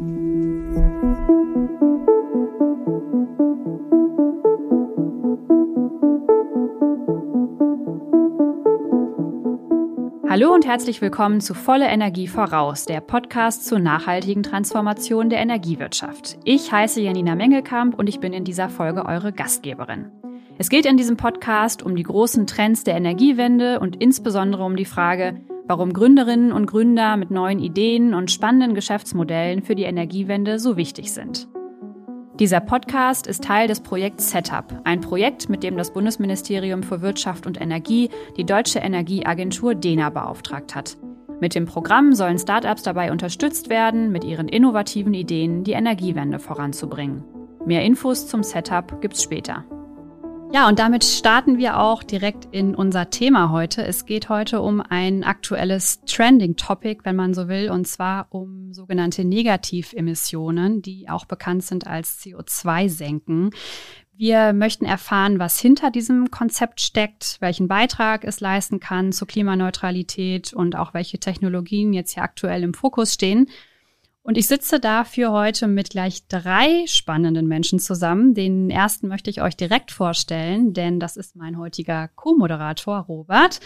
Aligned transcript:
Hallo 0.00 0.06
und 10.54 10.64
herzlich 10.64 11.02
willkommen 11.02 11.42
zu 11.42 11.52
Volle 11.52 11.86
Energie 11.86 12.28
voraus, 12.28 12.86
der 12.86 13.02
Podcast 13.02 13.66
zur 13.66 13.78
nachhaltigen 13.78 14.42
Transformation 14.42 15.28
der 15.28 15.40
Energiewirtschaft. 15.40 16.38
Ich 16.44 16.72
heiße 16.72 17.02
Janina 17.02 17.34
Mengelkamp 17.34 17.98
und 17.98 18.08
ich 18.08 18.20
bin 18.20 18.32
in 18.32 18.44
dieser 18.44 18.70
Folge 18.70 19.04
eure 19.04 19.34
Gastgeberin. 19.34 20.10
Es 20.56 20.70
geht 20.70 20.86
in 20.86 20.96
diesem 20.96 21.18
Podcast 21.18 21.82
um 21.82 21.94
die 21.94 22.04
großen 22.04 22.46
Trends 22.46 22.84
der 22.84 22.94
Energiewende 22.94 23.78
und 23.80 23.96
insbesondere 23.96 24.64
um 24.64 24.76
die 24.76 24.86
Frage, 24.86 25.42
warum 25.70 25.92
Gründerinnen 25.92 26.50
und 26.50 26.66
Gründer 26.66 27.16
mit 27.16 27.30
neuen 27.30 27.60
Ideen 27.60 28.12
und 28.12 28.32
spannenden 28.32 28.74
Geschäftsmodellen 28.74 29.62
für 29.62 29.76
die 29.76 29.84
Energiewende 29.84 30.58
so 30.58 30.76
wichtig 30.76 31.12
sind. 31.12 31.46
Dieser 32.40 32.58
Podcast 32.58 33.28
ist 33.28 33.44
Teil 33.44 33.68
des 33.68 33.78
Projekts 33.78 34.32
Setup, 34.32 34.64
ein 34.82 35.00
Projekt, 35.00 35.48
mit 35.48 35.62
dem 35.62 35.76
das 35.76 35.92
Bundesministerium 35.92 36.82
für 36.82 37.02
Wirtschaft 37.02 37.46
und 37.46 37.60
Energie 37.60 38.10
die 38.36 38.44
deutsche 38.44 38.80
Energieagentur 38.80 39.76
DENA 39.76 40.10
beauftragt 40.10 40.74
hat. 40.74 40.96
Mit 41.40 41.54
dem 41.54 41.66
Programm 41.66 42.14
sollen 42.14 42.40
Startups 42.40 42.82
dabei 42.82 43.12
unterstützt 43.12 43.70
werden, 43.70 44.10
mit 44.10 44.24
ihren 44.24 44.48
innovativen 44.48 45.14
Ideen 45.14 45.62
die 45.62 45.72
Energiewende 45.72 46.40
voranzubringen. 46.40 47.22
Mehr 47.64 47.84
Infos 47.84 48.26
zum 48.26 48.42
Setup 48.42 49.00
gibt's 49.00 49.22
später. 49.22 49.64
Ja, 50.52 50.66
und 50.66 50.80
damit 50.80 51.04
starten 51.04 51.58
wir 51.58 51.78
auch 51.78 52.02
direkt 52.02 52.48
in 52.50 52.74
unser 52.74 53.08
Thema 53.08 53.50
heute. 53.52 53.84
Es 53.84 54.04
geht 54.04 54.28
heute 54.28 54.60
um 54.60 54.80
ein 54.80 55.22
aktuelles 55.22 56.00
Trending 56.06 56.56
Topic, 56.56 57.02
wenn 57.04 57.14
man 57.14 57.34
so 57.34 57.46
will, 57.46 57.70
und 57.70 57.86
zwar 57.86 58.26
um 58.30 58.72
sogenannte 58.72 59.24
Negativemissionen, 59.24 60.82
die 60.82 61.08
auch 61.08 61.24
bekannt 61.24 61.62
sind 61.62 61.86
als 61.86 62.20
CO2-Senken. 62.20 63.50
Wir 64.16 64.52
möchten 64.52 64.86
erfahren, 64.86 65.38
was 65.38 65.60
hinter 65.60 65.92
diesem 65.92 66.32
Konzept 66.32 66.80
steckt, 66.80 67.36
welchen 67.38 67.68
Beitrag 67.68 68.24
es 68.24 68.40
leisten 68.40 68.80
kann 68.80 69.12
zur 69.12 69.28
Klimaneutralität 69.28 70.52
und 70.52 70.74
auch 70.74 70.94
welche 70.94 71.20
Technologien 71.20 71.92
jetzt 71.92 72.14
hier 72.14 72.24
aktuell 72.24 72.64
im 72.64 72.74
Fokus 72.74 73.14
stehen. 73.14 73.48
Und 74.22 74.36
ich 74.36 74.46
sitze 74.46 74.80
dafür 74.80 75.32
heute 75.32 75.66
mit 75.66 75.90
gleich 75.90 76.26
drei 76.28 76.84
spannenden 76.86 77.48
Menschen 77.48 77.78
zusammen. 77.78 78.34
Den 78.34 78.68
ersten 78.68 79.08
möchte 79.08 79.30
ich 79.30 79.40
euch 79.40 79.56
direkt 79.56 79.90
vorstellen, 79.90 80.74
denn 80.74 81.00
das 81.00 81.16
ist 81.16 81.36
mein 81.36 81.56
heutiger 81.58 82.08
Co-Moderator 82.08 82.98
Robert. 83.00 83.60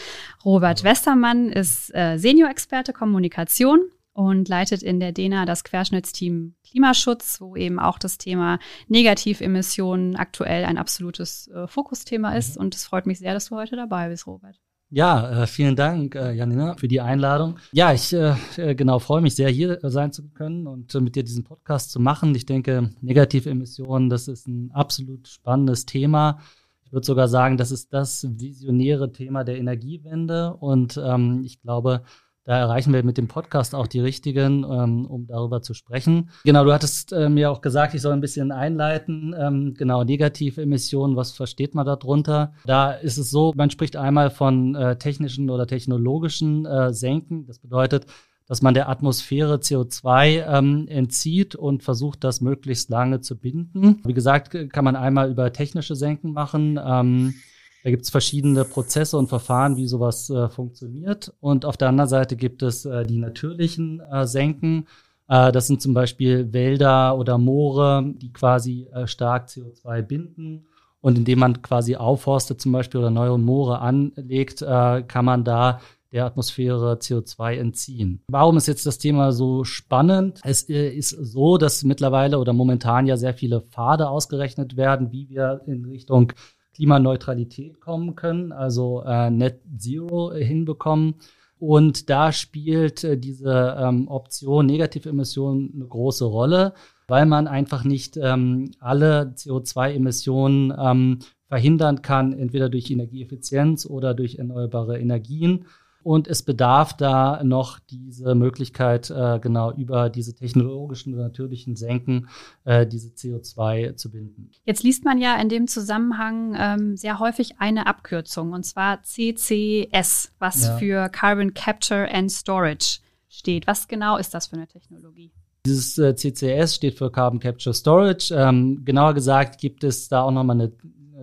Robert 0.44 0.84
Westermann 0.84 1.48
ist 1.48 1.92
äh, 1.94 2.18
Senior-Experte 2.18 2.92
Kommunikation 2.92 3.90
und 4.12 4.48
leitet 4.48 4.84
in 4.84 5.00
der 5.00 5.10
DENA 5.10 5.44
das 5.44 5.64
Querschnittsteam 5.64 6.54
Klimaschutz, 6.64 7.40
wo 7.40 7.56
eben 7.56 7.80
auch 7.80 7.98
das 7.98 8.16
Thema 8.16 8.60
Negativemissionen 8.86 10.14
aktuell 10.14 10.64
ein 10.64 10.78
absolutes 10.78 11.48
äh, 11.48 11.66
Fokusthema 11.66 12.36
ist. 12.36 12.56
Mhm. 12.56 12.62
Und 12.62 12.74
es 12.76 12.84
freut 12.84 13.06
mich 13.06 13.18
sehr, 13.18 13.34
dass 13.34 13.46
du 13.46 13.56
heute 13.56 13.74
dabei 13.74 14.08
bist, 14.08 14.28
Robert. 14.28 14.60
Ja, 14.94 15.42
äh, 15.42 15.46
vielen 15.48 15.74
Dank, 15.74 16.14
äh, 16.14 16.30
Janina, 16.30 16.76
für 16.76 16.86
die 16.86 17.00
Einladung. 17.00 17.58
Ja, 17.72 17.92
ich 17.92 18.12
äh, 18.12 18.36
äh 18.56 18.76
genau 18.76 19.00
freue 19.00 19.22
mich 19.22 19.34
sehr, 19.34 19.48
hier 19.48 19.80
sein 19.82 20.12
zu 20.12 20.28
können 20.28 20.68
und 20.68 20.94
äh, 20.94 21.00
mit 21.00 21.16
dir 21.16 21.24
diesen 21.24 21.42
Podcast 21.42 21.90
zu 21.90 21.98
machen. 21.98 22.32
Ich 22.36 22.46
denke, 22.46 22.90
negative 23.00 23.50
Emissionen, 23.50 24.08
das 24.08 24.28
ist 24.28 24.46
ein 24.46 24.70
absolut 24.70 25.26
spannendes 25.26 25.84
Thema. 25.84 26.38
Ich 26.84 26.92
würde 26.92 27.04
sogar 27.04 27.26
sagen, 27.26 27.56
das 27.56 27.72
ist 27.72 27.92
das 27.92 28.24
visionäre 28.38 29.10
Thema 29.10 29.42
der 29.42 29.58
Energiewende. 29.58 30.54
Und 30.54 30.96
ähm, 31.04 31.42
ich 31.44 31.60
glaube, 31.60 32.02
da 32.44 32.58
erreichen 32.58 32.92
wir 32.92 33.02
mit 33.02 33.16
dem 33.16 33.26
Podcast 33.26 33.74
auch 33.74 33.86
die 33.86 34.00
richtigen, 34.00 34.64
ähm, 34.64 35.06
um 35.06 35.26
darüber 35.26 35.62
zu 35.62 35.72
sprechen. 35.72 36.30
Genau, 36.44 36.64
du 36.64 36.72
hattest 36.72 37.12
äh, 37.12 37.30
mir 37.30 37.50
auch 37.50 37.62
gesagt, 37.62 37.94
ich 37.94 38.02
soll 38.02 38.12
ein 38.12 38.20
bisschen 38.20 38.52
einleiten. 38.52 39.34
Ähm, 39.38 39.74
genau, 39.74 40.04
negative 40.04 40.62
Emissionen, 40.62 41.16
was 41.16 41.32
versteht 41.32 41.74
man 41.74 41.86
darunter? 41.86 42.52
Da 42.66 42.92
ist 42.92 43.16
es 43.16 43.30
so, 43.30 43.52
man 43.56 43.70
spricht 43.70 43.96
einmal 43.96 44.30
von 44.30 44.74
äh, 44.74 44.96
technischen 44.96 45.48
oder 45.48 45.66
technologischen 45.66 46.66
äh, 46.66 46.92
Senken. 46.92 47.46
Das 47.46 47.58
bedeutet, 47.58 48.06
dass 48.46 48.60
man 48.60 48.74
der 48.74 48.90
Atmosphäre 48.90 49.56
CO2 49.56 50.46
ähm, 50.46 50.86
entzieht 50.88 51.54
und 51.54 51.82
versucht, 51.82 52.24
das 52.24 52.42
möglichst 52.42 52.90
lange 52.90 53.20
zu 53.20 53.38
binden. 53.38 54.02
Wie 54.04 54.12
gesagt, 54.12 54.54
kann 54.70 54.84
man 54.84 54.96
einmal 54.96 55.30
über 55.30 55.50
technische 55.52 55.96
Senken 55.96 56.32
machen. 56.32 56.78
Ähm, 56.84 57.34
da 57.84 57.90
gibt 57.90 58.04
es 58.04 58.10
verschiedene 58.10 58.64
Prozesse 58.64 59.18
und 59.18 59.28
Verfahren, 59.28 59.76
wie 59.76 59.86
sowas 59.86 60.30
äh, 60.30 60.48
funktioniert. 60.48 61.34
Und 61.40 61.66
auf 61.66 61.76
der 61.76 61.88
anderen 61.90 62.08
Seite 62.08 62.34
gibt 62.34 62.62
es 62.62 62.86
äh, 62.86 63.04
die 63.04 63.18
natürlichen 63.18 64.00
äh, 64.00 64.26
Senken. 64.26 64.86
Äh, 65.28 65.52
das 65.52 65.66
sind 65.66 65.82
zum 65.82 65.92
Beispiel 65.92 66.50
Wälder 66.54 67.18
oder 67.18 67.36
Moore, 67.36 68.14
die 68.16 68.32
quasi 68.32 68.88
äh, 68.90 69.06
stark 69.06 69.48
CO2 69.48 70.00
binden. 70.00 70.66
Und 71.02 71.18
indem 71.18 71.40
man 71.40 71.60
quasi 71.60 71.96
aufforstet 71.96 72.58
zum 72.58 72.72
Beispiel 72.72 73.00
oder 73.00 73.10
neue 73.10 73.36
Moore 73.36 73.80
anlegt, 73.80 74.62
äh, 74.62 75.02
kann 75.02 75.26
man 75.26 75.44
da 75.44 75.80
der 76.10 76.24
Atmosphäre 76.24 76.94
CO2 76.94 77.56
entziehen. 77.56 78.22
Warum 78.28 78.56
ist 78.56 78.68
jetzt 78.68 78.86
das 78.86 78.96
Thema 78.96 79.32
so 79.32 79.64
spannend? 79.64 80.40
Es 80.44 80.62
ist 80.62 81.10
so, 81.10 81.58
dass 81.58 81.82
mittlerweile 81.82 82.38
oder 82.38 82.54
momentan 82.54 83.06
ja 83.06 83.18
sehr 83.18 83.34
viele 83.34 83.60
Pfade 83.60 84.08
ausgerechnet 84.08 84.76
werden, 84.76 85.12
wie 85.12 85.28
wir 85.28 85.60
in 85.66 85.84
Richtung 85.84 86.32
Klimaneutralität 86.74 87.80
kommen 87.80 88.14
können, 88.16 88.52
also 88.52 89.02
äh, 89.06 89.30
Net 89.30 89.60
Zero 89.78 90.32
hinbekommen. 90.32 91.14
Und 91.58 92.10
da 92.10 92.32
spielt 92.32 93.04
äh, 93.04 93.16
diese 93.16 93.76
ähm, 93.78 94.08
Option 94.08 94.66
Negativemissionen 94.66 95.72
eine 95.74 95.86
große 95.86 96.24
Rolle, 96.24 96.74
weil 97.06 97.26
man 97.26 97.46
einfach 97.46 97.84
nicht 97.84 98.16
ähm, 98.16 98.72
alle 98.80 99.34
CO2-Emissionen 99.36 100.74
ähm, 100.78 101.18
verhindern 101.48 102.02
kann, 102.02 102.32
entweder 102.32 102.68
durch 102.68 102.90
Energieeffizienz 102.90 103.86
oder 103.86 104.14
durch 104.14 104.36
erneuerbare 104.36 104.98
Energien. 104.98 105.66
Und 106.04 106.28
es 106.28 106.42
bedarf 106.42 106.94
da 106.94 107.42
noch 107.42 107.78
diese 107.80 108.34
Möglichkeit, 108.34 109.10
äh, 109.10 109.40
genau 109.40 109.72
über 109.72 110.10
diese 110.10 110.34
technologischen 110.34 111.14
und 111.14 111.20
natürlichen 111.20 111.76
Senken 111.76 112.28
äh, 112.64 112.86
diese 112.86 113.08
CO2 113.08 113.96
zu 113.96 114.10
binden. 114.10 114.50
Jetzt 114.64 114.82
liest 114.82 115.04
man 115.04 115.18
ja 115.18 115.34
in 115.40 115.48
dem 115.48 115.66
Zusammenhang 115.66 116.54
ähm, 116.58 116.96
sehr 116.98 117.18
häufig 117.20 117.58
eine 117.58 117.86
Abkürzung, 117.86 118.52
und 118.52 118.64
zwar 118.64 119.02
CCS, 119.02 120.32
was 120.38 120.66
ja. 120.66 120.76
für 120.76 121.08
Carbon 121.08 121.54
Capture 121.54 122.06
and 122.12 122.30
Storage 122.30 122.98
steht. 123.30 123.66
Was 123.66 123.88
genau 123.88 124.18
ist 124.18 124.34
das 124.34 124.48
für 124.48 124.56
eine 124.56 124.68
Technologie? 124.68 125.32
Dieses 125.66 125.96
äh, 125.96 126.14
CCS 126.14 126.74
steht 126.74 126.98
für 126.98 127.10
Carbon 127.10 127.40
Capture 127.40 127.72
Storage. 127.72 128.34
Ähm, 128.34 128.84
genauer 128.84 129.14
gesagt 129.14 129.58
gibt 129.58 129.82
es 129.82 130.08
da 130.08 130.20
auch 130.20 130.30
nochmal 130.30 130.60
eine 130.60 130.72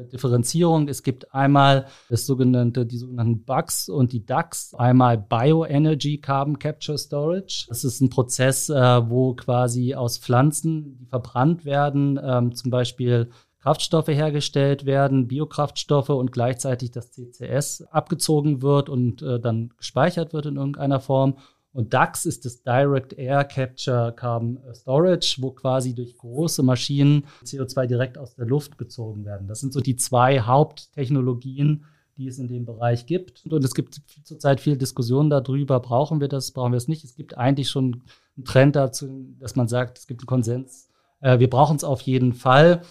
Differenzierung. 0.04 0.88
Es 0.88 1.04
gibt 1.04 1.34
einmal 1.34 1.88
das 2.10 2.26
sogenannte, 2.26 2.86
die 2.86 2.98
sogenannten 2.98 3.44
Bugs 3.44 3.90
und 3.90 4.14
die 4.14 4.26
DAX. 4.26 4.74
Einmal 4.74 5.18
Bioenergy 5.18 6.20
Carbon 6.20 6.60
Capture 6.60 6.98
Storage. 6.98 7.66
Das 7.70 7.84
ist 7.84 8.02
ein 8.02 8.10
Prozess, 8.10 8.70
äh, 8.70 8.74
wo 9.10 9.34
quasi 9.34 9.96
aus 9.96 10.18
Pflanzen, 10.18 10.98
die 10.98 11.06
verbrannt 11.06 11.66
werden, 11.66 12.20
ähm, 12.24 12.54
zum 12.56 12.72
Beispiel 12.72 13.30
Kraftstoffe 13.62 14.08
hergestellt 14.08 14.86
werden, 14.86 15.28
Biokraftstoffe 15.28 16.10
und 16.10 16.32
gleichzeitig 16.32 16.92
das 16.92 17.12
CCS 17.12 17.84
abgezogen 17.92 18.62
wird 18.64 18.90
und 18.90 19.22
äh, 19.22 19.40
dann 19.40 19.70
gespeichert 19.78 20.34
wird 20.34 20.48
in 20.48 20.56
irgendeiner 20.56 21.00
Form. 21.00 21.38
Und 21.74 21.94
DAX 21.94 22.26
ist 22.26 22.44
das 22.46 22.64
Direct 22.64 23.14
Air 23.14 23.46
Capture 23.46 24.14
Carbon 24.14 24.60
Storage, 24.74 25.38
wo 25.40 25.52
quasi 25.52 25.96
durch 25.96 26.18
große 26.18 26.64
Maschinen 26.64 27.26
CO2 27.46 27.88
direkt 27.88 28.18
aus 28.18 28.36
der 28.36 28.46
Luft 28.46 28.78
gezogen 28.78 29.24
werden. 29.26 29.48
Das 29.48 29.62
sind 29.62 29.72
so 29.72 29.80
die 29.80 29.96
zwei 29.96 30.42
Haupttechnologien, 30.42 31.86
die 32.18 32.28
es 32.28 32.40
in 32.40 32.50
dem 32.50 32.66
Bereich 32.66 33.06
gibt. 33.06 33.46
Und 33.46 33.64
es 33.64 33.74
gibt 33.74 34.02
zurzeit 34.24 34.60
viel 34.60 34.78
Diskussion 34.78 35.30
darüber, 35.30 35.80
brauchen 35.80 36.20
wir 36.20 36.28
das, 36.28 36.52
brauchen 36.52 36.74
wir 36.74 36.78
es 36.78 36.90
nicht. 36.90 37.06
Es 37.06 37.16
gibt 37.16 37.38
eigentlich 37.38 37.70
schon 37.70 38.04
einen 38.36 38.46
Trend 38.46 38.76
dazu, 38.76 39.34
dass 39.40 39.56
man 39.56 39.70
sagt, 39.70 39.98
es 39.98 40.08
gibt 40.08 40.22
einen 40.22 40.28
Konsens, 40.28 40.90
äh, 41.22 41.40
wir 41.40 41.50
brauchen 41.50 41.78
es 41.78 41.86
auf 41.86 42.02
jeden 42.02 42.34
Fall. 42.34 42.82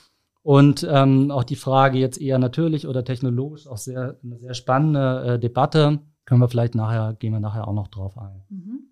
Und 0.43 0.89
ähm, 0.91 1.31
auch 1.31 1.45
die 1.45 1.57
Frage 1.57 1.99
jetzt 1.99 2.19
eher 2.19 2.39
natürlich 2.39 2.87
oder 2.87 3.05
technologisch 3.05 3.67
auch 3.67 3.77
sehr 3.77 4.17
eine 4.25 4.39
sehr 4.39 4.55
spannende 4.55 5.35
äh, 5.35 5.39
Debatte 5.39 6.01
können 6.31 6.41
wir 6.41 6.49
vielleicht 6.49 6.77
nachher, 6.77 7.17
gehen 7.19 7.33
wir 7.33 7.41
nachher 7.41 7.67
auch 7.67 7.73
noch 7.73 7.89
drauf 7.89 8.17
ein. 8.17 8.41
Mhm. 8.51 8.85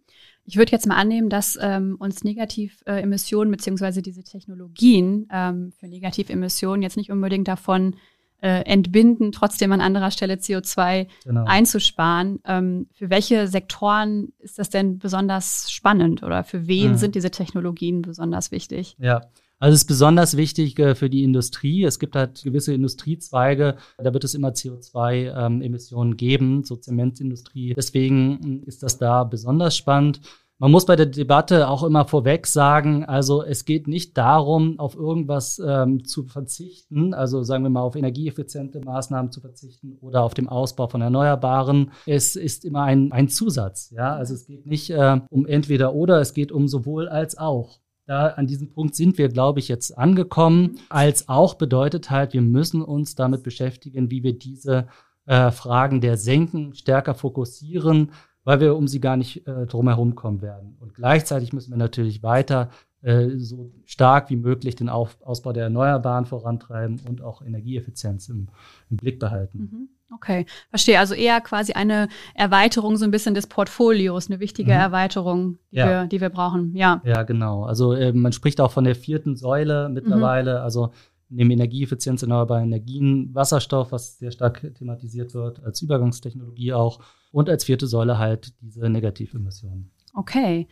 Ich 0.45 0.57
würde 0.57 0.73
jetzt 0.73 0.89
mal 0.89 0.97
annehmen, 0.97 1.31
dass 1.31 1.57
ähm, 1.61 1.95
uns 2.01 2.25
Negativemissionen 2.25 3.53
äh, 3.53 3.57
beziehungsweise 3.57 4.03
diese 4.03 4.25
Technologien 4.25 5.29
ähm, 5.31 5.71
für 5.79 5.87
Negativemissionen 5.87 6.83
jetzt 6.83 6.97
nicht 6.97 7.13
unbedingt 7.13 7.47
davon 7.47 7.95
äh, 8.41 8.65
entbinden, 8.65 9.31
trotzdem 9.31 9.71
an 9.71 9.81
anderer 9.81 10.11
Stelle 10.11 10.35
CO2 10.35 11.07
genau. 11.23 11.45
einzusparen. 11.45 12.41
Ähm, 12.45 12.89
für 12.93 13.09
welche 13.09 13.47
Sektoren 13.47 14.33
ist 14.41 14.59
das 14.59 14.69
denn 14.69 14.99
besonders 14.99 15.71
spannend 15.71 16.25
oder 16.25 16.43
für 16.43 16.67
wen 16.67 16.93
mhm. 16.93 16.97
sind 16.97 17.15
diese 17.15 17.31
Technologien 17.31 18.03
besonders 18.03 18.51
wichtig? 18.51 18.97
Ja, 18.99 19.21
also 19.59 19.75
es 19.75 19.83
ist 19.83 19.89
besonders 19.89 20.37
wichtig 20.37 20.79
äh, 20.79 20.95
für 20.95 21.11
die 21.11 21.25
Industrie. 21.25 21.85
Es 21.85 21.99
gibt 21.99 22.15
halt 22.15 22.43
gewisse 22.43 22.73
Industriezweige, 22.73 23.77
da 23.99 24.13
wird 24.13 24.25
es 24.25 24.35
immer 24.35 24.51
CO2-Emissionen 24.51 26.13
ähm, 26.13 26.17
geben, 26.17 26.65
so 26.65 26.77
Zementindustrie. 26.77 27.75
Deswegen 27.75 28.39
hm, 28.43 28.63
ist 28.65 28.83
das 28.83 28.99
da 28.99 29.25
besonders 29.25 29.77
spannend. 29.77 30.21
Man 30.61 30.73
muss 30.73 30.87
bei 30.87 30.97
der 30.97 31.07
Debatte 31.07 31.69
auch 31.69 31.85
immer 31.85 32.05
vorweg 32.05 32.45
sagen, 32.49 33.05
also 33.05 33.45
es 33.45 33.65
geht 33.65 33.87
nicht 33.87 34.19
darum, 34.19 34.81
auf 34.81 34.97
irgendwas 34.97 35.63
ähm, 35.65 36.05
zu 36.05 36.25
verzichten, 36.25 37.15
also 37.15 37.45
sagen 37.45 37.63
wir 37.63 37.71
mal 37.71 37.83
auf 37.83 37.95
energieeffiziente 37.95 38.81
Maßnahmen 38.81 39.31
zu 39.31 39.41
verzichten 39.41 39.99
oder 40.01 40.25
auf 40.25 40.35
dem 40.35 40.49
Ausbau 40.49 40.89
von 40.89 41.01
Erneuerbaren. 41.01 41.93
Es 42.07 42.35
ist 42.35 42.65
immer 42.65 42.83
ein, 42.83 43.13
ein 43.13 43.29
Zusatz, 43.29 43.91
ja. 43.91 44.17
Also 44.17 44.35
es 44.35 44.47
geht 44.47 44.67
nicht 44.67 44.91
äh, 44.91 45.21
um 45.31 45.47
entweder 45.47 45.95
oder, 45.95 46.21
es 46.21 46.35
geht 46.35 46.51
um 46.51 46.67
sowohl 46.67 47.09
als 47.09 47.39
auch. 47.39 47.79
Da 48.09 48.29
an 48.29 48.47
diesem 48.47 48.71
Punkt 48.71 48.95
sind 48.95 49.19
wir, 49.19 49.29
glaube 49.29 49.61
ich, 49.61 49.69
jetzt 49.69 49.99
angekommen. 49.99 50.79
Als 50.89 51.29
auch 51.29 51.57
bedeutet 51.57 52.09
halt, 52.09 52.33
wir 52.33 52.41
müssen 52.41 52.81
uns 52.81 53.15
damit 53.15 53.43
beschäftigen, 53.43 54.11
wie 54.11 54.23
wir 54.23 54.39
diese 54.39 54.87
äh, 55.27 55.51
Fragen 55.51 56.01
der 56.01 56.17
Senken 56.17 56.73
stärker 56.73 57.13
fokussieren, 57.13 58.13
weil 58.45 58.61
wir 58.61 58.77
um 58.77 58.89
sie 58.89 59.01
gar 59.01 59.19
nicht 59.19 59.47
äh, 59.47 59.67
drumherum 59.67 60.15
kommen 60.15 60.41
werden. 60.41 60.79
Und 60.81 60.95
gleichzeitig 60.95 61.53
müssen 61.53 61.71
wir 61.71 61.77
natürlich 61.77 62.23
weiter 62.23 62.71
äh, 63.03 63.29
so 63.37 63.73
stark 63.85 64.31
wie 64.31 64.37
möglich 64.37 64.75
den 64.75 64.89
Auf 64.89 65.21
Ausbau 65.21 65.53
der 65.53 65.65
Erneuerbaren 65.65 66.25
vorantreiben 66.25 67.01
und 67.07 67.21
auch 67.21 67.43
Energieeffizienz 67.43 68.31
im, 68.31 68.49
im 68.89 68.97
Blick 68.97 69.19
behalten. 69.19 69.59
Mhm. 69.59 69.89
Okay, 70.11 70.47
verstehe. 70.71 70.99
Also 70.99 71.15
eher 71.15 71.41
quasi 71.41 71.73
eine 71.73 72.09
Erweiterung 72.35 72.97
so 72.97 73.05
ein 73.05 73.11
bisschen 73.11 73.35
des 73.35 73.47
Portfolios, 73.47 74.31
eine 74.31 74.41
wichtige 74.41 74.73
mhm. 74.73 74.79
Erweiterung, 74.79 75.59
die, 75.71 75.77
ja. 75.77 75.87
wir, 75.87 76.07
die 76.07 76.21
wir 76.21 76.31
brauchen. 76.31 76.75
Ja. 76.75 77.03
Ja, 77.05 77.25
genau. 77.25 77.65
Also 77.65 77.93
äh, 77.93 78.13
man 78.13 78.33
spricht 78.33 78.61
auch 78.61 78.73
von 78.73 78.85
der 78.85 78.95
vierten 78.95 79.37
Säule 79.37 79.89
mittlerweile. 79.91 80.59
Mhm. 80.59 80.63
Also 80.63 80.93
neben 81.29 81.51
Energieeffizienz, 81.51 82.23
erneuerbare 82.23 82.63
Energien, 82.63 83.35
Wasserstoff, 83.35 83.93
was 83.93 84.19
sehr 84.19 84.31
stark 84.31 84.67
thematisiert 84.77 85.35
wird, 85.35 85.63
als 85.63 85.83
Übergangstechnologie 85.83 86.73
auch 86.73 87.01
und 87.31 87.51
als 87.51 87.65
vierte 87.65 87.87
Säule 87.87 88.19
halt 88.19 88.55
diese 88.63 88.89
Negativemissionen. 88.89 89.91
Okay. 90.15 90.69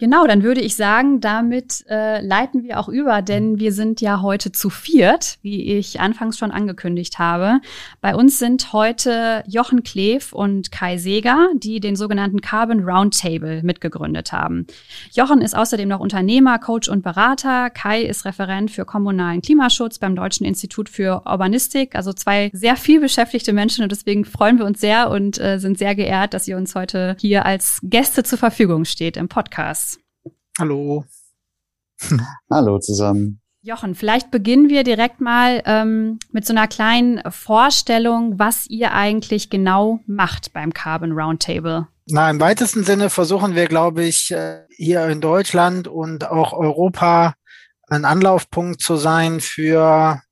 Genau, 0.00 0.26
dann 0.26 0.42
würde 0.42 0.62
ich 0.62 0.76
sagen, 0.76 1.20
damit 1.20 1.84
äh, 1.90 2.22
leiten 2.22 2.64
wir 2.64 2.80
auch 2.80 2.88
über, 2.88 3.20
denn 3.20 3.58
wir 3.58 3.70
sind 3.70 4.00
ja 4.00 4.22
heute 4.22 4.50
zu 4.50 4.70
viert, 4.70 5.36
wie 5.42 5.74
ich 5.74 6.00
anfangs 6.00 6.38
schon 6.38 6.50
angekündigt 6.50 7.18
habe. 7.18 7.60
Bei 8.00 8.14
uns 8.14 8.38
sind 8.38 8.72
heute 8.72 9.44
Jochen 9.46 9.82
Kleef 9.82 10.32
und 10.32 10.72
Kai 10.72 10.96
Seger, 10.96 11.48
die 11.54 11.80
den 11.80 11.96
sogenannten 11.96 12.40
Carbon 12.40 12.82
Roundtable 12.82 13.62
mitgegründet 13.62 14.32
haben. 14.32 14.66
Jochen 15.12 15.42
ist 15.42 15.54
außerdem 15.54 15.90
noch 15.90 16.00
Unternehmer, 16.00 16.58
Coach 16.58 16.88
und 16.88 17.02
Berater. 17.02 17.68
Kai 17.68 18.00
ist 18.00 18.24
Referent 18.24 18.70
für 18.70 18.86
kommunalen 18.86 19.42
Klimaschutz 19.42 19.98
beim 19.98 20.16
Deutschen 20.16 20.46
Institut 20.46 20.88
für 20.88 21.24
Urbanistik. 21.26 21.94
Also 21.94 22.14
zwei 22.14 22.48
sehr 22.54 22.76
viel 22.76 23.00
beschäftigte 23.00 23.52
Menschen 23.52 23.82
und 23.82 23.92
deswegen 23.92 24.24
freuen 24.24 24.56
wir 24.56 24.64
uns 24.64 24.80
sehr 24.80 25.10
und 25.10 25.38
äh, 25.38 25.58
sind 25.58 25.76
sehr 25.76 25.94
geehrt, 25.94 26.32
dass 26.32 26.48
ihr 26.48 26.56
uns 26.56 26.74
heute 26.74 27.18
hier 27.20 27.44
als 27.44 27.80
Gäste 27.82 28.22
zur 28.22 28.38
Verfügung 28.38 28.86
steht 28.86 29.18
im 29.18 29.28
Podcast. 29.28 29.89
Hallo. 30.58 31.04
Hallo 32.50 32.78
zusammen. 32.78 33.40
Jochen, 33.62 33.94
vielleicht 33.94 34.30
beginnen 34.30 34.70
wir 34.70 34.84
direkt 34.84 35.20
mal 35.20 35.62
ähm, 35.66 36.18
mit 36.32 36.46
so 36.46 36.54
einer 36.54 36.66
kleinen 36.66 37.20
Vorstellung, 37.30 38.38
was 38.38 38.66
ihr 38.68 38.92
eigentlich 38.92 39.50
genau 39.50 40.00
macht 40.06 40.54
beim 40.54 40.72
Carbon 40.72 41.12
Roundtable. 41.12 41.86
Na, 42.06 42.30
im 42.30 42.40
weitesten 42.40 42.84
Sinne 42.84 43.10
versuchen 43.10 43.54
wir, 43.54 43.66
glaube 43.66 44.04
ich, 44.04 44.30
äh, 44.30 44.62
hier 44.70 45.06
in 45.08 45.20
Deutschland 45.20 45.88
und 45.88 46.26
auch 46.26 46.54
Europa 46.54 47.34
ein 47.88 48.06
Anlaufpunkt 48.06 48.80
zu 48.80 48.96
sein 48.96 49.40
für 49.40 50.22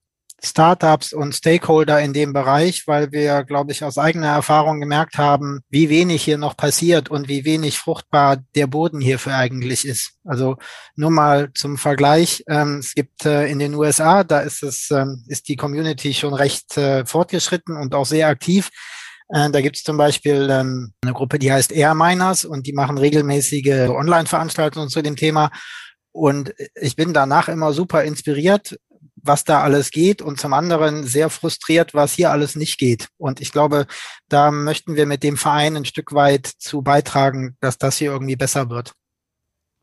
Startups 0.43 1.13
und 1.13 1.35
Stakeholder 1.35 2.01
in 2.01 2.13
dem 2.13 2.33
Bereich, 2.33 2.85
weil 2.87 3.11
wir, 3.11 3.43
glaube 3.45 3.73
ich, 3.73 3.83
aus 3.83 3.99
eigener 3.99 4.29
Erfahrung 4.29 4.81
gemerkt 4.81 5.19
haben, 5.19 5.61
wie 5.69 5.89
wenig 5.89 6.23
hier 6.23 6.39
noch 6.39 6.57
passiert 6.57 7.09
und 7.09 7.29
wie 7.29 7.45
wenig 7.45 7.79
fruchtbar 7.79 8.39
der 8.55 8.69
Boden 8.69 9.01
hierfür 9.01 9.35
eigentlich 9.35 9.87
ist. 9.87 10.13
Also 10.25 10.57
nur 10.95 11.11
mal 11.11 11.51
zum 11.55 11.77
Vergleich. 11.77 12.45
Ähm, 12.49 12.79
es 12.79 12.95
gibt 12.95 13.27
äh, 13.27 13.49
in 13.49 13.59
den 13.59 13.75
USA, 13.75 14.23
da 14.23 14.41
ist 14.41 14.63
es, 14.63 14.91
ähm, 14.91 15.25
ist 15.27 15.49
die 15.49 15.57
Community 15.57 16.15
schon 16.15 16.35
recht 16.35 16.77
äh, 16.77 17.05
fortgeschritten 17.05 17.77
und 17.77 17.95
auch 17.95 18.07
sehr 18.07 18.29
aktiv. 18.29 18.71
Äh, 19.31 19.51
da 19.51 19.61
gibt 19.61 19.77
es 19.77 19.83
zum 19.83 19.97
Beispiel 19.97 20.49
ähm, 20.51 20.93
eine 21.03 21.15
Gruppe, 21.15 21.41
die 21.41 21.53
heißt 21.53 21.73
Air 21.73 21.95
Miners 21.95 22.45
und 22.45 22.67
die 22.67 22.73
machen 22.73 22.97
regelmäßige 22.97 23.89
Online-Veranstaltungen 23.89 24.89
zu 24.89 25.03
dem 25.03 25.17
Thema. 25.17 25.51
Und 26.13 26.55
ich 26.75 26.97
bin 26.97 27.13
danach 27.13 27.49
immer 27.49 27.73
super 27.73 28.03
inspiriert, 28.03 28.79
was 29.17 29.45
da 29.45 29.63
alles 29.63 29.91
geht 29.91 30.23
und 30.23 30.41
zum 30.41 30.53
anderen 30.53 31.07
sehr 31.07 31.31
frustriert, 31.31 31.95
was 31.95 32.15
hier 32.15 32.31
alles 32.31 32.57
nicht 32.57 32.79
geht. 32.79 33.09
Und 33.19 33.41
ich 33.41 33.53
glaube, 33.53 33.87
da 34.29 34.51
möchten 34.51 34.97
wir 34.97 35.07
mit 35.07 35.23
dem 35.23 35.37
Verein 35.37 35.77
ein 35.77 35.85
Stück 35.85 36.13
weit 36.15 36.47
zu 36.47 36.83
beitragen, 36.83 37.57
dass 37.61 37.79
das 37.79 37.99
hier 37.99 38.13
irgendwie 38.13 38.37
besser 38.37 38.71
wird. 38.71 38.93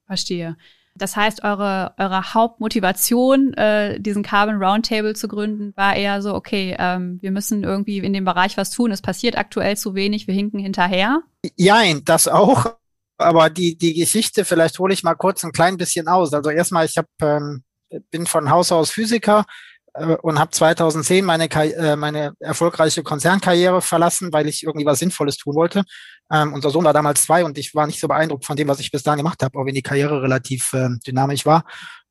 Verstehe. 0.05 0.57
Das 0.97 1.17
heißt, 1.17 1.43
eure, 1.43 1.93
eure 1.97 2.33
Hauptmotivation, 2.33 3.53
äh, 3.55 3.99
diesen 3.99 4.23
Carbon 4.23 4.63
Roundtable 4.63 5.13
zu 5.13 5.27
gründen, 5.27 5.73
war 5.75 5.95
eher 5.95 6.21
so, 6.21 6.33
okay, 6.33 6.73
ähm, 6.79 7.19
wir 7.21 7.31
müssen 7.31 7.65
irgendwie 7.65 7.97
in 7.97 8.13
dem 8.13 8.23
Bereich 8.23 8.55
was 8.55 8.71
tun. 8.71 8.91
Es 8.91 9.01
passiert 9.01 9.37
aktuell 9.37 9.75
zu 9.75 9.93
wenig, 9.93 10.27
wir 10.27 10.33
hinken 10.33 10.59
hinterher. 10.59 11.21
Jein, 11.57 12.05
das 12.05 12.29
auch. 12.29 12.77
Aber 13.17 13.49
die, 13.49 13.77
die 13.77 13.93
Geschichte, 13.93 14.45
vielleicht 14.45 14.79
hole 14.79 14.93
ich 14.93 15.03
mal 15.03 15.15
kurz 15.15 15.43
ein 15.43 15.51
klein 15.51 15.75
bisschen 15.75 16.07
aus. 16.07 16.33
Also 16.33 16.49
erstmal, 16.49 16.85
ich 16.85 16.97
habe 16.97 17.07
ähm, 17.21 17.63
bin 18.11 18.25
von 18.25 18.49
Haus 18.49 18.71
aus 18.71 18.91
Physiker 18.91 19.45
äh, 19.93 20.15
und 20.21 20.39
habe 20.39 20.51
2010 20.51 21.25
meine, 21.25 21.49
äh, 21.49 21.95
meine 21.95 22.33
erfolgreiche 22.39 23.03
Konzernkarriere 23.03 23.81
verlassen, 23.81 24.31
weil 24.33 24.47
ich 24.47 24.63
irgendwie 24.63 24.85
was 24.85 24.99
Sinnvolles 24.99 25.37
tun 25.37 25.55
wollte. 25.55 25.83
Ähm, 26.31 26.53
unser 26.53 26.69
Sohn 26.69 26.85
war 26.85 26.93
damals 26.93 27.23
zwei 27.23 27.43
und 27.45 27.57
ich 27.57 27.75
war 27.75 27.87
nicht 27.87 27.99
so 27.99 28.07
beeindruckt 28.07 28.45
von 28.45 28.55
dem, 28.55 28.67
was 28.67 28.79
ich 28.79 28.91
bis 28.91 29.03
dahin 29.03 29.19
gemacht 29.19 29.43
habe, 29.43 29.57
auch 29.57 29.65
wenn 29.65 29.75
die 29.75 29.81
Karriere 29.81 30.21
relativ 30.21 30.73
äh, 30.73 30.89
dynamisch 31.05 31.45
war. 31.45 31.63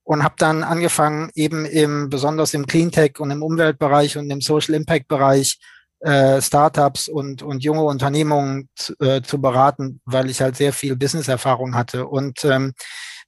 Und 0.07 0.23
habe 0.23 0.35
dann 0.37 0.63
angefangen, 0.63 1.31
eben 1.35 1.65
im 1.65 2.11
besonders 2.11 2.53
im 2.53 2.67
Cleantech 2.67 3.19
und 3.21 3.31
im 3.31 3.43
Umweltbereich 3.43 4.19
und 4.19 4.31
im 4.31 4.43
Social 4.43 4.75
Impact 4.75 5.09
Bereich 5.09 5.59
äh, 6.01 6.43
Startups 6.43 7.09
und, 7.09 7.43
und 7.43 7.65
junge 7.65 7.85
Unternehmungen 7.85 8.69
äh, 9.01 9.23
zu 9.23 9.41
beraten, 9.41 10.03
weil 10.05 10.29
ich 10.29 10.43
halt 10.43 10.57
sehr 10.57 10.75
viel 10.75 10.97
Business-Erfahrung 10.97 11.75
hatte. 11.75 12.07
Und 12.07 12.45
ähm, 12.45 12.75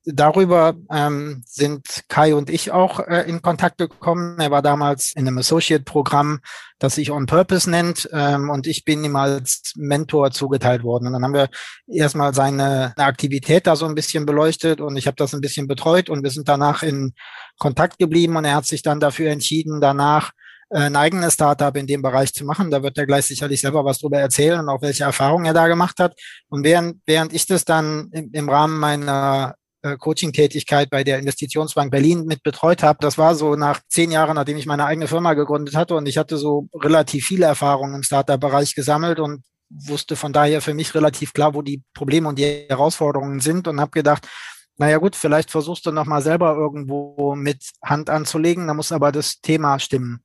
darüber 0.07 0.75
ähm, 0.91 1.43
sind 1.47 2.05
Kai 2.09 2.35
und 2.35 2.49
ich 2.49 2.71
auch 2.71 3.01
äh, 3.01 3.29
in 3.29 3.43
Kontakt 3.43 3.79
gekommen. 3.79 4.39
Er 4.39 4.51
war 4.53 4.63
damals 4.63 5.13
in 5.17 5.27
einem 5.27 5.39
Associate-Programm, 5.39 6.41
das 6.79 6.95
sich 6.95 7.11
On 7.11 7.27
Purpose 7.27 7.69
nennt, 7.69 8.09
ähm, 8.13 8.49
und 8.49 8.67
ich 8.69 8.85
bin 8.85 9.03
ihm 9.05 9.17
als 9.17 9.73
Mentor 9.77 10.31
zugeteilt 10.31 10.85
worden. 10.85 11.09
Und 11.09 11.15
dann 11.15 11.25
haben 11.25 11.35
wir 11.35 11.49
erstmal 11.89 12.35
seine 12.35 12.95
Aktivität 12.97 13.67
da 13.67 13.75
so 13.75 13.87
ein 13.87 13.97
bisschen 13.97 14.27
beleuchtet 14.27 14.81
und 14.81 14.97
ich 14.97 15.07
habe 15.09 15.17
das 15.17 15.35
ein 15.35 15.41
bisschen 15.41 15.67
betreut 15.67 16.09
und 16.09 16.23
wir 16.23 16.31
sind 16.31 16.49
danach 16.49 16.83
in 16.85 17.13
Kontakt 17.59 17.99
geblieben 17.99 18.37
und 18.37 18.45
er 18.45 18.55
hat 18.55 18.67
sich 18.67 18.83
dann 18.83 19.01
dafür 19.01 19.31
entschieden, 19.31 19.81
danach 19.81 20.31
äh, 20.71 20.79
ein 20.79 20.97
eigenes 20.97 21.35
Startup 21.35 21.77
in 21.77 21.89
dem 21.89 22.03
Bereich 22.03 22.33
zu 22.33 22.45
machen. 22.45 22.71
Da 22.71 22.83
wird 22.83 22.97
er 22.97 23.07
gleich 23.07 23.27
sicherlich 23.27 23.61
selber 23.61 23.85
was 23.85 23.99
drüber 23.99 24.21
erzählen 24.21 24.61
und 24.61 24.69
auch 24.69 24.83
welche 24.83 25.05
Erfahrungen 25.05 25.47
er 25.47 25.55
da 25.55 25.67
gemacht 25.67 25.99
hat. 25.99 26.15
Und 26.49 26.65
während, 26.65 27.01
während 27.07 27.33
ich 27.33 27.47
das 27.47 27.65
dann 27.65 28.09
im, 28.13 28.31
im 28.33 28.49
Rahmen 28.49 28.79
meiner 28.79 29.57
äh, 29.87 29.97
Coaching-Tätigkeit 29.97 30.91
bei 30.91 31.05
der 31.05 31.19
Investitionsbank 31.19 31.91
Berlin 31.91 32.25
mit 32.27 32.43
betreut 32.43 32.83
habe. 32.83 32.99
Das 33.01 33.19
war 33.19 33.35
so 33.35 33.55
nach 33.57 33.81
zehn 33.89 34.11
Jahren, 34.11 34.35
nachdem 34.35 34.57
ich 34.57 34.67
meine 34.67 34.85
eigene 34.85 35.09
Firma 35.09 35.35
gegründet 35.35 35.75
hatte 35.77 35.95
und 35.95 36.07
ich 36.07 36.19
hatte 36.19 36.37
so 36.37 36.69
relativ 36.75 37.27
viele 37.27 37.47
Erfahrungen 37.47 37.95
im 37.95 38.03
Startup-Bereich 38.03 38.75
gesammelt 38.75 39.21
und 39.21 39.43
wusste 39.69 40.17
von 40.17 40.33
daher 40.33 40.61
für 40.61 40.75
mich 40.75 40.95
relativ 40.95 41.33
klar, 41.33 41.55
wo 41.55 41.63
die 41.63 41.83
Probleme 41.95 42.29
und 42.29 42.39
die 42.39 42.67
Herausforderungen 42.69 43.41
sind 43.41 43.69
und 43.69 43.81
habe 43.81 43.91
gedacht, 43.91 44.27
naja 44.79 44.99
gut, 44.99 45.17
vielleicht 45.17 45.51
versuchst 45.51 45.87
du 45.87 45.93
nochmal 45.93 46.23
selber 46.23 46.55
irgendwo 46.55 47.35
mit 47.35 47.71
Hand 47.83 48.11
anzulegen, 48.11 48.67
da 48.67 48.75
muss 48.75 48.93
aber 48.93 49.11
das 49.11 49.41
Thema 49.41 49.79
stimmen. 49.79 50.23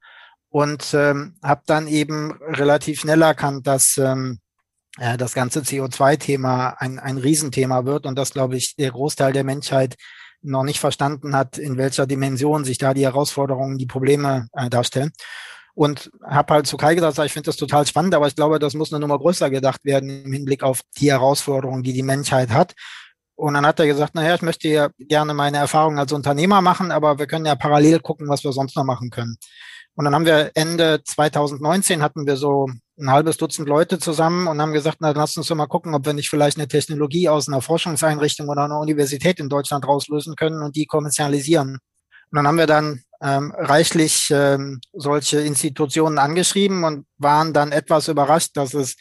Und 0.50 0.94
ähm, 0.94 1.36
habe 1.42 1.62
dann 1.66 1.88
eben 1.88 2.34
relativ 2.42 3.00
schnell 3.00 3.22
erkannt, 3.22 3.66
dass 3.68 3.98
ähm, 3.98 4.40
äh, 4.42 4.51
das 4.98 5.34
ganze 5.34 5.62
CO2-Thema 5.62 6.76
ein, 6.78 7.00
ein 7.00 7.18
Riesenthema 7.18 7.86
wird 7.86 8.06
und 8.06 8.18
das, 8.18 8.32
glaube 8.32 8.58
ich, 8.58 8.76
der 8.76 8.92
Großteil 8.92 9.32
der 9.32 9.46
Menschheit 9.46 9.96
noch 10.42 10.64
nicht 10.64 10.80
verstanden 10.80 11.36
hat, 11.36 11.58
in 11.58 11.78
welcher 11.78 12.08
Dimension 12.08 12.66
sich 12.66 12.78
da 12.78 12.94
die 12.94 13.06
Herausforderungen, 13.06 13.78
die 13.78 13.86
Probleme 13.86 14.48
äh, 14.54 14.70
darstellen. 14.70 15.12
Und 15.74 16.12
habe 16.24 16.56
halt 16.56 16.68
zu 16.68 16.76
Kai 16.76 16.96
gesagt, 16.96 17.18
ich 17.20 17.32
finde 17.32 17.46
das 17.46 17.56
total 17.56 17.88
spannend, 17.88 18.14
aber 18.14 18.28
ich 18.28 18.36
glaube, 18.36 18.60
das 18.60 18.74
muss 18.74 18.92
eine 18.92 19.00
Nummer 19.00 19.18
größer 19.18 19.50
gedacht 19.50 19.86
werden 19.86 20.10
im 20.10 20.34
Hinblick 20.34 20.64
auf 20.64 20.82
die 20.98 21.12
Herausforderungen, 21.12 21.84
die 21.84 21.94
die 21.94 22.04
Menschheit 22.04 22.50
hat. 22.50 22.74
Und 23.36 23.54
dann 23.54 23.66
hat 23.66 23.80
er 23.80 23.88
gesagt, 23.88 24.14
naja, 24.14 24.36
ich 24.36 24.42
möchte 24.42 24.68
ja 24.68 24.90
gerne 25.00 25.34
meine 25.34 25.58
Erfahrungen 25.58 25.98
als 25.98 26.12
Unternehmer 26.12 26.62
machen, 26.62 26.92
aber 26.92 27.18
wir 27.18 27.28
können 27.28 27.46
ja 27.46 27.56
parallel 27.56 28.00
gucken, 28.00 28.28
was 28.28 28.44
wir 28.44 28.52
sonst 28.52 28.76
noch 28.76 28.84
machen 28.84 29.10
können. 29.10 29.38
Und 29.96 30.06
dann 30.06 30.14
haben 30.14 30.26
wir 30.26 30.52
Ende 30.56 31.02
2019 31.04 32.02
hatten 32.02 32.26
wir 32.26 32.36
so 32.36 32.68
ein 33.02 33.12
halbes 33.12 33.38
Dutzend 33.38 33.68
Leute 33.68 34.00
zusammen 34.00 34.48
und 34.48 34.62
haben 34.62 34.74
gesagt, 34.74 34.98
na, 35.00 35.12
lass 35.12 35.36
uns 35.36 35.48
doch 35.48 35.56
mal 35.56 35.68
gucken, 35.68 35.96
ob 35.96 36.06
wir 36.06 36.14
nicht 36.14 36.30
vielleicht 36.30 36.58
eine 36.58 36.68
Technologie 36.68 37.28
aus 37.28 37.48
einer 37.48 37.62
Forschungseinrichtung 37.62 38.48
oder 38.48 38.64
einer 38.66 38.80
Universität 38.80 39.40
in 39.40 39.50
Deutschland 39.50 39.88
rauslösen 39.88 40.36
können 40.36 40.62
und 40.62 40.76
die 40.76 40.86
kommerzialisieren. 40.86 41.80
Und 42.32 42.36
dann 42.36 42.48
haben 42.48 42.58
wir 42.58 42.68
dann 42.68 43.02
ähm, 43.22 43.54
reichlich 43.58 44.30
ähm, 44.32 44.80
solche 44.94 45.42
Institutionen 45.42 46.18
angeschrieben 46.18 46.84
und 46.84 47.06
waren 47.18 47.54
dann 47.54 47.72
etwas 47.72 48.08
überrascht, 48.08 48.52
dass 48.56 48.74
es 48.74 48.96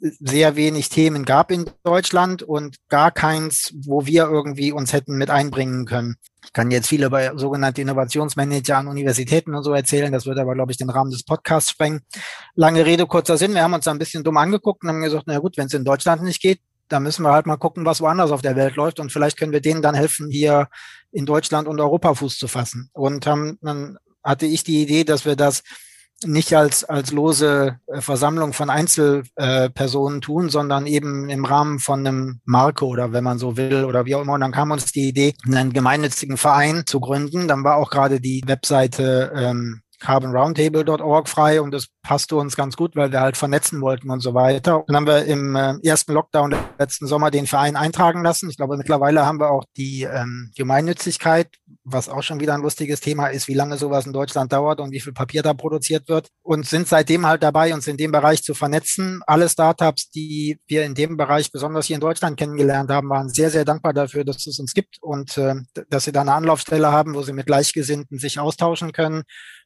sehr 0.00 0.56
wenig 0.56 0.88
Themen 0.88 1.24
gab 1.24 1.50
in 1.50 1.70
Deutschland 1.84 2.42
und 2.42 2.76
gar 2.88 3.10
keins, 3.10 3.72
wo 3.84 4.06
wir 4.06 4.24
irgendwie 4.24 4.72
uns 4.72 4.92
hätten 4.92 5.16
mit 5.16 5.30
einbringen 5.30 5.84
können. 5.86 6.16
Ich 6.44 6.52
kann 6.52 6.70
jetzt 6.70 6.88
viel 6.88 7.04
über 7.04 7.38
sogenannte 7.38 7.82
Innovationsmanager 7.82 8.78
an 8.78 8.88
Universitäten 8.88 9.54
und 9.54 9.62
so 9.62 9.72
erzählen. 9.72 10.12
Das 10.12 10.26
würde 10.26 10.40
aber, 10.40 10.54
glaube 10.54 10.72
ich, 10.72 10.78
den 10.78 10.90
Rahmen 10.90 11.10
des 11.10 11.24
Podcasts 11.24 11.70
sprengen. 11.70 12.00
Lange 12.54 12.84
Rede, 12.84 13.06
kurzer 13.06 13.36
Sinn. 13.36 13.54
Wir 13.54 13.62
haben 13.62 13.74
uns 13.74 13.84
da 13.84 13.90
ein 13.90 13.98
bisschen 13.98 14.24
dumm 14.24 14.36
angeguckt 14.36 14.82
und 14.82 14.88
haben 14.88 15.02
gesagt, 15.02 15.24
na 15.26 15.38
gut, 15.38 15.56
wenn 15.56 15.66
es 15.66 15.74
in 15.74 15.84
Deutschland 15.84 16.22
nicht 16.22 16.42
geht, 16.42 16.60
dann 16.88 17.02
müssen 17.02 17.22
wir 17.22 17.32
halt 17.32 17.46
mal 17.46 17.56
gucken, 17.56 17.84
was 17.86 18.00
woanders 18.00 18.30
auf 18.30 18.42
der 18.42 18.56
Welt 18.56 18.76
läuft 18.76 19.00
und 19.00 19.10
vielleicht 19.10 19.38
können 19.38 19.52
wir 19.52 19.62
denen 19.62 19.82
dann 19.82 19.94
helfen, 19.94 20.30
hier 20.30 20.68
in 21.10 21.26
Deutschland 21.26 21.68
und 21.68 21.80
Europa 21.80 22.14
Fuß 22.14 22.38
zu 22.38 22.48
fassen. 22.48 22.90
Und 22.92 23.26
ähm, 23.26 23.58
dann 23.62 23.96
hatte 24.22 24.46
ich 24.46 24.64
die 24.64 24.82
Idee, 24.82 25.04
dass 25.04 25.24
wir 25.24 25.36
das 25.36 25.62
nicht 26.26 26.54
als, 26.54 26.84
als 26.84 27.12
lose 27.12 27.78
äh, 27.86 28.00
Versammlung 28.00 28.52
von 28.52 28.70
Einzelpersonen 28.70 30.18
äh, 30.18 30.20
tun, 30.20 30.48
sondern 30.48 30.86
eben 30.86 31.28
im 31.28 31.44
Rahmen 31.44 31.78
von 31.78 32.06
einem 32.06 32.40
Marke 32.44 32.86
oder 32.86 33.12
wenn 33.12 33.24
man 33.24 33.38
so 33.38 33.56
will 33.56 33.84
oder 33.84 34.04
wie 34.06 34.14
auch 34.14 34.22
immer. 34.22 34.34
Und 34.34 34.40
dann 34.40 34.52
kam 34.52 34.70
uns 34.70 34.92
die 34.92 35.08
Idee, 35.08 35.34
einen 35.46 35.72
gemeinnützigen 35.72 36.36
Verein 36.36 36.84
zu 36.86 37.00
gründen. 37.00 37.48
Dann 37.48 37.64
war 37.64 37.76
auch 37.76 37.90
gerade 37.90 38.20
die 38.20 38.42
Webseite 38.46 39.32
ähm, 39.34 39.82
carbonroundtable.org 40.02 41.28
frei 41.28 41.60
und 41.60 41.70
das 41.70 41.86
passte 42.02 42.34
uns 42.36 42.56
ganz 42.56 42.76
gut, 42.76 42.96
weil 42.96 43.12
wir 43.12 43.20
halt 43.20 43.36
vernetzen 43.36 43.80
wollten 43.80 44.10
und 44.10 44.20
so 44.20 44.34
weiter. 44.34 44.82
Dann 44.88 44.96
haben 44.96 45.06
wir 45.06 45.24
im 45.24 45.54
äh, 45.54 45.74
ersten 45.84 46.12
Lockdown 46.12 46.54
letzten 46.78 47.06
Sommer 47.06 47.30
den 47.30 47.46
Verein 47.46 47.76
eintragen 47.76 48.24
lassen. 48.24 48.50
Ich 48.50 48.56
glaube, 48.56 48.76
mittlerweile 48.76 49.24
haben 49.24 49.38
wir 49.38 49.50
auch 49.50 49.64
die 49.76 50.02
ähm, 50.02 50.50
Gemeinnützigkeit, 50.56 51.48
was 51.84 52.08
auch 52.08 52.22
schon 52.22 52.40
wieder 52.40 52.54
ein 52.54 52.62
lustiges 52.62 53.00
Thema 53.00 53.28
ist, 53.28 53.46
wie 53.46 53.54
lange 53.54 53.78
sowas 53.78 54.04
in 54.04 54.12
Deutschland 54.12 54.52
dauert 54.52 54.80
und 54.80 54.90
wie 54.90 55.00
viel 55.00 55.12
Papier 55.12 55.42
da 55.42 55.54
produziert 55.54 56.08
wird. 56.08 56.28
Und 56.42 56.66
sind 56.66 56.88
seitdem 56.88 57.24
halt 57.24 57.44
dabei, 57.44 57.72
uns 57.72 57.86
in 57.86 57.96
dem 57.96 58.10
Bereich 58.10 58.42
zu 58.42 58.54
vernetzen. 58.54 59.22
Alle 59.26 59.48
Startups, 59.48 60.10
die 60.10 60.58
wir 60.66 60.84
in 60.84 60.94
dem 60.94 61.16
Bereich 61.16 61.52
besonders 61.52 61.86
hier 61.86 61.94
in 61.94 62.00
Deutschland 62.00 62.36
kennengelernt 62.36 62.90
haben, 62.90 63.08
waren 63.08 63.28
sehr, 63.28 63.50
sehr 63.50 63.64
dankbar 63.64 63.92
dafür, 63.92 64.24
dass 64.24 64.44
es 64.48 64.58
uns 64.58 64.74
gibt 64.74 64.98
und 65.00 65.38
äh, 65.38 65.54
dass 65.88 66.04
sie 66.04 66.12
da 66.12 66.22
eine 66.22 66.34
Anlaufstelle 66.34 66.90
haben, 66.90 67.14
wo 67.14 67.22
sie 67.22 67.32
mit 67.32 67.46
Gleichgesinnten 67.46 68.18
sich 68.18 68.40
austauschen 68.40 68.92
können 68.92 69.22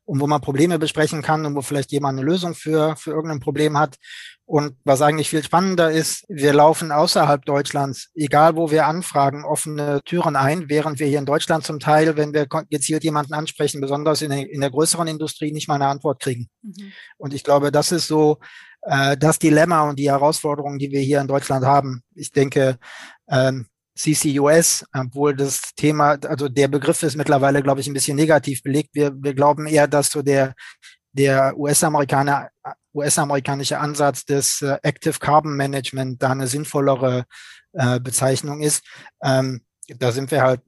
und 0.06 0.20
wo 0.20 0.26
man 0.26 0.40
Probleme 0.40 0.78
besprechen 0.78 1.20
kann 1.20 1.44
und 1.44 1.54
wo 1.54 1.62
vielleicht 1.62 1.92
jemand 1.92 2.18
eine 2.18 2.26
Lösung 2.26 2.54
für, 2.54 2.96
für 2.96 3.10
irgendein 3.10 3.40
Problem 3.40 3.78
hat. 3.78 3.96
Und 4.44 4.76
was 4.84 5.02
eigentlich 5.02 5.28
viel 5.28 5.42
spannender 5.42 5.90
ist, 5.90 6.24
wir 6.28 6.54
laufen 6.54 6.92
außerhalb 6.92 7.44
Deutschlands, 7.44 8.10
egal 8.14 8.54
wo 8.54 8.70
wir 8.70 8.86
anfragen, 8.86 9.44
offene 9.44 10.00
Türen 10.04 10.36
ein, 10.36 10.68
während 10.68 11.00
wir 11.00 11.08
hier 11.08 11.18
in 11.18 11.26
Deutschland 11.26 11.64
zum 11.64 11.80
Teil, 11.80 12.16
wenn 12.16 12.32
wir 12.32 12.46
gezielt 12.70 13.02
jemanden 13.02 13.34
ansprechen, 13.34 13.80
besonders 13.80 14.22
in 14.22 14.30
der, 14.30 14.48
in 14.48 14.60
der 14.60 14.70
größeren 14.70 15.08
Industrie, 15.08 15.50
nicht 15.50 15.66
mal 15.66 15.74
eine 15.74 15.88
Antwort 15.88 16.20
kriegen. 16.20 16.48
Mhm. 16.62 16.92
Und 17.18 17.34
ich 17.34 17.42
glaube, 17.42 17.72
das 17.72 17.90
ist 17.90 18.06
so 18.06 18.38
äh, 18.82 19.16
das 19.16 19.40
Dilemma 19.40 19.88
und 19.88 19.98
die 19.98 20.10
Herausforderungen, 20.10 20.78
die 20.78 20.92
wir 20.92 21.00
hier 21.00 21.20
in 21.20 21.26
Deutschland 21.26 21.64
haben. 21.64 22.02
Ich 22.14 22.30
denke, 22.30 22.78
ähm, 23.28 23.66
CCUS, 23.96 24.84
obwohl 24.92 25.34
das 25.34 25.72
Thema, 25.74 26.18
also 26.26 26.48
der 26.48 26.68
Begriff 26.68 27.02
ist 27.02 27.16
mittlerweile, 27.16 27.62
glaube 27.62 27.80
ich, 27.80 27.86
ein 27.86 27.94
bisschen 27.94 28.16
negativ 28.16 28.62
belegt. 28.62 28.90
Wir, 28.92 29.12
wir 29.14 29.34
glauben 29.34 29.66
eher, 29.66 29.88
dass 29.88 30.10
so 30.10 30.22
der, 30.22 30.54
der 31.12 31.58
US-Amerikaner, 31.58 32.50
US-amerikanische 32.94 33.78
Ansatz 33.78 34.24
des 34.24 34.62
äh, 34.62 34.76
Active 34.82 35.18
Carbon 35.18 35.56
Management 35.56 36.22
da 36.22 36.32
eine 36.32 36.46
sinnvollere 36.46 37.24
äh, 37.72 37.98
Bezeichnung 38.00 38.60
ist. 38.60 38.84
Ähm, 39.22 39.62
da 39.88 40.12
sind 40.12 40.30
wir 40.30 40.42
halt 40.42 40.60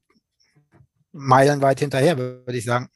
meilenweit 1.13 1.81
hinterher, 1.81 2.17
würde 2.17 2.57
ich 2.57 2.65
sagen. 2.65 2.89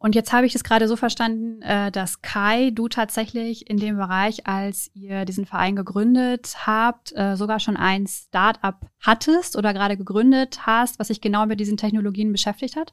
Und 0.00 0.14
jetzt 0.14 0.32
habe 0.32 0.46
ich 0.46 0.54
es 0.54 0.62
gerade 0.62 0.86
so 0.86 0.94
verstanden, 0.94 1.60
äh, 1.62 1.90
dass 1.90 2.22
Kai, 2.22 2.70
du 2.70 2.88
tatsächlich 2.88 3.68
in 3.68 3.78
dem 3.78 3.96
Bereich, 3.96 4.46
als 4.46 4.90
ihr 4.94 5.24
diesen 5.24 5.44
Verein 5.44 5.74
gegründet 5.74 6.54
habt, 6.66 7.12
äh, 7.16 7.36
sogar 7.36 7.58
schon 7.58 7.76
ein 7.76 8.06
Start-up 8.06 8.86
hattest 9.00 9.56
oder 9.56 9.74
gerade 9.74 9.96
gegründet 9.96 10.66
hast, 10.66 11.00
was 11.00 11.08
sich 11.08 11.20
genau 11.20 11.46
mit 11.46 11.58
diesen 11.58 11.76
Technologien 11.76 12.30
beschäftigt 12.30 12.76
hat? 12.76 12.92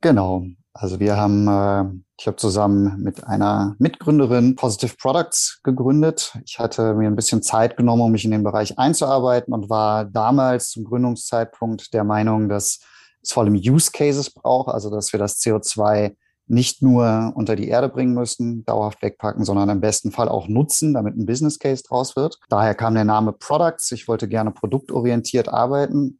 Genau. 0.00 0.46
Also 0.74 0.98
wir 0.98 1.16
haben, 1.16 1.46
äh, 1.46 1.84
ich 2.18 2.26
habe 2.26 2.36
zusammen 2.36 3.00
mit 3.00 3.24
einer 3.24 3.76
Mitgründerin 3.78 4.56
Positive 4.56 4.96
Products 4.96 5.60
gegründet. 5.62 6.36
Ich 6.44 6.58
hatte 6.58 6.94
mir 6.94 7.08
ein 7.08 7.16
bisschen 7.16 7.42
Zeit 7.42 7.76
genommen, 7.76 8.02
um 8.02 8.12
mich 8.12 8.24
in 8.24 8.30
den 8.30 8.42
Bereich 8.42 8.78
einzuarbeiten 8.78 9.52
und 9.52 9.70
war 9.70 10.04
damals 10.04 10.70
zum 10.70 10.84
Gründungszeitpunkt 10.84 11.92
der 11.94 12.04
Meinung, 12.04 12.48
dass 12.48 12.80
es 13.22 13.32
vor 13.32 13.44
allem 13.44 13.54
Use 13.54 13.90
Cases 13.92 14.30
braucht, 14.30 14.72
also 14.72 14.90
dass 14.90 15.12
wir 15.12 15.18
das 15.18 15.40
CO2 15.40 16.14
nicht 16.48 16.82
nur 16.82 17.32
unter 17.34 17.56
die 17.56 17.68
Erde 17.68 17.88
bringen 17.88 18.14
müssen, 18.14 18.64
dauerhaft 18.64 19.00
wegpacken, 19.02 19.44
sondern 19.44 19.68
im 19.68 19.80
besten 19.80 20.10
Fall 20.10 20.28
auch 20.28 20.48
nutzen, 20.48 20.92
damit 20.94 21.16
ein 21.16 21.24
Business 21.24 21.58
Case 21.58 21.82
draus 21.82 22.16
wird. 22.16 22.38
Daher 22.48 22.74
kam 22.74 22.94
der 22.94 23.04
Name 23.04 23.32
Products. 23.32 23.92
Ich 23.92 24.08
wollte 24.08 24.28
gerne 24.28 24.50
produktorientiert 24.50 25.48
arbeiten. 25.48 26.18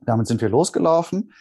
Damit 0.00 0.26
sind 0.26 0.40
wir 0.40 0.48
losgelaufen. 0.48 1.32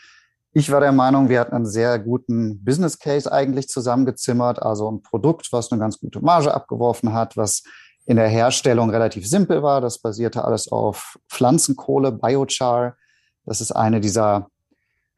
Ich 0.54 0.70
war 0.72 0.82
der 0.82 0.92
Meinung, 0.92 1.30
wir 1.30 1.40
hatten 1.40 1.56
einen 1.56 1.66
sehr 1.66 1.98
guten 2.00 2.62
Business 2.66 3.00
Case 3.00 3.32
eigentlich 3.32 3.70
zusammengezimmert, 3.70 4.62
also 4.62 4.92
ein 4.92 5.02
Produkt, 5.02 5.54
was 5.54 5.72
eine 5.72 5.80
ganz 5.80 5.98
gute 6.00 6.20
Marge 6.20 6.54
abgeworfen 6.54 7.14
hat, 7.14 7.38
was 7.38 7.64
in 8.06 8.18
der 8.18 8.28
Herstellung 8.28 8.90
relativ 8.90 9.26
simpel 9.26 9.64
war. 9.64 9.80
Das 9.80 10.00
basierte 10.00 10.44
alles 10.44 10.70
auf 10.70 11.18
Pflanzenkohle, 11.30 12.12
Biochar. 12.12 12.98
Das 13.46 13.62
ist 13.62 13.72
eine 13.72 14.02
dieser 14.02 14.50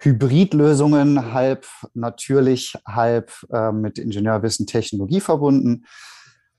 Hybridlösungen, 0.04 1.34
halb 1.34 1.66
natürlich, 1.94 2.76
halb 2.86 3.32
äh, 3.52 3.72
mit 3.72 3.98
Ingenieurwissen, 3.98 4.68
Technologie 4.68 5.22
verbunden. 5.22 5.86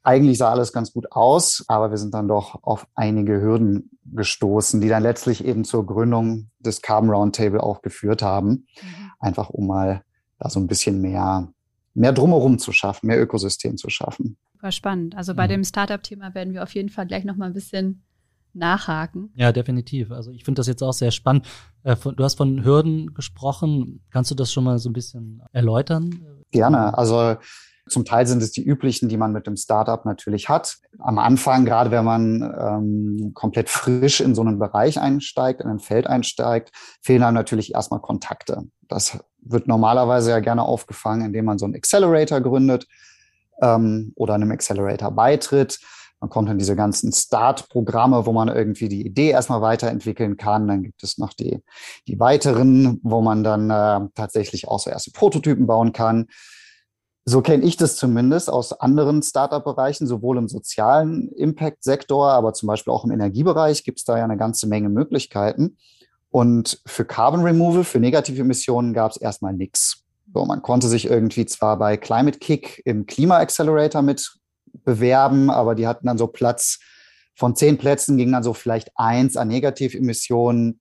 Eigentlich 0.03 0.39
sah 0.39 0.51
alles 0.51 0.73
ganz 0.73 0.93
gut 0.93 1.13
aus, 1.13 1.65
aber 1.69 1.91
wir 1.91 1.99
sind 1.99 2.15
dann 2.15 2.29
doch 2.29 2.63
auf 2.63 2.87
einige 2.95 3.41
Hürden 3.41 3.91
gestoßen, 4.05 4.81
die 4.81 4.89
dann 4.89 5.03
letztlich 5.03 5.45
eben 5.45 5.65
zur 5.65 5.87
Gründung 5.87 6.51
des 6.59 6.83
Carbon 6.83 7.11
Roundtable 7.11 7.63
auch 7.63 7.83
geführt 7.83 8.23
haben. 8.23 8.67
Mhm. 8.83 9.11
Einfach 9.19 9.51
um 9.51 9.67
mal 9.67 10.03
da 10.39 10.49
so 10.51 10.61
ein 10.61 10.67
bisschen 10.67 11.01
mehr, 11.01 11.49
mehr 11.95 12.13
drumherum 12.13 12.59
zu 12.59 12.73
schaffen, 12.73 13.07
mehr 13.07 13.21
Ökosystem 13.21 13.77
zu 13.77 13.89
schaffen. 13.89 14.37
War 14.61 14.73
spannend. 14.73 15.17
Also 15.17 15.35
bei 15.35 15.45
mhm. 15.45 15.51
dem 15.51 15.65
Startup-Thema 15.65 16.35
werden 16.35 16.55
wir 16.55 16.63
auf 16.63 16.75
jeden 16.75 16.89
Fall 16.89 17.07
gleich 17.07 17.25
noch 17.25 17.37
mal 17.37 17.47
ein 17.47 17.55
bisschen 17.55 18.03
nachhaken. 18.55 19.31
Ja, 19.35 19.53
definitiv. 19.53 20.11
Also 20.11 20.31
ich 20.31 20.45
finde 20.45 20.61
das 20.61 20.67
jetzt 20.67 20.83
auch 20.83 20.93
sehr 20.93 21.11
spannend. 21.11 21.47
Äh, 21.83 21.97
du 21.97 22.25
hast 22.25 22.37
von 22.37 22.65
Hürden 22.65 23.15
gesprochen. 23.15 24.05
Kannst 24.11 24.31
du 24.31 24.35
das 24.35 24.53
schon 24.53 24.65
mal 24.65 24.79
so 24.79 24.89
ein 24.89 24.93
bisschen 24.93 25.43
erläutern? 25.53 26.21
Gerne. 26.51 26.97
Also 26.97 27.37
zum 27.89 28.05
Teil 28.05 28.27
sind 28.27 28.43
es 28.43 28.51
die 28.51 28.65
üblichen, 28.65 29.09
die 29.09 29.19
man 29.19 29.33
mit 29.33 29.47
dem 29.47 29.57
Startup 29.57 30.05
natürlich 30.07 30.49
hat. 30.49 30.79
Am 30.99 31.19
Anfang, 31.19 31.67
gerade 31.67 31.91
wenn 31.91 32.05
man 32.05 32.55
ähm, 32.59 33.33
komplett 33.35 33.69
frisch 33.69 34.21
in 34.21 34.35
so 34.35 34.41
einen 34.41 34.59
Bereich 34.59 34.99
einsteigt, 34.99 35.61
in 35.61 35.69
ein 35.69 35.81
Feld 35.81 36.07
einsteigt, 36.07 36.71
fehlen 37.03 37.23
einem 37.23 37.35
natürlich 37.35 37.75
erstmal 37.75 38.01
Kontakte. 38.01 38.63
Das 38.89 39.19
wird 39.43 39.69
normalerweise 39.69 40.31
ja 40.31 40.41
gerne 40.41 40.63
aufgefangen, 40.63 41.27
indem 41.27 41.45
man 41.45 41.59
so 41.59 41.67
einen 41.67 41.75
Accelerator 41.75 42.41
gründet 42.41 42.87
ähm, 43.61 44.13
oder 44.17 44.35
einem 44.35 44.51
Accelerator 44.51 45.11
beitritt. 45.11 45.79
Man 46.25 46.31
kommt 46.31 46.49
in 46.49 46.57
diese 46.57 46.75
ganzen 46.75 47.13
Start-Programme, 47.13 48.25
wo 48.25 48.33
man 48.33 48.49
irgendwie 48.49 48.89
die 48.89 49.05
Idee 49.05 49.29
erstmal 49.29 49.61
weiterentwickeln 49.61 50.39
kann. 50.39 50.67
Dann 50.67 50.83
gibt 50.83 51.03
es 51.03 51.19
noch 51.19 51.35
die, 51.35 51.63
die 52.09 52.19
weiteren, 52.19 52.99
wo 53.03 53.21
man 53.21 53.45
dann 53.45 53.69
äh, 53.69 54.09
tatsächlich 54.15 54.67
auch 54.67 54.79
so 54.79 54.89
erste 54.89 55.11
Prototypen 55.11 55.67
bauen 55.67 55.93
kann. 55.93 56.29
So 57.27 57.43
kenne 57.43 57.63
ich 57.65 57.77
das 57.77 57.97
zumindest 57.97 58.49
aus 58.49 58.73
anderen 58.73 59.23
Startup-Bereichen, 59.23 60.07
sowohl 60.07 60.39
im 60.39 60.49
sozialen 60.49 61.29
Impact-Sektor, 61.29 62.31
aber 62.31 62.55
zum 62.55 62.69
Beispiel 62.69 62.95
auch 62.95 63.05
im 63.05 63.11
Energiebereich 63.11 63.85
gibt 63.85 63.99
es 63.99 64.07
da 64.07 64.17
ja 64.17 64.25
eine 64.25 64.39
ganze 64.39 64.67
Menge 64.67 64.89
Möglichkeiten. 64.89 65.77
Und 66.31 66.81
für 66.87 67.05
Carbon 67.05 67.43
Removal, 67.43 67.85
für 67.85 68.01
negative 68.01 68.41
Emissionen 68.41 68.95
gab 68.95 69.11
es 69.11 69.19
erstmal 69.19 69.53
nichts. 69.53 70.05
So, 70.33 70.47
man 70.47 70.63
konnte 70.63 70.89
sich 70.89 71.05
irgendwie 71.05 71.45
zwar 71.45 71.79
bei 71.79 71.99
Climate 71.99 72.39
Kick 72.39 72.81
im 72.87 73.05
Klima 73.05 73.37
Accelerator 73.37 74.01
mit 74.01 74.39
bewerben, 74.85 75.51
aber 75.51 75.75
die 75.75 75.87
hatten 75.87 76.07
dann 76.07 76.19
so 76.19 76.27
Platz 76.27 76.79
von 77.37 77.57
zehn 77.57 77.79
Plätzen 77.79 78.17
ging 78.17 78.33
dann 78.33 78.43
so 78.43 78.55
vielleicht 78.55 78.91
eins 78.95 79.37
an 79.37 79.49
Negativemissionen. 79.49 80.81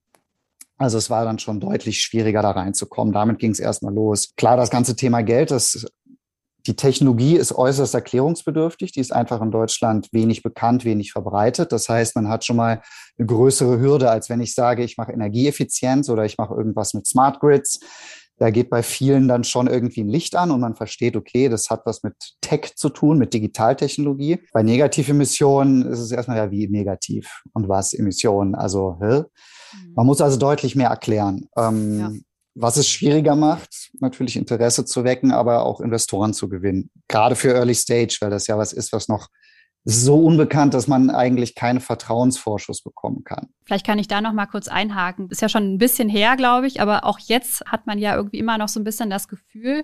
Also 0.78 0.98
es 0.98 1.10
war 1.10 1.26
dann 1.26 1.40
schon 1.40 1.60
deutlich 1.60 2.02
schwieriger, 2.02 2.42
da 2.42 2.52
reinzukommen. 2.52 3.14
Damit 3.14 3.40
ging 3.40 3.52
es 3.52 3.60
erstmal 3.60 3.94
los. 3.94 4.34
Klar, 4.36 4.58
das 4.58 4.70
ganze 4.70 4.96
Thema 4.96 5.22
Geld, 5.22 5.52
das, 5.52 5.86
die 6.66 6.76
Technologie 6.76 7.36
ist 7.36 7.54
äußerst 7.54 7.94
erklärungsbedürftig. 7.94 8.92
Die 8.92 9.00
ist 9.00 9.12
einfach 9.12 9.42
in 9.42 9.52
Deutschland 9.52 10.10
wenig 10.12 10.44
bekannt, 10.44 10.86
wenig 10.86 11.12
verbreitet. 11.12 11.72
Das 11.72 11.90
heißt, 11.90 12.16
man 12.16 12.30
hat 12.30 12.46
schon 12.46 12.58
mal 12.58 12.82
eine 13.18 13.28
größere 13.28 13.80
Hürde, 13.80 14.12
als 14.12 14.30
wenn 14.30 14.42
ich 14.42 14.54
sage, 14.54 14.84
ich 14.84 14.98
mache 14.98 15.12
Energieeffizienz 15.12 16.10
oder 16.10 16.26
ich 16.26 16.38
mache 16.38 16.54
irgendwas 16.54 16.94
mit 16.94 17.08
Smart 17.08 17.40
Grids 17.40 17.80
da 18.44 18.50
geht 18.50 18.70
bei 18.70 18.84
vielen 18.84 19.30
dann 19.30 19.46
schon 19.46 19.68
irgendwie 19.68 20.02
ein 20.02 20.10
Licht 20.10 20.36
an 20.36 20.52
und 20.52 20.60
man 20.60 20.76
versteht, 20.76 21.16
okay, 21.16 21.48
das 21.48 21.70
hat 21.70 21.86
was 21.86 22.04
mit 22.04 22.14
Tech 22.42 22.74
zu 22.76 22.90
tun, 22.90 23.18
mit 23.18 23.34
Digitaltechnologie. 23.34 24.40
Bei 24.52 24.64
Negativemissionen 24.64 25.90
ist 25.90 26.00
es 26.00 26.12
erstmal 26.12 26.36
ja 26.36 26.52
wie 26.52 26.68
negativ 26.68 27.42
und 27.54 27.70
was 27.70 27.94
Emissionen. 27.94 28.54
Also 28.54 28.98
hä? 29.00 29.20
Mhm. 29.20 29.94
man 29.96 30.06
muss 30.06 30.20
also 30.20 30.36
deutlich 30.36 30.76
mehr 30.76 30.90
erklären. 30.90 31.48
Ähm, 31.58 32.00
ja. 32.00 32.12
was 32.54 32.76
es 32.76 32.90
schwieriger 32.90 33.38
macht, 33.38 33.92
natürlich 34.02 34.36
Interesse 34.36 34.84
zu 34.84 35.06
wecken, 35.06 35.32
aber 35.32 35.64
auch 35.64 35.80
Investoren 35.80 36.34
zu 36.34 36.50
gewinnen. 36.50 36.90
Gerade 37.08 37.38
für 37.38 37.54
Early 37.54 37.76
Stage, 37.76 38.18
weil 38.20 38.30
das 38.30 38.48
ja 38.48 38.58
was 38.58 38.74
ist, 38.74 38.92
was 38.92 39.08
noch 39.08 39.30
so 39.86 40.16
unbekannt, 40.16 40.74
dass 40.74 40.88
man 40.88 41.10
eigentlich 41.10 41.56
keinen 41.56 41.82
Vertrauensvorschuss 41.82 42.82
bekommen 42.82 43.24
kann. 43.24 43.50
Vielleicht 43.66 43.86
kann 43.86 44.00
ich 44.00 44.08
da 44.08 44.22
noch 44.22 44.34
mal 44.34 44.46
kurz 44.46 44.68
einhaken. 44.68 45.30
Ist 45.30 45.42
ja 45.42 45.50
schon 45.50 45.74
ein 45.74 45.78
bisschen 45.78 46.08
her, 46.08 46.38
glaube 46.38 46.68
ich, 46.68 46.80
aber 46.82 47.06
auch 47.06 47.20
jetzt 47.20 47.66
hat 47.66 47.86
man 47.86 48.00
ja 48.00 48.16
irgendwie 48.16 48.40
immer 48.40 48.58
noch 48.58 48.70
so 48.70 48.80
ein 48.80 48.86
bisschen 48.86 49.10
das 49.10 49.28
Gefühl, 49.28 49.84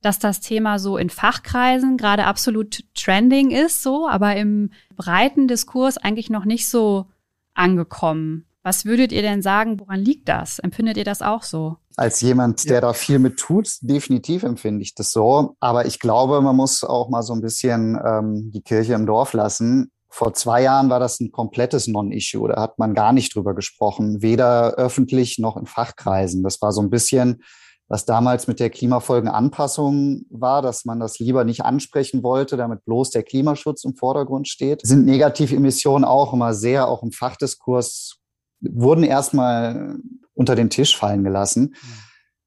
dass 0.00 0.18
das 0.18 0.40
Thema 0.40 0.78
so 0.78 0.96
in 0.96 1.10
Fachkreisen 1.10 1.96
gerade 1.96 2.24
absolut 2.24 2.84
trending 2.94 3.50
ist, 3.50 3.82
so, 3.82 4.08
aber 4.08 4.36
im 4.36 4.70
breiten 4.96 5.48
Diskurs 5.48 5.98
eigentlich 5.98 6.30
noch 6.30 6.44
nicht 6.44 6.68
so 6.68 7.06
angekommen. 7.54 8.46
Was 8.64 8.86
würdet 8.86 9.12
ihr 9.12 9.20
denn 9.20 9.42
sagen, 9.42 9.78
woran 9.78 10.00
liegt 10.00 10.26
das? 10.26 10.58
Empfindet 10.58 10.96
ihr 10.96 11.04
das 11.04 11.20
auch 11.20 11.42
so? 11.42 11.76
Als 11.96 12.22
jemand, 12.22 12.68
der 12.70 12.80
da 12.80 12.94
viel 12.94 13.18
mit 13.18 13.36
tut, 13.36 13.68
definitiv 13.82 14.42
empfinde 14.42 14.80
ich 14.80 14.94
das 14.94 15.12
so. 15.12 15.54
Aber 15.60 15.84
ich 15.84 16.00
glaube, 16.00 16.40
man 16.40 16.56
muss 16.56 16.82
auch 16.82 17.10
mal 17.10 17.22
so 17.22 17.34
ein 17.34 17.42
bisschen 17.42 18.00
ähm, 18.02 18.50
die 18.54 18.62
Kirche 18.62 18.94
im 18.94 19.04
Dorf 19.04 19.34
lassen. 19.34 19.92
Vor 20.08 20.32
zwei 20.32 20.62
Jahren 20.62 20.88
war 20.88 20.98
das 20.98 21.20
ein 21.20 21.30
komplettes 21.30 21.88
Non-Issue. 21.88 22.48
Da 22.48 22.62
hat 22.62 22.78
man 22.78 22.94
gar 22.94 23.12
nicht 23.12 23.34
drüber 23.34 23.54
gesprochen, 23.54 24.22
weder 24.22 24.76
öffentlich 24.76 25.38
noch 25.38 25.58
in 25.58 25.66
Fachkreisen. 25.66 26.42
Das 26.42 26.62
war 26.62 26.72
so 26.72 26.80
ein 26.80 26.88
bisschen, 26.88 27.42
was 27.88 28.06
damals 28.06 28.46
mit 28.46 28.60
der 28.60 28.70
Klimafolgenanpassung 28.70 30.22
war, 30.30 30.62
dass 30.62 30.86
man 30.86 31.00
das 31.00 31.18
lieber 31.18 31.44
nicht 31.44 31.66
ansprechen 31.66 32.22
wollte, 32.22 32.56
damit 32.56 32.82
bloß 32.86 33.10
der 33.10 33.24
Klimaschutz 33.24 33.84
im 33.84 33.94
Vordergrund 33.94 34.48
steht. 34.48 34.80
Sind 34.86 35.04
Negativemissionen 35.04 36.06
auch 36.06 36.32
immer 36.32 36.54
sehr, 36.54 36.88
auch 36.88 37.02
im 37.02 37.12
Fachdiskurs 37.12 38.23
wurden 38.72 39.04
erstmal 39.04 39.98
unter 40.34 40.54
den 40.54 40.70
Tisch 40.70 40.96
fallen 40.96 41.24
gelassen. 41.24 41.74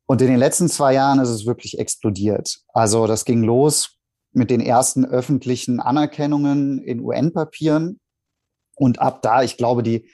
Und 0.05 0.21
in 0.21 0.27
den 0.27 0.39
letzten 0.39 0.69
zwei 0.69 0.93
Jahren 0.93 1.19
ist 1.19 1.29
es 1.29 1.45
wirklich 1.45 1.79
explodiert. 1.79 2.59
Also 2.74 3.07
das 3.07 3.25
ging 3.25 3.43
los 3.43 3.97
mit 4.31 4.50
den 4.50 4.62
ersten 4.62 5.05
öffentlichen 5.05 5.79
Anerkennungen 5.79 6.79
in 6.79 7.01
UN-Papieren. 7.01 8.00
Und 8.75 9.00
ab 9.00 9.21
da, 9.21 9.43
ich 9.43 9.57
glaube, 9.57 9.83
die, 9.83 10.09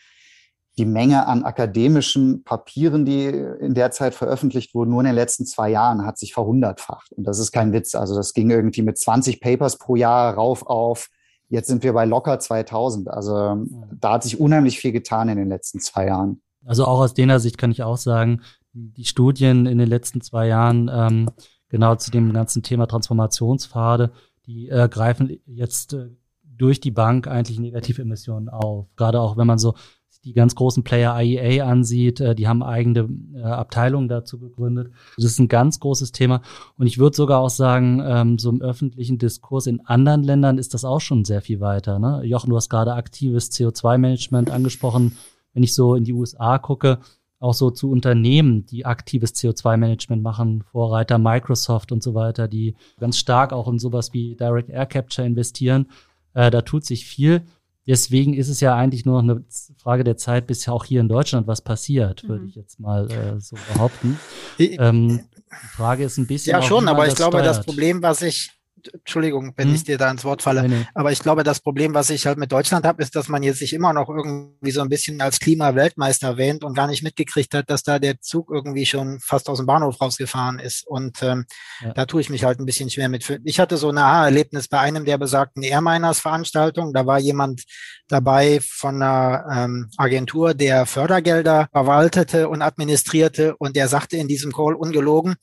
die 0.78 0.86
Menge 0.86 1.28
an 1.28 1.44
akademischen 1.44 2.44
Papieren, 2.44 3.06
die 3.06 3.26
in 3.26 3.76
der 3.76 3.92
Zeit 3.92 4.16
veröffentlicht 4.16 4.74
wurden, 4.74 4.92
nur 4.92 5.02
in 5.02 5.08
den 5.08 5.16
letzten 5.16 5.46
zwei 5.46 5.70
Jahren 5.70 6.06
hat 6.06 6.18
sich 6.18 6.34
verhundertfacht. 6.34 7.12
Und 7.12 7.26
das 7.26 7.38
ist 7.38 7.52
kein 7.52 7.74
Witz. 7.74 7.94
Also 7.94 8.16
das 8.16 8.34
ging 8.34 8.50
irgendwie 8.50 8.82
mit 8.82 8.98
20 8.98 9.42
Papers 9.42 9.78
pro 9.78 9.96
Jahr 9.96 10.34
rauf 10.34 10.66
auf 10.66 11.10
Jetzt 11.54 11.68
sind 11.68 11.84
wir 11.84 11.94
bei 11.94 12.06
locker 12.06 12.40
2000. 12.40 13.10
Also 13.10 13.64
da 13.92 14.14
hat 14.14 14.24
sich 14.24 14.40
unheimlich 14.40 14.80
viel 14.80 14.92
getan 14.92 15.30
in 15.30 15.38
den 15.38 15.50
letzten 15.50 15.80
zwei 15.80 16.08
Jahren. 16.08 16.42
Also 16.66 16.86
auch 16.86 16.98
aus 16.98 17.14
der 17.14 17.40
Sicht 17.40 17.60
kann 17.60 17.70
ich 17.70 17.84
auch 17.84 17.98
sagen, 17.98 18.42
die 18.72 19.06
Studien 19.06 19.68
in 19.68 19.78
den 19.78 19.88
letzten 19.88 20.20
zwei 20.22 20.48
Jahren 20.48 20.90
ähm, 20.92 21.30
genau 21.70 21.94
zu 21.94 22.10
dem 22.10 22.34
ganzen 22.34 22.64
Thema 22.64 22.88
Transformationspfade, 22.88 24.12
die 24.48 24.68
äh, 24.70 24.90
greifen 24.90 25.38
jetzt 25.46 25.94
äh, 25.94 26.10
durch 26.42 26.80
die 26.80 26.90
Bank 26.90 27.28
eigentlich 27.28 27.60
Negativemissionen 27.60 28.50
auf. 28.50 28.88
Gerade 28.96 29.20
auch 29.20 29.38
wenn 29.38 29.46
man 29.46 29.60
so 29.60 29.76
die 30.24 30.34
ganz 30.34 30.56
großen 30.56 30.84
Player 30.84 31.20
IEA 31.20 31.66
ansieht, 31.66 32.20
äh, 32.20 32.36
die 32.36 32.48
haben 32.48 32.64
eigene 32.64 33.10
äh, 33.36 33.42
Abteilungen 33.42 34.08
dazu 34.08 34.40
gegründet. 34.40 34.92
Das 35.18 35.26
ist 35.26 35.40
ein 35.40 35.48
ganz 35.48 35.80
großes 35.80 36.12
Thema. 36.12 36.42
Und 36.78 36.88
ich 36.88 36.98
würde 36.98 37.16
sogar 37.16 37.40
auch 37.40 37.50
sagen, 37.50 38.02
ähm, 38.06 38.40
so 38.40 38.50
im 38.50 38.62
öffentlichen 38.62 39.18
Diskurs 39.18 39.68
in 39.68 39.82
anderen 39.86 40.24
Ländern 40.24 40.58
ist 40.58 40.74
das 40.74 40.86
auch 40.86 41.02
schon 41.02 41.26
sehr 41.26 41.42
viel 41.42 41.60
weiter. 41.60 42.00
Ne? 42.00 42.22
Jochen, 42.24 42.50
du 42.50 42.56
hast 42.56 42.70
gerade 42.70 42.94
aktives 42.94 43.52
CO2-Management 43.52 44.50
angesprochen. 44.50 45.18
Wenn 45.54 45.64
ich 45.64 45.74
so 45.74 45.96
in 45.96 46.04
die 46.04 46.14
USA 46.14 46.58
gucke, 46.58 47.00
auch 47.40 47.54
so 47.54 47.70
zu 47.70 47.92
Unternehmen, 47.92 48.66
die 48.66 48.86
aktives 48.86 49.36
CO2-Management 49.36 50.24
machen, 50.24 50.64
Vorreiter 50.72 51.18
Microsoft 51.18 51.92
und 51.92 52.02
so 52.02 52.14
weiter, 52.14 52.48
die 52.48 52.76
ganz 53.00 53.18
stark 53.18 53.52
auch 53.52 53.68
in 53.68 53.80
sowas 53.80 54.14
wie 54.14 54.36
Direct 54.36 54.70
Air 54.70 54.86
Capture 54.86 55.28
investieren. 55.28 55.88
Äh, 56.34 56.50
da 56.50 56.62
tut 56.62 56.86
sich 56.86 57.06
viel. 57.06 57.44
Deswegen 57.86 58.34
ist 58.34 58.48
es 58.48 58.62
ja 58.62 58.76
eigentlich 58.76 59.06
nur 59.06 59.22
noch 59.22 59.36
eine 59.36 59.44
Frage 59.78 60.04
der 60.04 60.16
Zeit, 60.16 60.48
bis 60.48 60.66
ja 60.66 60.74
auch 60.74 60.86
hier 60.86 61.02
in 61.02 61.10
Deutschland 61.10 61.48
was 61.48 61.62
passiert, 61.62 62.28
würde 62.28 62.44
mhm. 62.44 62.50
ich 62.50 62.56
jetzt 62.56 62.80
mal 62.80 63.12
äh, 63.12 63.40
so 63.40 63.58
behaupten. 63.74 64.18
Ähm, 64.58 65.26
die 65.30 65.68
Frage 65.68 66.06
ist 66.06 66.18
ein 66.18 66.28
bisschen. 66.28 66.52
Ja, 66.52 66.62
schon, 66.62 66.88
aber 66.88 67.08
ich 67.08 67.16
glaube, 67.16 67.40
steuert. 67.40 67.48
das 67.48 67.66
Problem, 67.66 68.02
was 68.02 68.22
ich 68.22 68.52
Entschuldigung, 68.92 69.54
wenn 69.56 69.70
hm? 69.70 69.76
ich 69.76 69.84
dir 69.84 69.98
da 69.98 70.10
ins 70.10 70.24
Wort 70.24 70.42
falle. 70.42 70.64
Nee, 70.64 70.76
nee. 70.76 70.88
Aber 70.94 71.12
ich 71.12 71.20
glaube, 71.20 71.44
das 71.44 71.60
Problem, 71.60 71.94
was 71.94 72.10
ich 72.10 72.26
halt 72.26 72.38
mit 72.38 72.52
Deutschland 72.52 72.86
habe, 72.86 73.02
ist, 73.02 73.16
dass 73.16 73.30
man 73.30 73.44
jetzt 73.44 73.60
sich 73.60 73.74
immer 73.74 73.94
noch 73.94 74.10
irgendwie 74.10 74.72
so 74.72 74.82
ein 74.82 74.90
bisschen 74.90 75.22
als 75.22 75.40
Klimaweltmeister 75.40 76.28
erwähnt 76.28 76.64
und 76.64 76.74
gar 76.76 76.88
nicht 76.88 77.04
mitgekriegt 77.04 77.54
hat, 77.54 77.70
dass 77.70 77.84
da 77.84 78.00
der 78.00 78.20
Zug 78.22 78.50
irgendwie 78.52 78.86
schon 78.86 79.20
fast 79.20 79.50
aus 79.50 79.58
dem 79.58 79.66
Bahnhof 79.66 80.02
rausgefahren 80.02 80.60
ist. 80.60 80.86
Und 80.88 81.22
ähm, 81.24 81.46
ja. 81.82 81.94
da 81.94 82.06
tue 82.06 82.22
ich 82.22 82.30
mich 82.30 82.44
halt 82.44 82.60
ein 82.60 82.66
bisschen 82.66 82.90
schwer 82.90 83.10
mit. 83.10 83.40
Ich 83.44 83.60
hatte 83.60 83.78
so 83.78 83.90
ein 83.90 83.98
Aha-Erlebnis 83.98 84.68
bei 84.68 84.80
einem 84.80 85.06
der 85.06 85.18
besagten 85.18 85.64
Airminers-Veranstaltungen. 85.64 86.94
Da 86.94 87.06
war 87.06 87.20
jemand 87.20 87.64
dabei 88.08 88.60
von 88.62 89.02
einer 89.02 89.46
ähm, 89.52 89.90
Agentur, 89.98 90.54
der 90.54 90.86
Fördergelder 90.86 91.68
verwaltete 91.72 92.50
und 92.50 92.62
administrierte. 92.62 93.56
Und 93.58 93.76
der 93.76 93.88
sagte 93.88 94.18
in 94.18 94.28
diesem 94.28 94.52
Call 94.52 94.76
ungelogen, 94.76 95.36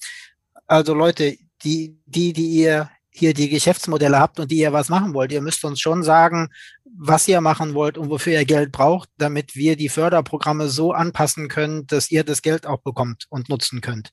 also 0.66 0.94
Leute, 0.94 1.36
die, 1.64 2.00
die, 2.06 2.32
die 2.32 2.46
ihr 2.46 2.90
hier 3.10 3.34
die 3.34 3.48
Geschäftsmodelle 3.48 4.18
habt 4.18 4.40
und 4.40 4.50
die 4.50 4.58
ihr 4.58 4.72
was 4.72 4.88
machen 4.88 5.14
wollt. 5.14 5.32
Ihr 5.32 5.42
müsst 5.42 5.64
uns 5.64 5.80
schon 5.80 6.02
sagen, 6.02 6.48
was 6.84 7.28
ihr 7.28 7.40
machen 7.40 7.74
wollt 7.74 7.98
und 7.98 8.10
wofür 8.10 8.32
ihr 8.34 8.44
Geld 8.44 8.72
braucht, 8.72 9.08
damit 9.18 9.56
wir 9.56 9.76
die 9.76 9.88
Förderprogramme 9.88 10.68
so 10.68 10.92
anpassen 10.92 11.48
können, 11.48 11.86
dass 11.86 12.10
ihr 12.10 12.24
das 12.24 12.42
Geld 12.42 12.66
auch 12.66 12.80
bekommt 12.80 13.26
und 13.28 13.48
nutzen 13.48 13.80
könnt. 13.80 14.12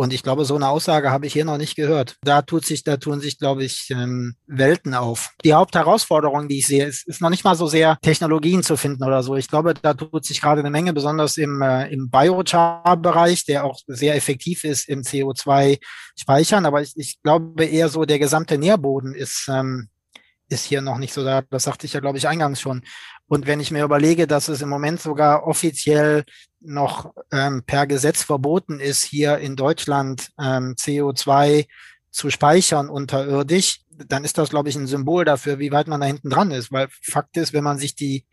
Und 0.00 0.14
ich 0.14 0.22
glaube, 0.22 0.46
so 0.46 0.56
eine 0.56 0.70
Aussage 0.70 1.10
habe 1.10 1.26
ich 1.26 1.34
hier 1.34 1.44
noch 1.44 1.58
nicht 1.58 1.76
gehört. 1.76 2.16
Da 2.22 2.40
tut 2.40 2.64
sich, 2.64 2.84
da 2.84 2.96
tun 2.96 3.20
sich, 3.20 3.38
glaube 3.38 3.64
ich, 3.64 3.90
ähm, 3.90 4.34
Welten 4.46 4.94
auf. 4.94 5.34
Die 5.44 5.52
Hauptherausforderung, 5.52 6.48
die 6.48 6.60
ich 6.60 6.68
sehe, 6.68 6.86
ist, 6.86 7.06
ist 7.06 7.20
noch 7.20 7.28
nicht 7.28 7.44
mal 7.44 7.54
so 7.54 7.66
sehr 7.66 7.98
Technologien 8.00 8.62
zu 8.62 8.78
finden 8.78 9.04
oder 9.04 9.22
so. 9.22 9.36
Ich 9.36 9.48
glaube, 9.48 9.74
da 9.74 9.92
tut 9.92 10.24
sich 10.24 10.40
gerade 10.40 10.60
eine 10.60 10.70
Menge, 10.70 10.94
besonders 10.94 11.36
im, 11.36 11.60
äh, 11.60 11.92
im 11.92 12.08
Biochar-Bereich, 12.08 13.44
der 13.44 13.66
auch 13.66 13.78
sehr 13.88 14.14
effektiv 14.16 14.64
ist 14.64 14.88
im 14.88 15.02
CO2-Speichern. 15.02 16.64
Aber 16.64 16.80
ich, 16.80 16.94
ich 16.96 17.20
glaube 17.22 17.66
eher 17.66 17.90
so, 17.90 18.06
der 18.06 18.18
gesamte 18.18 18.56
Nährboden 18.56 19.14
ist, 19.14 19.50
ähm, 19.52 19.90
ist 20.50 20.64
hier 20.64 20.82
noch 20.82 20.98
nicht 20.98 21.14
so 21.14 21.24
da. 21.24 21.42
Das 21.42 21.64
sagte 21.64 21.86
ich 21.86 21.92
ja, 21.94 22.00
glaube 22.00 22.18
ich, 22.18 22.28
eingangs 22.28 22.60
schon. 22.60 22.82
Und 23.26 23.46
wenn 23.46 23.60
ich 23.60 23.70
mir 23.70 23.84
überlege, 23.84 24.26
dass 24.26 24.48
es 24.48 24.60
im 24.60 24.68
Moment 24.68 25.00
sogar 25.00 25.46
offiziell 25.46 26.24
noch 26.60 27.12
ähm, 27.32 27.62
per 27.64 27.86
Gesetz 27.86 28.22
verboten 28.22 28.80
ist, 28.80 29.04
hier 29.04 29.38
in 29.38 29.56
Deutschland 29.56 30.30
ähm, 30.38 30.74
CO2 30.76 31.66
zu 32.10 32.30
speichern 32.30 32.88
unterirdisch, 32.88 33.82
dann 34.08 34.24
ist 34.24 34.38
das, 34.38 34.50
glaube 34.50 34.68
ich, 34.68 34.76
ein 34.76 34.86
Symbol 34.86 35.24
dafür, 35.24 35.58
wie 35.58 35.72
weit 35.72 35.86
man 35.86 36.00
da 36.00 36.06
hinten 36.06 36.30
dran 36.30 36.50
ist. 36.50 36.72
Weil 36.72 36.88
Fakt 37.02 37.36
ist, 37.36 37.52
wenn 37.52 37.64
man 37.64 37.78
sich 37.78 37.94
die 37.94 38.26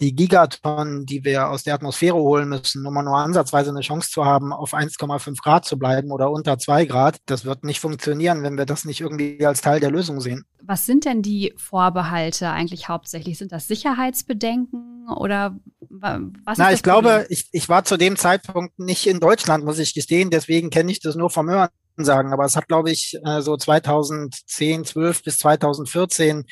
die 0.00 0.14
Gigatonnen, 0.14 1.06
die 1.06 1.24
wir 1.24 1.48
aus 1.48 1.62
der 1.62 1.74
Atmosphäre 1.74 2.16
holen 2.16 2.48
müssen, 2.48 2.84
um 2.86 2.94
nur 2.94 3.16
ansatzweise 3.16 3.70
eine 3.70 3.80
Chance 3.80 4.10
zu 4.10 4.24
haben, 4.24 4.52
auf 4.52 4.74
1,5 4.74 5.40
Grad 5.42 5.64
zu 5.64 5.78
bleiben 5.78 6.10
oder 6.10 6.30
unter 6.30 6.58
2 6.58 6.86
Grad. 6.86 7.18
Das 7.26 7.44
wird 7.44 7.64
nicht 7.64 7.80
funktionieren, 7.80 8.42
wenn 8.42 8.58
wir 8.58 8.66
das 8.66 8.84
nicht 8.84 9.00
irgendwie 9.00 9.44
als 9.46 9.60
Teil 9.60 9.80
der 9.80 9.90
Lösung 9.90 10.20
sehen. 10.20 10.44
Was 10.62 10.86
sind 10.86 11.04
denn 11.04 11.22
die 11.22 11.54
Vorbehalte 11.56 12.50
eigentlich 12.50 12.88
hauptsächlich? 12.88 13.38
Sind 13.38 13.52
das 13.52 13.68
Sicherheitsbedenken 13.68 15.08
oder 15.16 15.56
was? 15.90 16.58
Na, 16.58 16.72
ich 16.72 16.82
glaube, 16.82 17.26
ich, 17.28 17.48
ich 17.52 17.68
war 17.68 17.84
zu 17.84 17.96
dem 17.96 18.16
Zeitpunkt 18.16 18.78
nicht 18.78 19.06
in 19.06 19.20
Deutschland, 19.20 19.64
muss 19.64 19.78
ich 19.78 19.94
gestehen. 19.94 20.30
Deswegen 20.30 20.70
kenne 20.70 20.90
ich 20.90 21.00
das 21.00 21.14
nur 21.14 21.30
vom 21.30 21.48
Hören 21.48 21.68
sagen. 21.96 22.32
Aber 22.32 22.44
es 22.44 22.56
hat, 22.56 22.66
glaube 22.66 22.90
ich, 22.90 23.16
äh, 23.24 23.42
so 23.42 23.56
2010, 23.56 24.84
12 24.84 25.22
bis 25.22 25.38
2014 25.38 26.46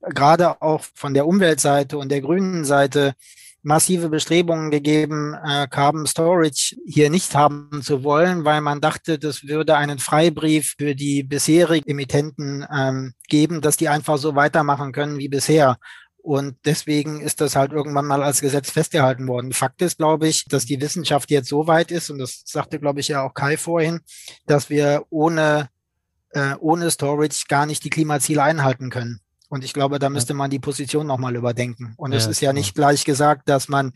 gerade 0.00 0.60
auch 0.62 0.84
von 0.94 1.14
der 1.14 1.26
Umweltseite 1.26 1.98
und 1.98 2.10
der 2.10 2.20
grünen 2.20 2.64
Seite 2.64 3.14
massive 3.62 4.08
Bestrebungen 4.08 4.70
gegeben, 4.70 5.34
äh, 5.44 5.66
Carbon 5.68 6.06
Storage 6.06 6.76
hier 6.86 7.10
nicht 7.10 7.34
haben 7.34 7.82
zu 7.82 8.04
wollen, 8.04 8.44
weil 8.44 8.60
man 8.60 8.80
dachte, 8.80 9.18
das 9.18 9.44
würde 9.44 9.76
einen 9.76 9.98
Freibrief 9.98 10.74
für 10.78 10.94
die 10.94 11.22
bisherigen 11.22 11.90
Emittenten 11.90 12.64
ähm, 12.74 13.14
geben, 13.28 13.60
dass 13.60 13.76
die 13.76 13.88
einfach 13.88 14.16
so 14.18 14.34
weitermachen 14.36 14.92
können 14.92 15.18
wie 15.18 15.28
bisher. 15.28 15.76
Und 16.22 16.56
deswegen 16.64 17.20
ist 17.20 17.40
das 17.40 17.56
halt 17.56 17.72
irgendwann 17.72 18.06
mal 18.06 18.22
als 18.22 18.40
Gesetz 18.40 18.70
festgehalten 18.70 19.26
worden. 19.28 19.52
Fakt 19.52 19.82
ist, 19.82 19.98
glaube 19.98 20.28
ich, 20.28 20.44
dass 20.44 20.66
die 20.66 20.80
Wissenschaft 20.80 21.30
jetzt 21.30 21.48
so 21.48 21.66
weit 21.66 21.90
ist, 21.90 22.10
und 22.10 22.18
das 22.18 22.42
sagte, 22.44 22.78
glaube 22.78 23.00
ich, 23.00 23.08
ja 23.08 23.22
auch 23.22 23.34
Kai 23.34 23.56
vorhin, 23.56 24.00
dass 24.46 24.68
wir 24.68 25.04
ohne, 25.10 25.68
äh, 26.30 26.54
ohne 26.60 26.90
Storage 26.90 27.44
gar 27.48 27.66
nicht 27.66 27.82
die 27.84 27.90
Klimaziele 27.90 28.42
einhalten 28.42 28.90
können. 28.90 29.20
Und 29.48 29.64
ich 29.64 29.72
glaube, 29.72 29.98
da 29.98 30.10
müsste 30.10 30.34
man 30.34 30.50
die 30.50 30.58
Position 30.58 31.06
nochmal 31.06 31.36
überdenken. 31.36 31.94
Und 31.96 32.12
ja, 32.12 32.18
es 32.18 32.26
ist 32.26 32.40
ja 32.40 32.52
nicht 32.52 32.74
gleich 32.74 33.04
gesagt, 33.04 33.48
dass 33.48 33.68
man, 33.68 33.92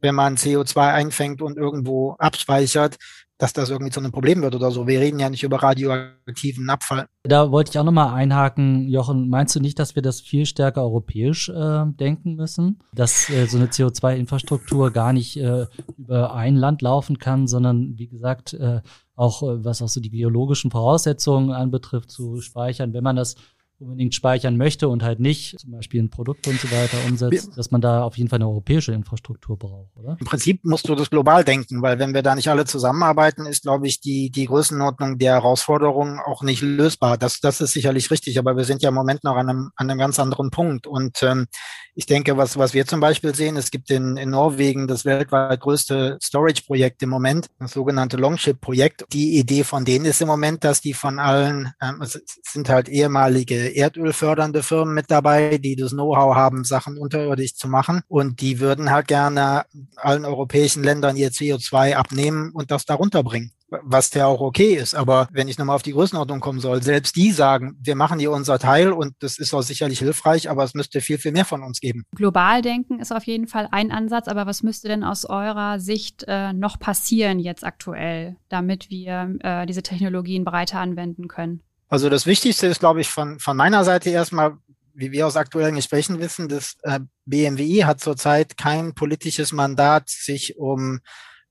wenn 0.00 0.14
man 0.14 0.36
CO2 0.36 0.92
einfängt 0.92 1.42
und 1.42 1.56
irgendwo 1.56 2.12
abspeichert, 2.18 2.96
dass 3.38 3.52
das 3.52 3.68
irgendwie 3.68 3.92
zu 3.92 4.00
einem 4.00 4.12
Problem 4.12 4.42
wird 4.42 4.54
oder 4.54 4.70
so. 4.70 4.86
Wir 4.86 5.00
reden 5.00 5.18
ja 5.18 5.28
nicht 5.28 5.42
über 5.42 5.62
radioaktiven 5.62 6.70
Abfall. 6.70 7.06
Da 7.22 7.50
wollte 7.50 7.70
ich 7.70 7.78
auch 7.78 7.84
nochmal 7.84 8.14
einhaken, 8.14 8.88
Jochen. 8.88 9.28
Meinst 9.28 9.54
du 9.54 9.60
nicht, 9.60 9.78
dass 9.78 9.94
wir 9.94 10.02
das 10.02 10.20
viel 10.22 10.46
stärker 10.46 10.82
europäisch 10.82 11.50
äh, 11.50 11.84
denken 11.86 12.36
müssen? 12.36 12.80
Dass 12.94 13.28
äh, 13.28 13.46
so 13.46 13.58
eine 13.58 13.66
CO2-Infrastruktur 13.66 14.90
gar 14.90 15.12
nicht 15.12 15.36
äh, 15.36 15.66
über 15.98 16.34
ein 16.34 16.56
Land 16.56 16.80
laufen 16.80 17.18
kann, 17.18 17.46
sondern 17.46 17.98
wie 17.98 18.08
gesagt, 18.08 18.54
äh, 18.54 18.80
auch 19.16 19.42
äh, 19.42 19.64
was 19.64 19.82
auch 19.82 19.88
so 19.88 20.00
die 20.00 20.10
biologischen 20.10 20.70
Voraussetzungen 20.70 21.52
anbetrifft, 21.52 22.10
zu 22.10 22.40
speichern, 22.40 22.94
wenn 22.94 23.04
man 23.04 23.16
das 23.16 23.36
unbedingt 23.78 24.14
speichern 24.14 24.56
möchte 24.56 24.88
und 24.88 25.02
halt 25.02 25.20
nicht 25.20 25.58
zum 25.58 25.72
Beispiel 25.72 26.02
ein 26.02 26.10
Produkt 26.10 26.48
und 26.48 26.60
so 26.60 26.70
weiter 26.70 26.98
umsetzt, 27.06 27.56
dass 27.56 27.70
man 27.70 27.80
da 27.80 28.02
auf 28.02 28.16
jeden 28.16 28.28
Fall 28.30 28.38
eine 28.38 28.48
europäische 28.48 28.92
Infrastruktur 28.92 29.58
braucht, 29.58 29.96
oder? 29.96 30.16
Im 30.18 30.26
Prinzip 30.26 30.64
musst 30.64 30.88
du 30.88 30.94
das 30.94 31.10
global 31.10 31.44
denken, 31.44 31.82
weil 31.82 31.98
wenn 31.98 32.14
wir 32.14 32.22
da 32.22 32.34
nicht 32.34 32.48
alle 32.48 32.64
zusammenarbeiten, 32.64 33.46
ist, 33.46 33.62
glaube 33.62 33.86
ich, 33.86 34.00
die, 34.00 34.30
die 34.30 34.46
Größenordnung 34.46 35.18
der 35.18 35.34
Herausforderungen 35.34 36.20
auch 36.24 36.42
nicht 36.42 36.62
lösbar. 36.62 37.18
Das, 37.18 37.40
das 37.40 37.60
ist 37.60 37.72
sicherlich 37.72 38.10
richtig, 38.10 38.38
aber 38.38 38.56
wir 38.56 38.64
sind 38.64 38.82
ja 38.82 38.88
im 38.88 38.94
Moment 38.94 39.24
noch 39.24 39.36
an 39.36 39.48
einem, 39.48 39.70
an 39.76 39.90
einem 39.90 39.98
ganz 39.98 40.18
anderen 40.18 40.50
Punkt. 40.50 40.86
Und 40.86 41.22
ähm, 41.22 41.46
ich 41.94 42.06
denke, 42.06 42.36
was, 42.36 42.58
was 42.58 42.74
wir 42.74 42.86
zum 42.86 43.00
Beispiel 43.00 43.34
sehen, 43.34 43.56
es 43.56 43.70
gibt 43.70 43.90
in, 43.90 44.16
in 44.16 44.30
Norwegen 44.30 44.86
das 44.86 45.04
weltweit 45.04 45.60
größte 45.60 46.18
Storage-Projekt 46.22 47.02
im 47.02 47.08
Moment, 47.08 47.48
das 47.58 47.72
sogenannte 47.72 48.16
Longship-Projekt. 48.16 49.04
Die 49.12 49.38
Idee 49.38 49.64
von 49.64 49.84
denen 49.84 50.04
ist 50.04 50.20
im 50.20 50.28
Moment, 50.28 50.64
dass 50.64 50.80
die 50.80 50.94
von 50.94 51.18
allen, 51.18 51.72
ähm, 51.82 52.02
es 52.02 52.20
sind 52.42 52.68
halt 52.68 52.88
ehemalige 52.88 53.65
erdölfördernde 53.74 54.62
Firmen 54.62 54.94
mit 54.94 55.10
dabei, 55.10 55.58
die 55.58 55.76
das 55.76 55.92
Know-how 55.92 56.34
haben, 56.34 56.64
Sachen 56.64 56.98
unterirdisch 56.98 57.54
zu 57.54 57.68
machen. 57.68 58.02
Und 58.08 58.40
die 58.40 58.60
würden 58.60 58.90
halt 58.90 59.08
gerne 59.08 59.64
allen 59.96 60.24
europäischen 60.24 60.82
Ländern 60.82 61.16
ihr 61.16 61.30
CO2 61.30 61.94
abnehmen 61.94 62.50
und 62.52 62.70
das 62.70 62.84
darunter 62.84 63.22
bringen 63.22 63.52
was 63.68 64.12
ja 64.14 64.26
auch 64.26 64.40
okay 64.40 64.74
ist. 64.74 64.94
Aber 64.94 65.28
wenn 65.32 65.48
ich 65.48 65.58
nochmal 65.58 65.76
auf 65.76 65.82
die 65.82 65.92
Größenordnung 65.92 66.40
kommen 66.40 66.60
soll, 66.60 66.82
selbst 66.82 67.16
die 67.16 67.32
sagen, 67.32 67.76
wir 67.82 67.96
machen 67.96 68.18
hier 68.18 68.30
unser 68.30 68.58
Teil 68.58 68.92
und 68.92 69.14
das 69.20 69.38
ist 69.38 69.52
auch 69.54 69.62
sicherlich 69.62 69.98
hilfreich, 69.98 70.48
aber 70.48 70.64
es 70.64 70.74
müsste 70.74 71.00
viel, 71.00 71.18
viel 71.18 71.32
mehr 71.32 71.44
von 71.44 71.62
uns 71.62 71.80
geben. 71.80 72.04
Global 72.14 72.62
denken 72.62 73.00
ist 73.00 73.12
auf 73.12 73.24
jeden 73.24 73.46
Fall 73.46 73.68
ein 73.70 73.90
Ansatz, 73.90 74.28
aber 74.28 74.46
was 74.46 74.62
müsste 74.62 74.88
denn 74.88 75.04
aus 75.04 75.24
eurer 75.24 75.80
Sicht 75.80 76.24
äh, 76.28 76.52
noch 76.52 76.78
passieren 76.78 77.38
jetzt 77.38 77.64
aktuell, 77.64 78.36
damit 78.48 78.90
wir 78.90 79.36
äh, 79.40 79.66
diese 79.66 79.82
Technologien 79.82 80.44
breiter 80.44 80.80
anwenden 80.80 81.28
können? 81.28 81.62
Also 81.88 82.08
das 82.08 82.26
Wichtigste 82.26 82.66
ist, 82.66 82.80
glaube 82.80 83.00
ich, 83.00 83.08
von, 83.08 83.38
von 83.38 83.56
meiner 83.56 83.84
Seite 83.84 84.10
erstmal, 84.10 84.56
wie 84.94 85.12
wir 85.12 85.26
aus 85.26 85.36
aktuellen 85.36 85.76
Gesprächen 85.76 86.18
wissen, 86.18 86.48
das 86.48 86.76
äh, 86.82 87.00
BMWI 87.26 87.82
hat 87.84 88.00
zurzeit 88.00 88.56
kein 88.56 88.94
politisches 88.94 89.52
Mandat, 89.52 90.08
sich 90.08 90.58
um 90.58 91.00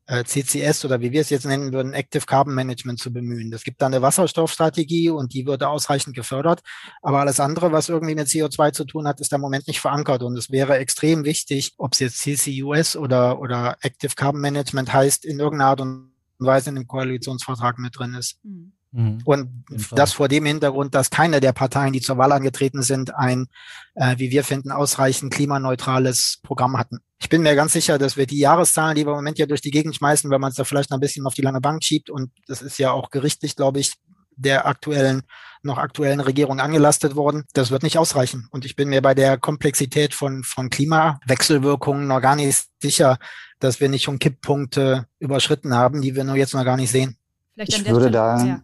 äh, 0.08 0.24
CCS 0.24 0.86
oder 0.86 1.02
wie 1.02 1.12
wir 1.12 1.22
es 1.22 1.30
jetzt 1.30 1.46
nennen 1.46 1.74
würden, 1.74 1.94
Active 1.94 2.26
Carbon 2.26 2.54
Management 2.54 3.00
zu 3.00 3.12
bemühen. 3.12 3.52
Es 3.54 3.64
gibt 3.64 3.82
da 3.82 3.88
eine 3.88 4.02
Wasserstoffstrategie 4.02 5.10
und 5.10 5.34
die 5.34 5.46
würde 5.46 5.68
ausreichend 5.68 6.16
gefördert. 6.16 6.62
Aber 7.02 7.20
alles 7.22 7.40
andere, 7.40 7.72
was 7.72 7.90
irgendwie 7.90 8.16
mit 8.16 8.28
CO2 8.28 8.72
zu 8.72 8.86
tun 8.86 9.08
hat, 9.08 9.20
ist 9.20 9.32
da 9.32 9.38
im 9.38 9.42
Moment 9.42 9.68
nicht 9.68 9.80
verankert. 9.80 10.24
Und 10.24 10.38
es 10.38 10.52
wäre 10.52 10.78
extrem 10.78 11.24
wichtig, 11.24 11.74
ob 11.78 11.94
es 11.94 12.00
jetzt 12.00 12.20
CCUS 12.20 12.96
oder, 12.96 13.40
oder 13.40 13.78
Active 13.82 14.16
Carbon 14.16 14.42
Management 14.42 14.94
heißt, 14.94 15.26
in 15.26 15.40
irgendeiner 15.40 15.70
Art 15.72 15.82
und 15.82 16.12
Weise 16.38 16.70
in 16.70 16.76
dem 16.76 16.88
Koalitionsvertrag 16.88 17.80
mit 17.80 17.98
drin 17.98 18.14
ist. 18.14 18.44
Mhm. 18.44 18.74
Mhm. 18.96 19.22
Und 19.26 19.66
das 19.92 20.14
vor 20.14 20.30
dem 20.30 20.46
Hintergrund, 20.46 20.96
dass 20.96 21.10
keine 21.10 21.42
der 21.42 21.52
Parteien, 21.52 21.92
die 21.92 22.00
zur 22.00 22.18
Wahl 22.18 22.32
angetreten 22.32 22.82
sind, 22.82 23.14
ein, 23.14 23.48
äh, 23.96 24.16
wie 24.18 24.32
wir 24.32 24.46
finden, 24.46 24.72
ausreichend 24.72 25.34
klimaneutrales 25.34 26.40
Programm 26.44 26.78
hatten. 26.78 27.00
Ich 27.20 27.28
bin 27.28 27.42
mir 27.42 27.56
ganz 27.56 27.74
sicher, 27.74 27.98
dass 27.98 28.16
wir 28.16 28.26
die 28.26 28.40
Jahreszahlen, 28.40 28.96
die 28.96 29.06
wir 29.06 29.12
im 29.12 29.18
Moment 29.18 29.38
ja 29.38 29.48
durch 29.48 29.60
die 29.60 29.72
Gegend 29.72 29.98
schmeißen, 29.98 30.32
wenn 30.32 30.40
man 30.40 30.52
es 30.52 30.56
da 30.56 30.64
vielleicht 30.64 30.92
noch 30.92 30.98
ein 30.98 31.02
bisschen 31.02 31.28
auf 31.28 31.34
die 31.34 31.42
lange 31.42 31.60
Bank 31.60 31.84
schiebt, 31.84 32.10
und 32.10 32.32
das 32.48 32.62
ist 32.62 32.80
ja 32.80 32.92
auch 32.92 33.10
gerichtlich, 33.10 33.58
glaube 33.58 33.82
ich, 33.82 33.96
der 34.38 34.66
aktuellen, 34.66 35.24
noch 35.62 35.78
aktuellen 35.78 36.22
Regierung 36.22 36.62
angelastet 36.62 37.16
worden. 37.16 37.44
Das 37.54 37.72
wird 37.72 37.84
nicht 37.84 37.98
ausreichen. 37.98 38.48
Und 38.52 38.66
ich 38.66 38.76
bin 38.76 38.90
mir 38.90 39.02
bei 39.02 39.14
der 39.14 39.38
Komplexität 39.38 40.14
von, 40.14 40.44
von 40.44 40.70
Klimawechselwirkungen 40.70 42.08
noch 42.08 42.22
gar 42.22 42.36
nicht 42.36 42.66
sicher, 42.82 43.18
dass 43.60 43.80
wir 43.80 43.90
nicht 43.90 44.04
schon 44.04 44.20
Kipppunkte 44.20 45.06
überschritten 45.20 45.74
haben, 45.74 46.02
die 46.02 46.16
wir 46.16 46.24
nur 46.24 46.36
jetzt 46.36 46.54
noch 46.54 46.66
gar 46.66 46.78
nicht 46.78 46.92
sehen. 46.92 47.18
Vielleicht 47.54 47.78
ich 47.78 47.90
würde 47.90 48.12
da, 48.12 48.46
ja, 48.46 48.62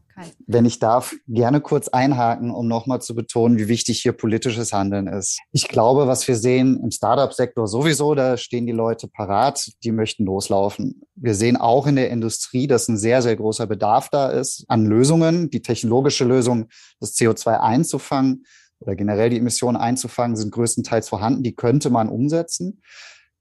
wenn 0.47 0.65
ich 0.65 0.79
darf, 0.79 1.15
gerne 1.27 1.61
kurz 1.61 1.87
einhaken, 1.87 2.51
um 2.51 2.67
nochmal 2.67 3.01
zu 3.01 3.15
betonen, 3.15 3.57
wie 3.57 3.67
wichtig 3.67 4.01
hier 4.01 4.13
politisches 4.13 4.73
Handeln 4.73 5.07
ist. 5.07 5.39
Ich 5.51 5.67
glaube, 5.67 6.07
was 6.07 6.27
wir 6.27 6.35
sehen 6.35 6.79
im 6.83 6.91
Startup-Sektor 6.91 7.67
sowieso, 7.67 8.15
da 8.15 8.37
stehen 8.37 8.65
die 8.65 8.71
Leute 8.71 9.07
parat, 9.07 9.71
die 9.83 9.91
möchten 9.91 10.25
loslaufen. 10.25 11.01
Wir 11.15 11.35
sehen 11.35 11.57
auch 11.57 11.87
in 11.87 11.95
der 11.95 12.09
Industrie, 12.09 12.67
dass 12.67 12.87
ein 12.87 12.97
sehr, 12.97 13.21
sehr 13.21 13.35
großer 13.35 13.67
Bedarf 13.67 14.09
da 14.09 14.29
ist 14.29 14.65
an 14.67 14.85
Lösungen. 14.85 15.49
Die 15.49 15.61
technologische 15.61 16.25
Lösung, 16.25 16.67
das 16.99 17.15
CO2 17.15 17.59
einzufangen 17.59 18.45
oder 18.79 18.95
generell 18.95 19.29
die 19.29 19.37
Emissionen 19.37 19.77
einzufangen, 19.77 20.35
sind 20.35 20.51
größtenteils 20.51 21.09
vorhanden. 21.09 21.43
Die 21.43 21.55
könnte 21.55 21.89
man 21.89 22.09
umsetzen. 22.09 22.81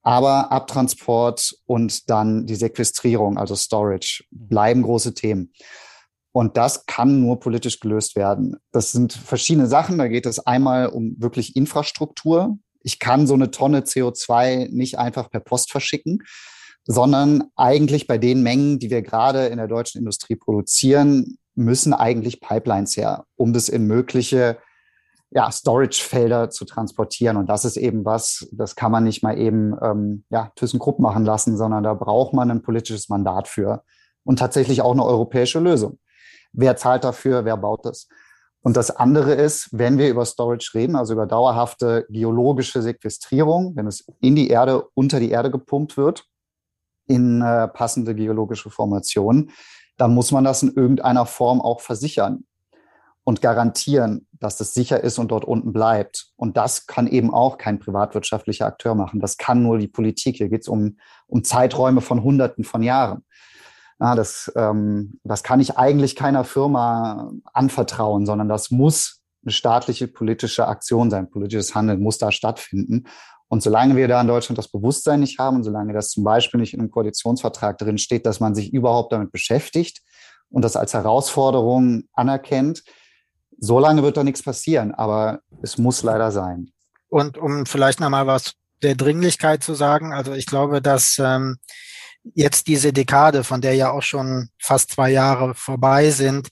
Aber 0.03 0.51
Abtransport 0.51 1.55
und 1.67 2.09
dann 2.09 2.47
die 2.47 2.55
Sequestrierung, 2.55 3.37
also 3.37 3.55
Storage, 3.55 4.25
bleiben 4.31 4.83
große 4.83 5.13
Themen. 5.13 5.53
Und 6.33 6.57
das 6.57 6.87
kann 6.87 7.21
nur 7.21 7.41
politisch 7.41 7.81
gelöst 7.81 8.15
werden. 8.15 8.57
Das 8.73 8.93
sind 8.93 9.13
verschiedene 9.13 9.67
Sachen. 9.67 9.99
Da 9.99 10.07
geht 10.09 10.27
es 10.27 10.39
einmal 10.39 10.87
um 10.87 11.17
wirklich 11.19 11.57
Infrastruktur. 11.57 12.59
Ich 12.83 12.99
kann 12.99 13.27
so 13.27 13.35
eine 13.35 13.51
Tonne 13.51 13.81
CO2 13.81 14.69
nicht 14.71 14.99
einfach 14.99 15.31
per 15.31 15.41
Post 15.41 15.73
verschicken, 15.73 16.23
sondern 16.85 17.45
eigentlich 17.57 18.07
bei 18.07 18.17
den 18.17 18.43
Mengen, 18.43 18.79
die 18.79 18.91
wir 18.91 19.03
gerade 19.03 19.47
in 19.47 19.59
der 19.59 19.69
deutschen 19.69 19.99
Industrie 19.99 20.37
produzieren, 20.37 21.37
müssen 21.55 21.93
eigentlich 21.93 22.41
Pipelines 22.41 22.97
her, 22.97 23.25
um 23.37 23.53
das 23.53 23.69
in 23.69 23.87
mögliche 23.87 24.59
ja, 25.33 25.51
Storage-Felder 25.51 26.51
zu 26.51 26.65
transportieren. 26.65 27.37
Und 27.37 27.47
das 27.47 27.65
ist 27.65 27.77
eben 27.77 28.05
was, 28.05 28.49
das 28.53 28.75
kann 28.77 28.91
man 28.91 29.05
nicht 29.05 29.23
mal 29.23 29.39
eben 29.39 29.77
ähm, 29.83 30.25
ja, 30.31 30.51
ThyssenKrupp 30.57 30.99
machen 30.99 31.25
lassen, 31.25 31.57
sondern 31.57 31.85
da 31.85 31.95
braucht 31.95 32.35
man 32.35 32.51
ein 32.51 32.63
politisches 32.63 33.09
Mandat 33.09 33.47
für 33.47 33.85
und 34.25 34.39
tatsächlich 34.39 34.83
auch 34.83 34.93
eine 34.93 35.05
europäische 35.05 35.61
Lösung. 35.61 35.99
Wer 36.53 36.77
zahlt 36.77 37.05
dafür? 37.05 37.45
Wer 37.45 37.57
baut 37.57 37.85
das? 37.85 38.09
Und 38.63 38.77
das 38.77 38.91
andere 38.91 39.33
ist, 39.33 39.69
wenn 39.73 39.97
wir 39.97 40.11
über 40.11 40.27
Storage 40.27 40.73
reden, 40.75 40.97
also 40.97 41.15
über 41.15 41.27
dauerhafte 41.27 42.07
geologische 42.11 42.83
Sequestrierung, 42.83 43.75
wenn 43.77 43.87
es 43.87 44.07
in 44.21 44.37
die 44.37 44.49
Erde, 44.49 44.85
unter 44.95 45.19
die 45.19 45.31
Erde 45.31 45.51
gepumpt 45.51 45.97
wird, 45.97 46.27
in 47.07 47.41
äh, 47.41 47.69
passende 47.69 48.15
geologische 48.15 48.71
Formationen, 48.71 49.51
dann 49.97 50.15
muss 50.15 50.31
man 50.31 50.45
das 50.45 50.63
in 50.63 50.73
irgendeiner 50.75 51.27
Form 51.27 51.61
auch 51.61 51.81
versichern 51.81 52.45
und 53.25 53.43
garantieren, 53.43 54.27
dass 54.33 54.57
das 54.57 54.75
sicher 54.75 55.03
ist 55.03 55.19
und 55.19 55.31
dort 55.31 55.45
unten 55.45 55.73
bleibt. 55.73 56.33
Und 56.37 56.57
das 56.57 56.87
kann 56.87 57.07
eben 57.07 57.33
auch 57.33 57.59
kein 57.59 57.79
privatwirtschaftlicher 57.79 58.67
Akteur 58.67 58.95
machen. 58.95 59.21
Das 59.21 59.37
kann 59.37 59.63
nur 59.63 59.79
die 59.79 59.89
Politik. 59.89 60.37
Hier 60.37 60.49
geht 60.49 60.63
es 60.63 60.69
um, 60.69 60.97
um 61.27 61.45
Zeiträume 61.45 62.01
von 62.01 62.23
Hunderten 62.23 62.65
von 62.65 62.83
Jahren. 62.83 63.25
Ja, 64.01 64.15
das, 64.15 64.51
ähm, 64.57 65.21
das 65.25 65.43
kann 65.43 65.61
ich 65.61 65.77
eigentlich 65.77 66.17
keiner 66.17 66.45
Firma 66.45 67.31
anvertrauen, 67.53 68.25
sondern 68.25 68.49
das 68.49 68.71
muss 68.71 69.21
eine 69.45 69.53
staatliche 69.53 70.09
politische 70.09 70.67
Aktion 70.67 71.11
sein. 71.11 71.31
Politisches 71.31 71.75
Handeln 71.75 72.01
muss 72.01 72.19
da 72.19 72.33
stattfinden. 72.33 73.05
Und 73.49 73.63
solange 73.63 73.97
wir 73.97 74.09
da 74.09 74.21
in 74.21 74.29
Deutschland 74.29 74.59
das 74.59 74.69
Bewusstsein 74.69 75.21
nicht 75.21 75.39
haben, 75.39 75.63
solange 75.65 75.93
das 75.93 76.11
zum 76.11 76.25
Beispiel 76.25 76.61
nicht 76.61 76.73
in 76.73 76.81
einem 76.81 76.91
Koalitionsvertrag 76.91 77.79
drin 77.79 77.99
steht, 77.99 78.25
dass 78.25 78.41
man 78.41 78.55
sich 78.55 78.73
überhaupt 78.73 79.13
damit 79.13 79.33
beschäftigt 79.33 80.03
und 80.51 80.65
das 80.65 80.77
als 80.77 80.95
Herausforderung 80.95 82.05
anerkennt, 82.13 82.85
so 83.59 83.79
lange 83.79 84.03
wird 84.03 84.17
da 84.17 84.25
nichts 84.25 84.43
passieren, 84.43 84.95
aber 84.95 85.41
es 85.63 85.79
muss 85.79 86.03
leider 86.03 86.31
sein. 86.31 86.71
Und 87.09 87.37
um 87.37 87.67
vielleicht 87.67 88.01
nochmal 88.01 88.27
was 88.27 88.55
der 88.83 88.95
Dringlichkeit 88.95 89.63
zu 89.63 89.75
sagen, 89.75 90.15
also 90.15 90.33
ich 90.33 90.47
glaube, 90.47 90.81
dass 90.81 91.19
ähm, 91.19 91.59
jetzt 92.35 92.67
diese 92.67 92.93
Dekade, 92.93 93.45
von 93.45 93.61
der 93.61 93.75
ja 93.75 93.91
auch 93.91 94.03
schon 94.03 94.49
fast 94.59 94.91
zwei 94.93 95.11
Jahre 95.11 95.55
vorbei 95.55 96.11
sind, 96.11 96.49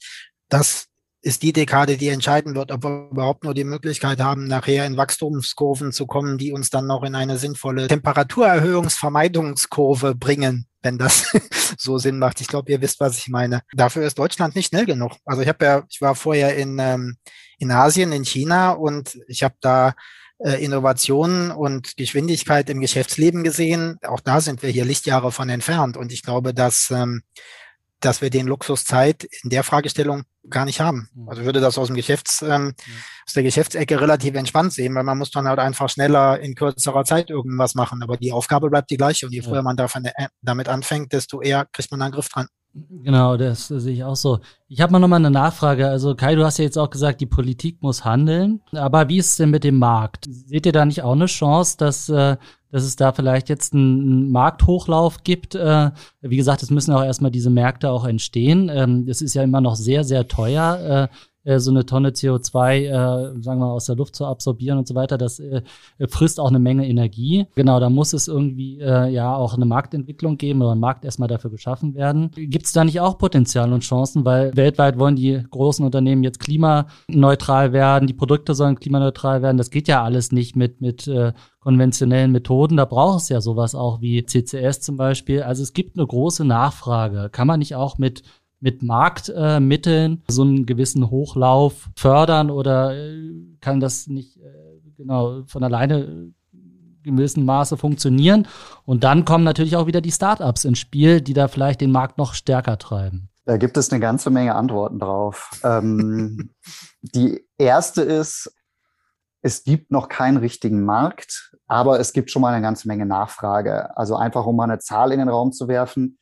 das 0.48 0.84
ist 1.20 1.42
die 1.42 1.52
Dekade, 1.52 1.96
die 1.96 2.06
entscheiden 2.08 2.54
wird, 2.54 2.70
ob 2.70 2.84
wir 2.84 3.08
überhaupt 3.10 3.42
nur 3.44 3.52
die 3.52 3.64
Möglichkeit 3.64 4.20
haben, 4.20 4.46
nachher 4.46 4.86
in 4.86 4.96
Wachstumskurven 4.96 5.90
zu 5.92 6.06
kommen, 6.06 6.38
die 6.38 6.52
uns 6.52 6.70
dann 6.70 6.86
noch 6.86 7.02
in 7.02 7.16
eine 7.16 7.38
sinnvolle 7.38 7.88
Temperaturerhöhungsvermeidungskurve 7.88 10.14
bringen, 10.14 10.68
wenn 10.80 10.96
das 10.96 11.36
so 11.76 11.98
Sinn 11.98 12.20
macht. 12.20 12.40
Ich 12.40 12.46
glaube, 12.46 12.70
ihr 12.70 12.80
wisst, 12.80 13.00
was 13.00 13.18
ich 13.18 13.26
meine. 13.28 13.62
Dafür 13.74 14.06
ist 14.06 14.16
Deutschland 14.18 14.54
nicht 14.54 14.68
schnell 14.68 14.86
genug. 14.86 15.16
Also 15.24 15.42
ich 15.42 15.48
habe 15.48 15.64
ja, 15.64 15.82
ich 15.88 16.00
war 16.00 16.14
vorher 16.14 16.56
in, 16.56 16.78
ähm, 16.78 17.16
in 17.58 17.72
Asien, 17.72 18.12
in 18.12 18.24
China 18.24 18.70
und 18.70 19.18
ich 19.26 19.42
habe 19.42 19.56
da 19.60 19.94
äh, 20.38 20.62
Innovationen 20.64 21.50
und 21.50 21.96
Geschwindigkeit 21.96 22.70
im 22.70 22.80
Geschäftsleben 22.80 23.44
gesehen. 23.44 23.98
Auch 24.06 24.20
da 24.20 24.40
sind 24.40 24.62
wir 24.62 24.70
hier 24.70 24.84
Lichtjahre 24.84 25.32
von 25.32 25.48
entfernt. 25.48 25.96
Und 25.96 26.12
ich 26.12 26.22
glaube, 26.22 26.54
dass 26.54 26.90
ähm, 26.90 27.22
dass 28.00 28.22
wir 28.22 28.30
den 28.30 28.46
Luxus 28.46 28.84
Zeit 28.84 29.24
in 29.42 29.50
der 29.50 29.64
Fragestellung 29.64 30.22
gar 30.48 30.64
nicht 30.64 30.80
haben. 30.80 31.08
Mhm. 31.14 31.28
Also 31.28 31.44
würde 31.44 31.60
das 31.60 31.78
aus 31.78 31.88
dem 31.88 31.96
Geschäfts, 31.96 32.42
ähm, 32.42 32.74
aus 33.26 33.32
der 33.34 33.42
Geschäftsecke 33.42 34.00
relativ 34.00 34.34
entspannt 34.34 34.72
sehen, 34.72 34.94
weil 34.94 35.02
man 35.02 35.18
muss 35.18 35.30
dann 35.30 35.48
halt 35.48 35.58
einfach 35.58 35.90
schneller 35.90 36.40
in 36.40 36.54
kürzerer 36.54 37.04
Zeit 37.04 37.30
irgendwas 37.30 37.74
machen. 37.74 38.02
Aber 38.02 38.16
die 38.16 38.32
Aufgabe 38.32 38.70
bleibt 38.70 38.90
die 38.90 38.96
gleiche 38.96 39.26
und 39.26 39.32
je 39.32 39.42
früher 39.42 39.62
man 39.62 39.76
davon, 39.76 40.04
äh, 40.04 40.28
damit 40.42 40.68
anfängt, 40.68 41.12
desto 41.12 41.40
eher 41.40 41.66
kriegt 41.72 41.90
man 41.90 42.02
einen 42.02 42.12
Griff 42.12 42.28
dran. 42.28 42.46
Genau, 42.90 43.36
das, 43.36 43.68
sehe 43.68 43.92
ich 43.92 44.04
auch 44.04 44.16
so. 44.16 44.40
Ich 44.68 44.80
habe 44.80 44.92
mal 44.92 44.98
nochmal 44.98 45.18
eine 45.18 45.30
Nachfrage. 45.30 45.88
Also 45.88 46.14
Kai, 46.14 46.34
du 46.34 46.44
hast 46.44 46.58
ja 46.58 46.64
jetzt 46.64 46.78
auch 46.78 46.90
gesagt, 46.90 47.20
die 47.20 47.26
Politik 47.26 47.82
muss 47.82 48.04
handeln. 48.04 48.60
Aber 48.72 49.08
wie 49.08 49.18
ist 49.18 49.30
es 49.30 49.36
denn 49.36 49.50
mit 49.50 49.64
dem 49.64 49.78
Markt? 49.78 50.26
Seht 50.28 50.66
ihr 50.66 50.72
da 50.72 50.84
nicht 50.84 51.02
auch 51.02 51.12
eine 51.12 51.26
Chance, 51.26 51.76
dass, 51.78 52.08
äh, 52.08 52.36
dass 52.70 52.82
es 52.82 52.96
da 52.96 53.12
vielleicht 53.12 53.48
jetzt 53.48 53.72
einen 53.72 54.30
Markthochlauf 54.30 55.22
gibt? 55.24 55.54
Äh, 55.54 55.90
wie 56.20 56.36
gesagt, 56.36 56.62
es 56.62 56.70
müssen 56.70 56.92
auch 56.92 57.02
erstmal 57.02 57.30
diese 57.30 57.50
Märkte 57.50 57.90
auch 57.90 58.04
entstehen. 58.04 58.70
Ähm, 58.72 59.06
es 59.08 59.22
ist 59.22 59.34
ja 59.34 59.42
immer 59.42 59.60
noch 59.60 59.76
sehr, 59.76 60.04
sehr 60.04 60.28
teuer, 60.28 61.08
äh, 61.10 61.16
äh, 61.44 61.58
so 61.58 61.70
eine 61.70 61.86
Tonne 61.86 62.10
CO2, 62.10 62.76
äh, 62.76 62.90
sagen 62.90 63.42
wir 63.42 63.56
mal, 63.56 63.72
aus 63.72 63.86
der 63.86 63.96
Luft 63.96 64.16
zu 64.16 64.26
absorbieren 64.26 64.78
und 64.78 64.86
so 64.88 64.94
weiter, 64.94 65.18
das 65.18 65.38
äh, 65.38 65.62
frisst 66.08 66.40
auch 66.40 66.48
eine 66.48 66.58
Menge 66.58 66.86
Energie. 66.86 67.46
Genau, 67.54 67.80
da 67.80 67.90
muss 67.90 68.12
es 68.12 68.28
irgendwie 68.28 68.80
äh, 68.80 69.08
ja 69.08 69.34
auch 69.34 69.54
eine 69.54 69.64
Marktentwicklung 69.64 70.36
geben 70.36 70.62
oder 70.62 70.72
ein 70.72 70.80
Markt 70.80 71.04
erstmal 71.04 71.28
dafür 71.28 71.50
geschaffen 71.50 71.94
werden. 71.94 72.30
Gibt 72.34 72.66
es 72.66 72.72
da 72.72 72.84
nicht 72.84 73.00
auch 73.00 73.18
Potenzial 73.18 73.72
und 73.72 73.82
Chancen, 73.82 74.24
weil 74.24 74.56
weltweit 74.56 74.98
wollen 74.98 75.16
die 75.16 75.42
großen 75.50 75.84
Unternehmen 75.84 76.22
jetzt 76.22 76.40
klimaneutral 76.40 77.72
werden, 77.72 78.06
die 78.06 78.14
Produkte 78.14 78.54
sollen 78.54 78.78
klimaneutral 78.78 79.42
werden. 79.42 79.56
Das 79.56 79.70
geht 79.70 79.88
ja 79.88 80.02
alles 80.02 80.32
nicht 80.32 80.56
mit, 80.56 80.80
mit 80.80 81.06
äh, 81.08 81.32
konventionellen 81.60 82.32
Methoden. 82.32 82.76
Da 82.76 82.84
braucht 82.84 83.22
es 83.22 83.28
ja 83.28 83.40
sowas 83.40 83.74
auch 83.74 84.00
wie 84.00 84.24
CCS 84.24 84.80
zum 84.80 84.96
Beispiel. 84.96 85.42
Also 85.42 85.62
es 85.62 85.72
gibt 85.72 85.98
eine 85.98 86.06
große 86.06 86.44
Nachfrage. 86.44 87.28
Kann 87.30 87.46
man 87.46 87.58
nicht 87.58 87.74
auch 87.74 87.98
mit 87.98 88.22
mit 88.60 88.82
Marktmitteln 88.82 90.22
so 90.28 90.42
einen 90.42 90.66
gewissen 90.66 91.10
Hochlauf 91.10 91.88
fördern 91.96 92.50
oder 92.50 92.96
äh, 92.96 93.32
kann 93.60 93.80
das 93.80 94.06
nicht 94.06 94.36
äh, 94.38 94.80
genau 94.96 95.44
von 95.46 95.62
alleine 95.62 96.34
in 96.52 97.16
gewissen 97.16 97.44
Maße 97.44 97.76
funktionieren? 97.76 98.46
Und 98.84 99.04
dann 99.04 99.24
kommen 99.24 99.44
natürlich 99.44 99.76
auch 99.76 99.86
wieder 99.86 100.00
die 100.00 100.12
Startups 100.12 100.64
ins 100.64 100.78
Spiel, 100.78 101.20
die 101.20 101.34
da 101.34 101.48
vielleicht 101.48 101.80
den 101.80 101.92
Markt 101.92 102.18
noch 102.18 102.34
stärker 102.34 102.78
treiben. 102.78 103.28
Da 103.44 103.56
gibt 103.56 103.76
es 103.78 103.90
eine 103.90 104.00
ganze 104.00 104.30
Menge 104.30 104.54
Antworten 104.54 104.98
drauf. 104.98 105.50
ähm, 105.64 106.50
die 107.02 107.46
erste 107.56 108.02
ist, 108.02 108.52
es 109.40 109.64
gibt 109.64 109.90
noch 109.90 110.08
keinen 110.08 110.36
richtigen 110.36 110.84
Markt, 110.84 111.54
aber 111.66 112.00
es 112.00 112.12
gibt 112.12 112.30
schon 112.30 112.42
mal 112.42 112.52
eine 112.52 112.62
ganze 112.62 112.88
Menge 112.88 113.06
Nachfrage. 113.06 113.96
Also 113.96 114.16
einfach, 114.16 114.44
um 114.46 114.56
mal 114.56 114.64
eine 114.64 114.80
Zahl 114.80 115.12
in 115.12 115.18
den 115.18 115.28
Raum 115.28 115.52
zu 115.52 115.68
werfen. 115.68 116.18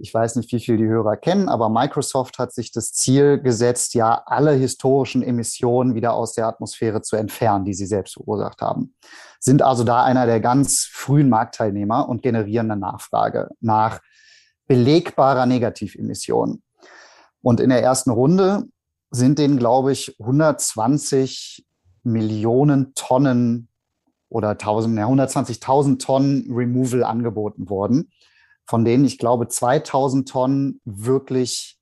Ich 0.00 0.14
weiß 0.14 0.36
nicht, 0.36 0.50
wie 0.52 0.60
viel 0.60 0.78
die 0.78 0.86
Hörer 0.86 1.16
kennen, 1.16 1.50
aber 1.50 1.68
Microsoft 1.68 2.38
hat 2.38 2.54
sich 2.54 2.72
das 2.72 2.92
Ziel 2.92 3.38
gesetzt, 3.38 3.92
ja, 3.92 4.22
alle 4.24 4.52
historischen 4.52 5.22
Emissionen 5.22 5.94
wieder 5.94 6.14
aus 6.14 6.32
der 6.32 6.46
Atmosphäre 6.46 7.02
zu 7.02 7.16
entfernen, 7.16 7.66
die 7.66 7.74
sie 7.74 7.84
selbst 7.84 8.14
verursacht 8.14 8.62
haben. 8.62 8.94
Sind 9.40 9.60
also 9.60 9.84
da 9.84 10.02
einer 10.02 10.24
der 10.24 10.40
ganz 10.40 10.88
frühen 10.90 11.28
Marktteilnehmer 11.28 12.08
und 12.08 12.22
generieren 12.22 12.70
eine 12.70 12.80
Nachfrage 12.80 13.50
nach 13.60 14.00
belegbarer 14.66 15.44
Negativemission. 15.44 16.62
Und 17.42 17.60
in 17.60 17.68
der 17.68 17.82
ersten 17.82 18.10
Runde 18.10 18.68
sind 19.10 19.38
denen, 19.38 19.58
glaube 19.58 19.92
ich, 19.92 20.16
120 20.18 21.66
Millionen 22.04 22.94
Tonnen 22.94 23.68
oder 24.30 24.50
1000, 24.50 24.96
ja, 24.96 25.06
120.000 25.06 25.98
Tonnen 25.98 26.46
Removal 26.50 27.04
angeboten 27.04 27.68
worden 27.68 28.10
von 28.70 28.84
denen 28.84 29.04
ich 29.04 29.18
glaube 29.18 29.48
2000 29.48 30.28
Tonnen 30.28 30.80
wirklich 30.84 31.76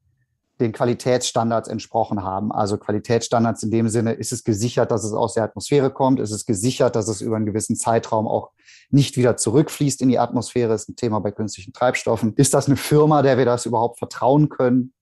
den 0.59 0.73
Qualitätsstandards 0.73 1.69
entsprochen 1.69 2.23
haben. 2.23 2.51
Also 2.51 2.79
Qualitätsstandards 2.79 3.63
in 3.63 3.71
dem 3.71 3.91
Sinne, 3.91 4.15
ist 4.15 4.33
es 4.33 4.43
gesichert, 4.43 4.91
dass 4.91 5.05
es 5.05 5.13
aus 5.13 5.35
der 5.35 5.45
Atmosphäre 5.45 5.93
kommt? 5.93 6.19
Ist 6.19 6.31
es 6.31 6.47
gesichert, 6.47 6.97
dass 6.97 7.09
es 7.09 7.21
über 7.21 7.37
einen 7.37 7.45
gewissen 7.45 7.77
Zeitraum 7.77 8.27
auch 8.27 8.53
nicht 8.89 9.19
wieder 9.19 9.37
zurückfließt 9.37 10.01
in 10.01 10.09
die 10.09 10.19
Atmosphäre? 10.19 10.73
Ist 10.73 10.89
ein 10.89 10.97
Thema 10.97 11.21
bei 11.21 11.31
künstlichen 11.31 11.75
Treibstoffen. 11.75 12.33
Ist 12.37 12.55
das 12.55 12.69
eine 12.69 12.79
Firma, 12.79 13.21
der 13.21 13.37
wir 13.37 13.45
das 13.45 13.67
überhaupt 13.67 13.99
vertrauen 13.99 14.49
können? 14.49 14.95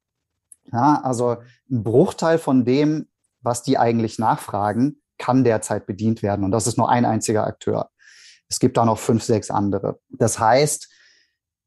Ja, 0.72 1.00
also 1.04 1.36
ein 1.70 1.84
Bruchteil 1.84 2.38
von 2.38 2.64
dem, 2.64 3.06
was 3.42 3.62
die 3.62 3.78
eigentlich 3.78 4.18
nachfragen, 4.18 5.02
kann 5.18 5.44
derzeit 5.44 5.86
bedient 5.86 6.24
werden. 6.24 6.44
Und 6.44 6.50
das 6.50 6.66
ist 6.66 6.78
nur 6.78 6.90
ein 6.90 7.04
einziger 7.04 7.46
Akteur. 7.46 7.90
Es 8.48 8.58
gibt 8.58 8.76
da 8.76 8.84
noch 8.84 8.98
fünf, 8.98 9.22
sechs 9.22 9.52
andere. 9.52 10.00
Das 10.08 10.40
heißt, 10.40 10.88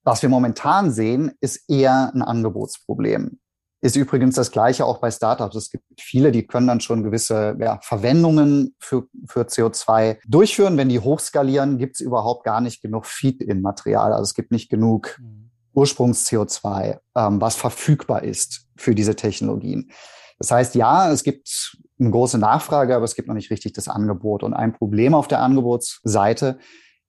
was 0.10 0.24
wir 0.24 0.30
momentan 0.30 0.92
sehen, 0.92 1.34
ist 1.40 1.70
eher 1.70 2.12
ein 2.16 2.24
Angebotsproblem. 2.24 3.38
Ist 3.82 3.96
übrigens 3.96 4.34
das 4.34 4.50
Gleiche 4.50 4.84
auch 4.86 4.98
bei 4.98 5.12
Startups. 5.12 5.56
Es 5.56 5.70
gibt 5.70 5.86
viele, 6.02 6.32
die 6.32 6.48
können 6.48 6.66
dann 6.66 6.82
schon 6.82 7.04
gewisse 7.04 7.56
ja, 7.60 7.80
Verwendungen 7.84 8.76
für, 8.80 9.08
für 9.28 9.42
CO2 9.42 10.18
durchführen. 10.28 10.78
Wenn 10.78 10.90
die 10.90 11.00
hochskalieren, 11.00 11.78
gibt 11.78 11.98
es 11.98 12.02
überhaupt 12.02 12.44
gar 12.44 12.60
nicht 12.60 12.82
genug 12.82 13.06
Feed-in-Material. 13.06 14.12
Also 14.12 14.24
es 14.24 14.34
gibt 14.34 14.52
nicht 14.52 14.72
genug 14.72 15.16
mhm. 15.22 15.52
Ursprungs-CO2, 15.76 16.98
ähm, 17.16 17.40
was 17.40 17.56
verfügbar 17.56 18.24
ist 18.24 18.66
für 18.78 18.96
diese 18.96 19.16
Technologien. 19.16 19.92
Das 20.40 20.50
heißt, 20.50 20.74
ja, 20.74 21.12
es 21.12 21.22
gibt 21.22 21.78
eine 22.00 22.10
große 22.10 22.40
Nachfrage, 22.40 22.96
aber 22.96 23.06
es 23.06 23.14
gibt 23.14 23.28
noch 23.28 23.36
nicht 23.36 23.52
richtig 23.52 23.74
das 23.74 23.88
Angebot. 23.88 24.42
Und 24.42 24.56
ein 24.56 24.74
Problem 24.74 25.14
auf 25.14 25.28
der 25.28 25.42
Angebotsseite 25.42 26.58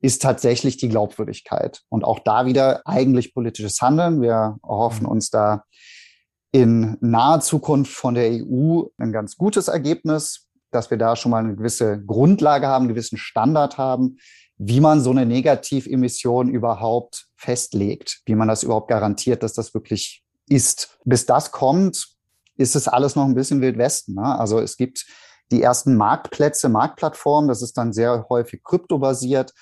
ist 0.01 0.23
tatsächlich 0.23 0.77
die 0.77 0.89
Glaubwürdigkeit. 0.89 1.83
Und 1.89 2.05
auch 2.05 2.21
da 2.21 2.47
wieder 2.47 2.87
eigentlich 2.87 3.35
politisches 3.35 3.81
Handeln. 3.81 4.23
Wir 4.23 4.59
erhoffen 4.63 5.05
mhm. 5.05 5.13
uns 5.13 5.31
da 5.31 5.65
in 6.53 6.97
naher 7.01 7.41
Zukunft 7.41 7.93
von 7.93 8.15
der 8.15 8.31
EU 8.31 8.85
ein 8.99 9.13
ganz 9.13 9.37
gutes 9.37 9.69
Ergebnis, 9.69 10.49
dass 10.71 10.91
wir 10.91 10.99
da 10.99 11.17
schon 11.17 11.31
mal 11.31 11.45
eine 11.45 11.55
gewisse 11.55 12.03
Grundlage 12.05 12.67
haben, 12.67 12.85
einen 12.85 12.95
gewissen 12.95 13.19
Standard 13.19 13.79
haben, 13.79 14.17
wie 14.57 14.81
man 14.81 15.01
so 15.01 15.11
eine 15.11 15.27
Negativemission 15.27 16.49
überhaupt 16.49 17.27
festlegt, 17.37 18.23
wie 18.27 18.35
man 18.35 18.49
das 18.49 18.63
überhaupt 18.63 18.89
garantiert, 18.89 19.43
dass 19.43 19.55
das 19.55 19.75
wirklich 19.75 20.25
ist. 20.49 20.99
Bis 21.05 21.27
das 21.27 21.53
kommt, 21.53 22.09
ist 22.57 22.77
es 22.77 22.89
alles 22.89 23.17
noch 23.17 23.25
ein 23.25 23.35
bisschen 23.35 23.61
Wild 23.61 23.79
Westen. 23.79 24.15
Ne? 24.15 24.39
Also 24.39 24.61
es 24.61 24.77
gibt 24.77 25.07
die 25.51 25.63
ersten 25.63 25.97
Marktplätze, 25.97 26.69
Marktplattformen, 26.69 27.49
das 27.49 27.63
ist 27.63 27.77
dann 27.77 27.93
sehr 27.93 28.27
häufig 28.29 28.63
kryptobasiert 28.63 29.53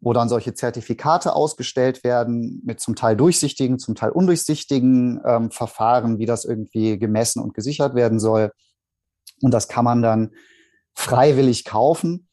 wo 0.00 0.12
dann 0.12 0.28
solche 0.28 0.54
Zertifikate 0.54 1.34
ausgestellt 1.34 2.04
werden 2.04 2.62
mit 2.64 2.80
zum 2.80 2.94
Teil 2.94 3.16
durchsichtigen, 3.16 3.78
zum 3.78 3.94
Teil 3.94 4.10
undurchsichtigen 4.10 5.20
ähm, 5.24 5.50
Verfahren, 5.50 6.18
wie 6.18 6.26
das 6.26 6.44
irgendwie 6.44 6.98
gemessen 6.98 7.42
und 7.42 7.54
gesichert 7.54 7.94
werden 7.94 8.20
soll. 8.20 8.52
Und 9.42 9.52
das 9.52 9.68
kann 9.68 9.84
man 9.84 10.02
dann 10.02 10.30
freiwillig 10.94 11.64
kaufen. 11.64 12.28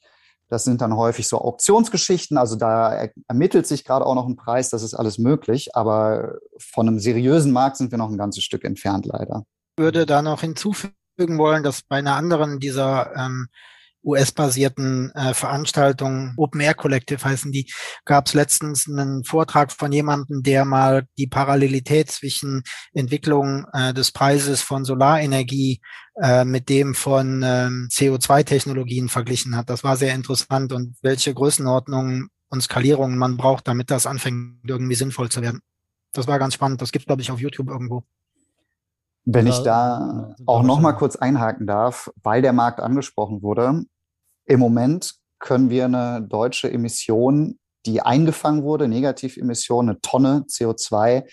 Das 0.47 0.63
sind 0.63 0.81
dann 0.81 0.95
häufig 0.95 1.27
so 1.27 1.39
Auktionsgeschichten, 1.39 2.37
also 2.37 2.55
da 2.55 3.07
ermittelt 3.27 3.65
sich 3.65 3.83
gerade 3.83 4.05
auch 4.05 4.13
noch 4.13 4.27
ein 4.27 4.35
Preis, 4.35 4.69
das 4.69 4.83
ist 4.83 4.93
alles 4.93 5.17
möglich, 5.17 5.75
aber 5.75 6.35
von 6.59 6.87
einem 6.87 6.99
seriösen 6.99 7.51
Markt 7.51 7.77
sind 7.77 7.89
wir 7.89 7.97
noch 7.97 8.11
ein 8.11 8.17
ganzes 8.17 8.43
Stück 8.43 8.63
entfernt 8.63 9.07
leider. 9.07 9.43
Ich 9.75 9.83
würde 9.83 10.05
da 10.05 10.21
noch 10.21 10.41
hinzufügen 10.41 11.39
wollen, 11.39 11.63
dass 11.63 11.81
bei 11.81 11.97
einer 11.97 12.15
anderen 12.15 12.59
dieser 12.59 13.15
ähm, 13.15 13.47
US-basierten 14.05 15.11
äh, 15.15 15.33
Veranstaltungen, 15.33 16.33
Open 16.37 16.61
Air 16.61 16.75
Collective 16.75 17.23
heißen 17.23 17.51
die, 17.51 17.71
gab 18.05 18.27
es 18.27 18.33
letztens 18.33 18.87
einen 18.87 19.23
Vortrag 19.23 19.71
von 19.71 19.91
jemandem, 19.91 20.43
der 20.43 20.63
mal 20.63 21.07
die 21.17 21.27
Parallelität 21.27 22.11
zwischen 22.11 22.63
Entwicklung 22.93 23.65
äh, 23.73 23.93
des 23.93 24.11
Preises 24.11 24.61
von 24.61 24.85
Solarenergie 24.85 25.81
äh, 26.21 26.45
mit 26.45 26.69
dem 26.69 26.95
von 26.95 27.43
ähm, 27.43 27.89
CO2-Technologien 27.91 29.09
verglichen 29.09 29.55
hat. 29.57 29.69
Das 29.69 29.83
war 29.83 29.97
sehr 29.97 30.13
interessant 30.13 30.71
und 30.71 30.95
welche 31.01 31.33
Größenordnungen 31.33 32.29
und 32.49 32.61
Skalierungen 32.61 33.17
man 33.17 33.37
braucht, 33.37 33.67
damit 33.67 33.91
das 33.91 34.05
anfängt, 34.05 34.59
irgendwie 34.65 34.95
sinnvoll 34.95 35.29
zu 35.29 35.41
werden. 35.41 35.61
Das 36.13 36.27
war 36.27 36.39
ganz 36.39 36.53
spannend. 36.53 36.81
Das 36.81 36.91
gibt 36.91 37.07
glaube 37.07 37.21
ich, 37.21 37.31
auf 37.31 37.39
YouTube 37.39 37.69
irgendwo. 37.69 38.03
Wenn 39.25 39.47
ich 39.47 39.59
da 39.59 40.35
auch 40.45 40.61
noch 40.61 40.79
mal 40.79 40.93
kurz 40.93 41.15
einhaken 41.15 41.65
darf, 41.65 42.11
weil 42.21 42.43
der 42.43 42.53
Markt 42.53 42.79
angesprochen 42.79 43.41
wurde. 43.41 43.83
Im 44.45 44.59
Moment 44.59 45.15
können 45.39 45.69
wir 45.69 45.85
eine 45.85 46.21
deutsche 46.21 46.71
Emission, 46.71 47.59
die 47.85 48.01
eingefangen 48.01 48.63
wurde, 48.63 48.87
Negativemission, 48.87 49.89
eine 49.89 50.01
Tonne 50.01 50.45
CO2, 50.47 51.25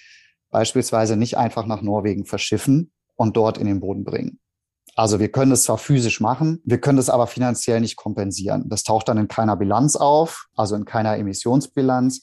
beispielsweise 0.51 1.17
nicht 1.17 1.37
einfach 1.37 1.67
nach 1.67 1.83
Norwegen 1.83 2.25
verschiffen 2.25 2.93
und 3.15 3.37
dort 3.37 3.59
in 3.59 3.67
den 3.67 3.81
Boden 3.81 4.05
bringen. 4.05 4.39
Also 4.95 5.19
wir 5.19 5.33
können 5.33 5.53
es 5.53 5.65
zwar 5.65 5.79
physisch 5.79 6.21
machen, 6.21 6.61
wir 6.65 6.79
können 6.79 6.99
es 6.99 7.09
aber 7.09 7.27
finanziell 7.27 7.81
nicht 7.81 7.97
kompensieren. 7.97 8.69
Das 8.69 8.83
taucht 8.83 9.09
dann 9.09 9.17
in 9.17 9.29
keiner 9.29 9.57
Bilanz 9.57 9.97
auf, 9.97 10.49
also 10.55 10.77
in 10.77 10.85
keiner 10.85 11.17
Emissionsbilanz 11.17 12.23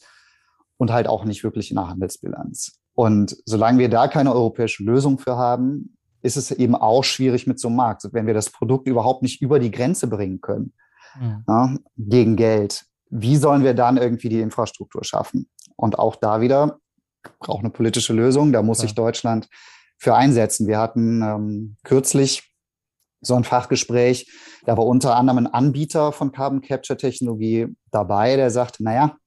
und 0.78 0.92
halt 0.92 1.08
auch 1.08 1.26
nicht 1.26 1.44
wirklich 1.44 1.72
in 1.72 1.78
der 1.78 1.88
Handelsbilanz. 1.88 2.80
Und 2.94 3.38
solange 3.46 3.80
wir 3.80 3.90
da 3.90 4.08
keine 4.08 4.34
europäische 4.34 4.84
Lösung 4.84 5.18
für 5.18 5.36
haben, 5.36 5.98
ist 6.22 6.38
es 6.38 6.52
eben 6.52 6.76
auch 6.76 7.04
schwierig 7.04 7.48
mit 7.48 7.60
so 7.60 7.68
einem 7.68 7.78
Markt, 7.78 8.08
wenn 8.12 8.28
wir 8.28 8.34
das 8.34 8.50
Produkt 8.50 8.88
überhaupt 8.88 9.22
nicht 9.24 9.42
über 9.42 9.60
die 9.60 9.72
Grenze 9.72 10.08
bringen 10.08 10.42
können 10.42 10.74
ja. 11.20 11.44
Ja, 11.48 11.76
gegen 11.98 12.36
Geld. 12.36 12.86
Wie 13.10 13.38
sollen 13.38 13.64
wir 13.64 13.74
dann 13.74 13.98
irgendwie 13.98 14.30
die 14.30 14.42
Infrastruktur 14.42 15.04
schaffen? 15.04 15.50
Und 15.76 15.98
auch 15.98 16.16
da 16.16 16.42
wieder 16.42 16.80
braucht 17.40 17.62
eine 17.62 17.72
politische 17.72 18.14
Lösung. 18.14 18.52
Da 18.52 18.62
muss 18.62 18.80
sich 18.80 18.96
Deutschland 18.96 19.48
für 19.98 20.16
einsetzen. 20.16 20.68
Wir 20.68 20.78
hatten 20.78 21.22
ähm, 21.22 21.78
kürzlich 21.84 22.54
so 23.22 23.36
ein 23.36 23.44
Fachgespräch. 23.44 24.32
Da 24.66 24.78
war 24.78 24.86
unter 24.86 25.16
anderem 25.16 25.40
ein 25.40 25.48
Anbieter 25.48 26.12
von 26.12 26.32
Carbon 26.32 26.62
Capture 26.62 26.98
Technologie 26.98 27.68
dabei, 27.92 28.36
der 28.36 28.52
sagt, 28.52 28.80
naja, 28.80 29.18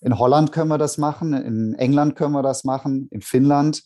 in 0.00 0.18
Holland 0.18 0.52
können 0.52 0.68
wir 0.68 0.78
das 0.78 0.98
machen, 0.98 1.32
in 1.32 1.74
England 1.74 2.16
können 2.16 2.32
wir 2.32 2.42
das 2.42 2.64
machen, 2.64 3.08
in 3.10 3.22
Finnland. 3.22 3.82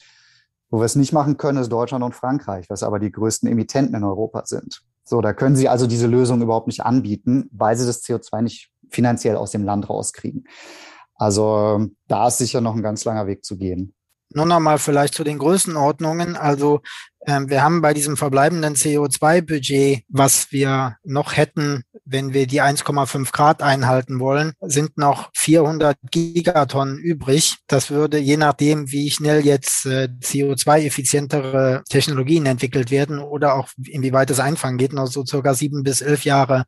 Wo 0.71 0.79
wir 0.79 0.85
es 0.85 0.97
nicht 0.97 1.13
machen 1.13 1.37
können, 1.37 1.59
ist 1.59 1.71
Deutschland 1.71 2.05
und 2.05 2.15
Frankreich, 2.15 2.69
was 2.69 2.83
aber 2.83 2.99
die 2.99 3.11
größten 3.11 3.49
Emittenten 3.49 3.95
in 3.95 4.05
Europa 4.05 4.45
sind. 4.45 4.83
So, 5.05 5.23
da 5.23 5.33
können 5.33 5.57
sie 5.57 5.69
also 5.69 5.87
diese 5.87 6.07
Lösung 6.07 6.43
überhaupt 6.43 6.67
nicht 6.67 6.83
anbieten, 6.83 7.49
weil 7.53 7.77
sie 7.77 7.87
das 7.87 8.05
CO2 8.05 8.43
nicht 8.43 8.71
finanziell 8.91 9.37
aus 9.37 9.51
dem 9.51 9.65
Land 9.65 9.89
rauskriegen. 9.89 10.47
Also 11.15 11.87
da 12.07 12.29
ist 12.29 12.39
sicher 12.39 12.61
noch 12.61 12.75
ein 12.75 12.83
ganz 12.83 13.05
langer 13.05 13.27
Weg 13.27 13.45
zu 13.45 13.57
gehen. 13.57 13.95
Nur 14.31 14.45
noch 14.45 14.61
mal 14.61 14.79
vielleicht 14.79 15.15
zu 15.15 15.25
den 15.25 15.39
Größenordnungen. 15.39 16.37
Also 16.37 16.81
wir 17.29 17.63
haben 17.63 17.83
bei 17.83 17.93
diesem 17.93 18.17
verbleibenden 18.17 18.75
CO2-Budget, 18.75 20.05
was 20.09 20.51
wir 20.51 20.97
noch 21.05 21.37
hätten, 21.37 21.85
wenn 22.07 22.33
wir 22.33 22.47
die 22.47 22.63
1,5 22.63 23.33
Grad 23.33 23.63
einhalten 23.63 24.19
wollen, 24.19 24.55
sind 24.63 24.97
noch 24.97 25.29
400 25.35 25.99
Gigatonnen 26.11 26.97
übrig. 26.97 27.57
Das 27.67 27.91
würde 27.91 28.17
je 28.19 28.39
nachdem, 28.39 28.91
wie 28.91 29.11
schnell 29.11 29.45
jetzt 29.45 29.85
äh, 29.85 30.09
CO2-effizientere 30.23 31.83
Technologien 31.91 32.47
entwickelt 32.47 32.91
werden 32.91 33.19
oder 33.19 33.55
auch 33.55 33.69
inwieweit 33.85 34.31
es 34.31 34.41
einfangen 34.41 34.79
geht, 34.79 34.95
noch 34.95 35.07
so 35.07 35.27
circa 35.27 35.53
sieben 35.53 35.83
bis 35.83 36.01
elf 36.01 36.25
Jahre 36.25 36.65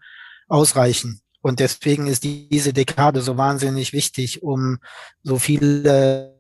ausreichen. 0.47 1.23
Und 1.41 1.61
deswegen 1.61 2.07
ist 2.07 2.23
diese 2.23 2.75
Dekade 2.75 3.23
so 3.23 3.39
wahnsinnig 3.39 3.95
wichtig, 3.95 4.43
um 4.43 4.79
so 5.23 5.39
viele 5.39 6.37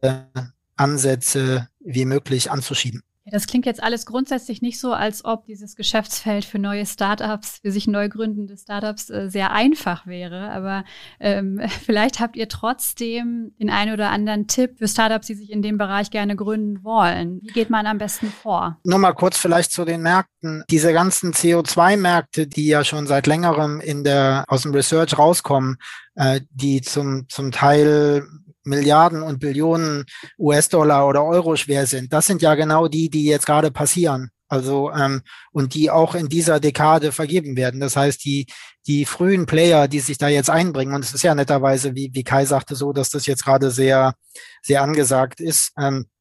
Ansätze 0.76 1.68
wie 1.78 2.04
möglich 2.04 2.50
anzuschieben. 2.50 3.02
Das 3.30 3.46
klingt 3.46 3.66
jetzt 3.66 3.82
alles 3.82 4.06
grundsätzlich 4.06 4.62
nicht 4.62 4.80
so, 4.80 4.92
als 4.92 5.24
ob 5.24 5.44
dieses 5.46 5.76
Geschäftsfeld 5.76 6.44
für 6.44 6.58
neue 6.58 6.86
Startups, 6.86 7.58
für 7.62 7.70
sich 7.70 7.86
neu 7.86 8.08
gründende 8.08 8.56
Startups 8.56 9.10
äh, 9.10 9.28
sehr 9.28 9.52
einfach 9.52 10.06
wäre. 10.06 10.50
Aber 10.50 10.84
ähm, 11.18 11.60
vielleicht 11.84 12.20
habt 12.20 12.36
ihr 12.36 12.48
trotzdem 12.48 13.52
den 13.58 13.70
einen 13.70 13.92
oder 13.92 14.10
anderen 14.10 14.46
Tipp 14.46 14.78
für 14.78 14.88
Startups, 14.88 15.26
die 15.26 15.34
sich 15.34 15.50
in 15.50 15.62
dem 15.62 15.78
Bereich 15.78 16.10
gerne 16.10 16.36
gründen 16.36 16.84
wollen. 16.84 17.40
Wie 17.42 17.52
geht 17.52 17.70
man 17.70 17.86
am 17.86 17.98
besten 17.98 18.28
vor? 18.28 18.78
Nur 18.84 18.98
mal 18.98 19.12
kurz 19.12 19.38
vielleicht 19.38 19.72
zu 19.72 19.84
den 19.84 20.02
Märkten. 20.02 20.64
Diese 20.70 20.92
ganzen 20.92 21.32
CO2-Märkte, 21.32 22.46
die 22.46 22.66
ja 22.66 22.84
schon 22.84 23.06
seit 23.06 23.26
längerem 23.26 23.80
in 23.80 24.04
der, 24.04 24.44
aus 24.48 24.62
dem 24.62 24.72
Research 24.72 25.18
rauskommen, 25.18 25.76
äh, 26.14 26.40
die 26.50 26.80
zum, 26.80 27.26
zum 27.28 27.52
Teil 27.52 28.26
Milliarden 28.64 29.22
und 29.22 29.40
Billionen 29.40 30.04
US-Dollar 30.38 31.06
oder 31.06 31.24
Euro 31.24 31.56
schwer 31.56 31.86
sind. 31.86 32.12
Das 32.12 32.26
sind 32.26 32.42
ja 32.42 32.54
genau 32.54 32.88
die, 32.88 33.08
die 33.10 33.24
jetzt 33.24 33.46
gerade 33.46 33.70
passieren. 33.70 34.30
Also 34.48 34.90
ähm, 34.90 35.22
und 35.52 35.74
die 35.74 35.90
auch 35.90 36.16
in 36.16 36.28
dieser 36.28 36.58
Dekade 36.58 37.12
vergeben 37.12 37.56
werden. 37.56 37.80
Das 37.80 37.96
heißt, 37.96 38.24
die 38.24 38.46
die 38.86 39.04
frühen 39.04 39.46
Player, 39.46 39.86
die 39.86 40.00
sich 40.00 40.18
da 40.18 40.28
jetzt 40.28 40.50
einbringen, 40.50 40.94
und 40.94 41.04
es 41.04 41.14
ist 41.14 41.22
ja 41.22 41.34
netterweise, 41.34 41.94
wie, 41.94 42.10
wie 42.12 42.24
Kai 42.24 42.44
sagte, 42.46 42.74
so, 42.74 42.92
dass 42.92 43.10
das 43.10 43.26
jetzt 43.26 43.44
gerade 43.44 43.70
sehr 43.70 44.14
sehr 44.62 44.82
angesagt 44.82 45.40
ist. 45.40 45.72
Ähm, 45.78 46.06
äh, 46.06 46.19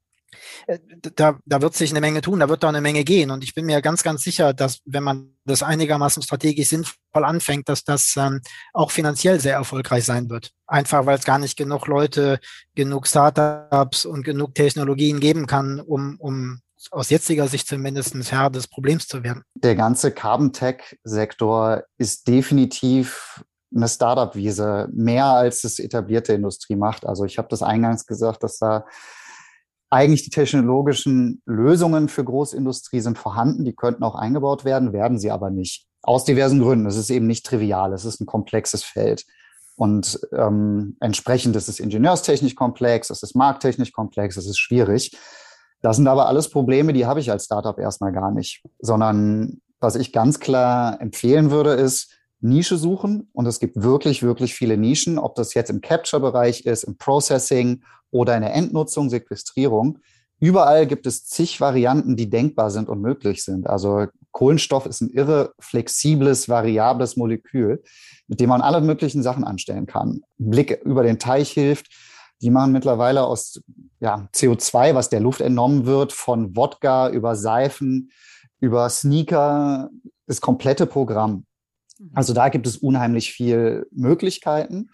da, 1.16 1.40
da 1.46 1.62
wird 1.62 1.76
sich 1.76 1.92
eine 1.92 2.02
Menge 2.02 2.22
tun, 2.22 2.40
da 2.40 2.50
wird 2.50 2.64
da 2.64 2.70
eine 2.70 2.82
Menge 2.82 3.04
gehen. 3.04 3.32
Und 3.32 3.44
ich 3.44 3.54
bin 3.54 3.66
mir 3.66 3.82
ganz, 3.82 4.04
ganz 4.04 4.24
sicher, 4.24 4.54
dass 4.54 4.80
wenn 4.86 5.04
man 5.04 5.36
das 5.46 5.64
einigermaßen 5.64 6.24
strategisch 6.24 6.70
sinnvoll 6.70 6.98
anfängt, 7.14 7.70
dass 7.70 7.84
das 7.84 8.16
ähm, 8.18 8.42
auch 8.74 8.92
finanziell 8.92 9.40
sehr 9.40 9.56
erfolgreich 9.56 10.06
sein 10.06 10.30
wird. 10.30 10.52
Einfach 10.68 11.06
weil 11.06 11.18
es 11.18 11.26
gar 11.26 11.40
nicht 11.40 11.58
genug 11.58 11.88
Leute, 11.88 12.40
genug 12.76 13.08
Startups 13.08 14.06
und 14.06 14.24
genug 14.24 14.56
Technologien 14.56 15.20
geben 15.20 15.48
kann, 15.48 15.80
um, 15.80 16.18
um 16.20 16.62
aus 16.92 17.10
jetziger 17.10 17.48
Sicht 17.48 17.68
zumindest 17.68 18.16
Herr 18.32 18.50
des 18.50 18.68
Problems 18.68 19.08
zu 19.08 19.24
werden. 19.24 19.44
Der 19.56 19.76
ganze 19.76 20.12
Carbon 20.12 20.54
Tech-Sektor 20.54 21.84
ist 21.98 22.28
definitiv 22.28 23.44
eine 23.76 23.88
Startup-Wiese, 23.88 24.90
mehr 24.94 25.26
als 25.26 25.64
es 25.64 25.80
etablierte 25.80 26.34
Industrie 26.34 26.76
macht. 26.76 27.06
Also 27.06 27.26
ich 27.26 27.38
habe 27.38 27.48
das 27.50 27.62
eingangs 27.62 28.06
gesagt, 28.06 28.44
dass 28.44 28.58
da 28.58 28.86
eigentlich 29.90 30.24
die 30.24 30.30
technologischen 30.30 31.42
Lösungen 31.46 32.10
für 32.10 32.24
Großindustrie 32.24 33.00
sind 33.00 33.18
vorhanden, 33.18 33.66
die 33.66 33.76
könnten 33.76 34.04
auch 34.04 34.16
eingebaut 34.16 34.66
werden, 34.66 34.94
werden 34.94 35.20
sie 35.20 35.32
aber 35.32 35.50
nicht. 35.50 35.86
Aus 36.02 36.26
diversen 36.26 36.62
Gründen. 36.62 36.86
Es 36.86 36.96
ist 36.96 37.10
eben 37.10 37.28
nicht 37.28 37.46
trivial, 37.46 37.94
es 37.94 38.06
ist 38.06 38.22
ein 38.22 38.26
komplexes 38.26 38.84
Feld. 38.84 39.26
Und 39.76 40.20
ähm, 40.34 40.98
entsprechend 41.00 41.56
ist 41.56 41.70
es 41.70 41.80
ingenieurstechnisch 41.80 42.56
komplex, 42.56 43.10
es 43.10 43.24
ist 43.24 43.36
markttechnisch 43.36 43.92
komplex, 43.92 44.38
es 44.38 44.46
ist 44.46 44.60
schwierig. 44.60 45.18
Das 45.82 45.96
sind 45.96 46.08
aber 46.08 46.28
alles 46.28 46.50
Probleme, 46.50 46.94
die 46.94 47.06
habe 47.06 47.22
ich 47.22 47.32
als 47.32 47.46
Startup 47.46 47.78
erstmal 47.80 48.12
gar 48.12 48.32
nicht, 48.32 48.62
sondern 48.80 49.62
was 49.80 49.96
ich 49.96 50.12
ganz 50.12 50.40
klar 50.40 51.00
empfehlen 51.00 51.52
würde, 51.52 51.72
ist 51.72 52.19
Nische 52.42 52.78
suchen. 52.78 53.30
Und 53.34 53.46
es 53.46 53.60
gibt 53.60 53.82
wirklich, 53.82 54.24
wirklich 54.24 54.54
viele 54.54 54.78
Nischen, 54.78 55.18
ob 55.18 55.36
das 55.36 55.54
jetzt 55.54 55.70
im 55.70 55.82
Capture-Bereich 55.82 56.66
ist, 56.66 56.84
im 56.84 56.98
Processing 56.98 57.84
oder 58.12 58.36
in 58.36 58.42
der 58.42 58.54
Endnutzung, 58.54 59.10
Sequestrierung. 59.10 60.00
Überall 60.40 60.88
gibt 60.88 61.06
es 61.06 61.26
zig 61.26 61.60
Varianten, 61.60 62.16
die 62.16 62.30
denkbar 62.30 62.72
sind 62.72 62.88
und 62.88 63.02
möglich 63.02 63.44
sind. 63.44 63.68
Also 63.68 64.08
Kohlenstoff 64.32 64.86
ist 64.86 65.02
ein 65.02 65.10
irre 65.10 65.54
flexibles, 65.60 66.48
variables 66.48 67.18
Molekül, 67.18 67.84
mit 68.28 68.40
dem 68.40 68.50
man 68.50 68.62
alle 68.62 68.80
möglichen 68.80 69.22
Sachen 69.22 69.44
anstellen 69.44 69.86
kann. 69.86 70.22
Blick 70.38 70.82
über 70.86 71.04
den 71.04 71.20
Teich 71.20 71.52
hilft. 71.52 71.88
Die 72.42 72.52
machen 72.52 72.72
mittlerweile 72.72 73.26
aus 73.26 73.62
ja, 74.00 74.30
CO2, 74.34 74.96
was 74.96 75.10
der 75.10 75.20
Luft 75.20 75.42
entnommen 75.42 75.86
wird, 75.86 76.14
von 76.14 76.56
Wodka 76.56 77.10
über 77.10 77.36
Seifen, 77.36 78.12
über 78.62 78.90
Sneaker, 78.90 79.90
das 80.26 80.40
komplette 80.40 80.86
Programm. 80.86 81.46
Mhm. 82.00 82.12
Also 82.14 82.34
da 82.34 82.50
gibt 82.50 82.66
es 82.66 82.78
unheimlich 82.78 83.32
viel 83.32 83.88
Möglichkeiten 83.92 84.90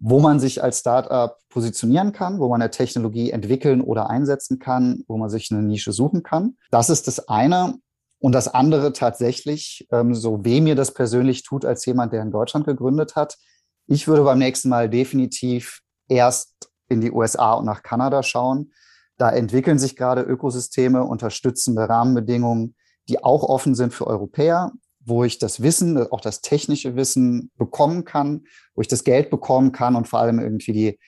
wo 0.00 0.20
man 0.20 0.40
sich 0.40 0.62
als 0.62 0.80
Startup 0.80 1.36
positionieren 1.48 2.12
kann, 2.12 2.38
wo 2.38 2.48
man 2.48 2.62
eine 2.62 2.70
Technologie 2.70 3.30
entwickeln 3.30 3.80
oder 3.80 4.10
einsetzen 4.10 4.58
kann, 4.58 5.04
wo 5.08 5.16
man 5.16 5.30
sich 5.30 5.50
eine 5.50 5.62
Nische 5.62 5.92
suchen 5.92 6.22
kann. 6.22 6.56
Das 6.70 6.90
ist 6.90 7.06
das 7.06 7.28
eine. 7.28 7.74
Und 8.20 8.32
das 8.32 8.48
andere 8.48 8.92
tatsächlich, 8.92 9.86
ähm, 9.92 10.14
so 10.14 10.44
weh 10.44 10.60
mir 10.60 10.74
das 10.74 10.92
persönlich 10.92 11.44
tut 11.44 11.64
als 11.64 11.86
jemand, 11.86 12.12
der 12.12 12.22
in 12.22 12.32
Deutschland 12.32 12.66
gegründet 12.66 13.14
hat, 13.14 13.38
ich 13.86 14.08
würde 14.08 14.24
beim 14.24 14.38
nächsten 14.38 14.68
Mal 14.68 14.90
definitiv 14.90 15.80
erst 16.08 16.70
in 16.88 17.00
die 17.00 17.12
USA 17.12 17.54
und 17.54 17.64
nach 17.64 17.82
Kanada 17.82 18.22
schauen. 18.22 18.72
Da 19.18 19.30
entwickeln 19.30 19.78
sich 19.78 19.96
gerade 19.96 20.22
Ökosysteme, 20.22 21.04
unterstützende 21.04 21.88
Rahmenbedingungen, 21.88 22.74
die 23.08 23.22
auch 23.22 23.44
offen 23.44 23.74
sind 23.74 23.94
für 23.94 24.06
Europäer, 24.06 24.72
wo 25.08 25.24
ich 25.24 25.38
das 25.38 25.62
Wissen, 25.62 25.98
auch 26.10 26.20
das 26.20 26.40
technische 26.40 26.96
Wissen 26.96 27.50
bekommen 27.56 28.04
kann, 28.04 28.44
wo 28.74 28.82
ich 28.82 28.88
das 28.88 29.04
Geld 29.04 29.30
bekommen 29.30 29.72
kann 29.72 29.96
und 29.96 30.08
vor 30.08 30.20
allem 30.20 30.38
irgendwie 30.38 30.72
die, 30.72 30.98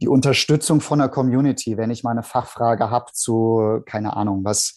die 0.00 0.08
Unterstützung 0.08 0.80
von 0.80 0.98
der 0.98 1.08
Community, 1.08 1.76
wenn 1.76 1.90
ich 1.90 2.04
mal 2.04 2.12
eine 2.12 2.22
Fachfrage 2.22 2.90
habe 2.90 3.12
zu, 3.12 3.80
keine 3.86 4.16
Ahnung, 4.16 4.44
was, 4.44 4.76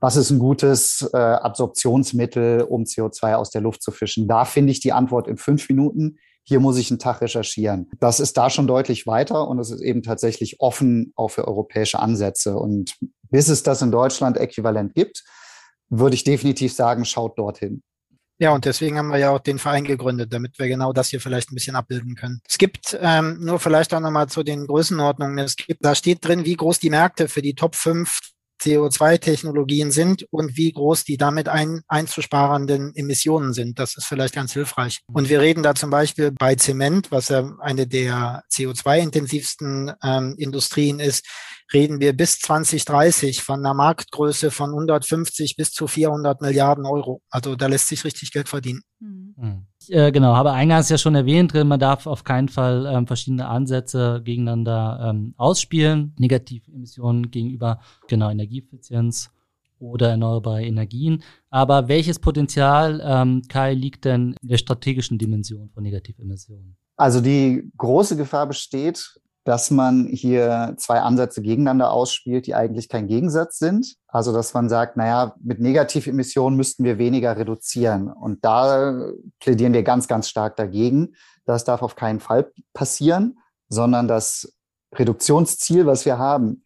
was 0.00 0.16
ist 0.16 0.30
ein 0.30 0.38
gutes 0.38 1.08
äh, 1.12 1.16
Absorptionsmittel, 1.16 2.62
um 2.62 2.84
CO2 2.84 3.34
aus 3.34 3.50
der 3.50 3.60
Luft 3.60 3.82
zu 3.82 3.90
fischen? 3.90 4.26
Da 4.26 4.44
finde 4.44 4.72
ich 4.72 4.80
die 4.80 4.92
Antwort 4.92 5.28
in 5.28 5.36
fünf 5.36 5.68
Minuten. 5.68 6.18
Hier 6.44 6.58
muss 6.58 6.76
ich 6.76 6.90
einen 6.90 6.98
Tag 6.98 7.20
recherchieren. 7.20 7.88
Das 8.00 8.18
ist 8.18 8.36
da 8.36 8.50
schon 8.50 8.66
deutlich 8.66 9.06
weiter 9.06 9.46
und 9.46 9.60
es 9.60 9.70
ist 9.70 9.80
eben 9.80 10.02
tatsächlich 10.02 10.60
offen 10.60 11.12
auch 11.14 11.28
für 11.28 11.46
europäische 11.46 12.00
Ansätze. 12.00 12.56
Und 12.56 12.96
bis 13.30 13.48
es 13.48 13.62
das 13.62 13.80
in 13.80 13.92
Deutschland 13.92 14.36
äquivalent 14.38 14.94
gibt, 14.94 15.22
würde 15.88 16.14
ich 16.14 16.24
definitiv 16.24 16.72
sagen, 16.72 17.04
schaut 17.04 17.38
dorthin. 17.38 17.82
Ja, 18.42 18.50
und 18.50 18.64
deswegen 18.64 18.98
haben 18.98 19.10
wir 19.10 19.18
ja 19.18 19.30
auch 19.30 19.38
den 19.38 19.60
Verein 19.60 19.84
gegründet, 19.84 20.32
damit 20.32 20.58
wir 20.58 20.66
genau 20.66 20.92
das 20.92 21.10
hier 21.10 21.20
vielleicht 21.20 21.52
ein 21.52 21.54
bisschen 21.54 21.76
abbilden 21.76 22.16
können. 22.16 22.40
Es 22.44 22.58
gibt 22.58 22.98
ähm, 23.00 23.38
nur 23.38 23.60
vielleicht 23.60 23.94
auch 23.94 24.00
nochmal 24.00 24.28
zu 24.28 24.42
den 24.42 24.66
Größenordnungen. 24.66 25.38
Es 25.38 25.54
gibt, 25.54 25.84
da 25.84 25.94
steht 25.94 26.26
drin, 26.26 26.44
wie 26.44 26.56
groß 26.56 26.80
die 26.80 26.90
Märkte 26.90 27.28
für 27.28 27.40
die 27.40 27.54
Top 27.54 27.76
5 27.76 28.18
CO2-Technologien 28.62 29.90
sind 29.90 30.26
und 30.30 30.56
wie 30.56 30.72
groß 30.72 31.04
die 31.04 31.16
damit 31.16 31.48
ein, 31.48 31.82
einzusparenden 31.88 32.94
Emissionen 32.94 33.52
sind. 33.52 33.78
Das 33.78 33.96
ist 33.96 34.06
vielleicht 34.06 34.34
ganz 34.34 34.52
hilfreich. 34.52 35.00
Und 35.12 35.28
wir 35.28 35.40
reden 35.40 35.62
da 35.62 35.74
zum 35.74 35.90
Beispiel 35.90 36.30
bei 36.30 36.54
Zement, 36.54 37.10
was 37.10 37.28
ja 37.28 37.52
eine 37.60 37.86
der 37.86 38.44
CO2-intensivsten 38.52 39.94
ähm, 40.02 40.34
Industrien 40.38 41.00
ist, 41.00 41.26
reden 41.72 42.00
wir 42.00 42.12
bis 42.12 42.38
2030 42.38 43.42
von 43.42 43.60
einer 43.60 43.74
Marktgröße 43.74 44.50
von 44.50 44.70
150 44.70 45.56
bis 45.56 45.72
zu 45.72 45.86
400 45.86 46.40
Milliarden 46.40 46.86
Euro. 46.86 47.22
Also 47.30 47.56
da 47.56 47.66
lässt 47.66 47.88
sich 47.88 48.04
richtig 48.04 48.32
Geld 48.32 48.48
verdienen. 48.48 48.82
Mhm. 49.00 49.66
Äh, 49.88 50.12
genau, 50.12 50.34
habe 50.34 50.52
eingangs 50.52 50.88
ja 50.88 50.98
schon 50.98 51.14
erwähnt, 51.14 51.54
man 51.54 51.80
darf 51.80 52.06
auf 52.06 52.24
keinen 52.24 52.48
Fall 52.48 52.86
ähm, 52.86 53.06
verschiedene 53.06 53.48
Ansätze 53.48 54.22
gegeneinander 54.24 55.08
ähm, 55.10 55.34
ausspielen. 55.36 56.14
Negativemissionen 56.18 57.30
gegenüber 57.30 57.80
genau 58.08 58.30
Energieeffizienz 58.30 59.30
oder 59.78 60.10
erneuerbare 60.10 60.64
Energien. 60.64 61.22
Aber 61.50 61.88
welches 61.88 62.18
Potenzial, 62.18 63.02
ähm, 63.04 63.42
Kai, 63.48 63.74
liegt 63.74 64.04
denn 64.04 64.36
in 64.40 64.48
der 64.48 64.58
strategischen 64.58 65.18
Dimension 65.18 65.68
von 65.70 65.82
Negativemissionen? 65.82 66.76
Also 66.96 67.20
die 67.20 67.70
große 67.76 68.16
Gefahr 68.16 68.46
besteht, 68.46 69.20
dass 69.44 69.70
man 69.70 70.06
hier 70.06 70.74
zwei 70.76 71.00
Ansätze 71.00 71.42
gegeneinander 71.42 71.90
ausspielt, 71.90 72.46
die 72.46 72.54
eigentlich 72.54 72.88
kein 72.88 73.08
Gegensatz 73.08 73.58
sind. 73.58 73.96
Also, 74.06 74.32
dass 74.32 74.54
man 74.54 74.68
sagt, 74.68 74.96
naja, 74.96 75.34
mit 75.42 75.60
Negativemissionen 75.60 76.56
müssten 76.56 76.84
wir 76.84 76.98
weniger 76.98 77.36
reduzieren. 77.36 78.08
Und 78.08 78.44
da 78.44 79.10
plädieren 79.40 79.72
wir 79.72 79.82
ganz, 79.82 80.06
ganz 80.06 80.28
stark 80.28 80.56
dagegen. 80.56 81.14
Das 81.44 81.64
darf 81.64 81.82
auf 81.82 81.96
keinen 81.96 82.20
Fall 82.20 82.52
passieren, 82.72 83.38
sondern 83.68 84.06
das 84.06 84.52
Reduktionsziel, 84.94 85.86
was 85.86 86.04
wir 86.04 86.18
haben, 86.18 86.62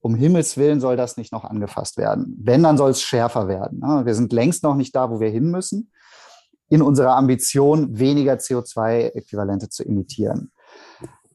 um 0.00 0.14
Himmels 0.14 0.56
Willen 0.56 0.80
soll 0.80 0.96
das 0.96 1.16
nicht 1.16 1.32
noch 1.32 1.44
angefasst 1.44 1.96
werden. 1.96 2.36
Wenn, 2.40 2.62
dann 2.62 2.76
soll 2.76 2.90
es 2.90 3.02
schärfer 3.02 3.48
werden. 3.48 3.80
Ne? 3.80 4.02
Wir 4.04 4.14
sind 4.14 4.32
längst 4.32 4.62
noch 4.62 4.74
nicht 4.74 4.94
da, 4.96 5.10
wo 5.10 5.20
wir 5.20 5.28
hin 5.28 5.50
müssen, 5.50 5.92
in 6.68 6.82
unserer 6.82 7.16
Ambition, 7.16 7.98
weniger 7.98 8.34
CO2-Äquivalente 8.34 9.68
zu 9.68 9.84
emittieren. 9.84 10.52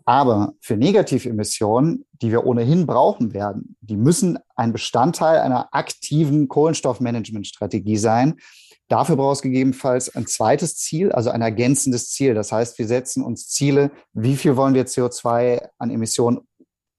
Aber 0.06 0.54
für 0.62 0.78
Negativemissionen, 0.78 2.06
die 2.14 2.32
wir 2.32 2.46
ohnehin 2.46 2.86
brauchen 2.86 3.34
werden, 3.34 3.76
die 3.82 3.98
müssen 3.98 4.38
ein 4.56 4.72
Bestandteil 4.72 5.40
einer 5.40 5.74
aktiven 5.74 6.48
Kohlenstoffmanagementstrategie 6.48 7.98
sein. 7.98 8.36
Dafür 8.88 9.16
braucht 9.16 9.38
es 9.38 9.42
gegebenenfalls 9.42 10.16
ein 10.16 10.28
zweites 10.28 10.78
Ziel, 10.78 11.12
also 11.12 11.32
ein 11.32 11.42
ergänzendes 11.42 12.12
Ziel. 12.12 12.36
Das 12.36 12.52
heißt, 12.52 12.78
wir 12.78 12.88
setzen 12.88 13.24
uns 13.24 13.48
Ziele, 13.48 13.92
wie 14.14 14.36
viel 14.36 14.56
wollen 14.56 14.76
wir 14.76 14.86
CO2 14.86 15.70
an 15.80 15.90
Emissionen 15.90 16.42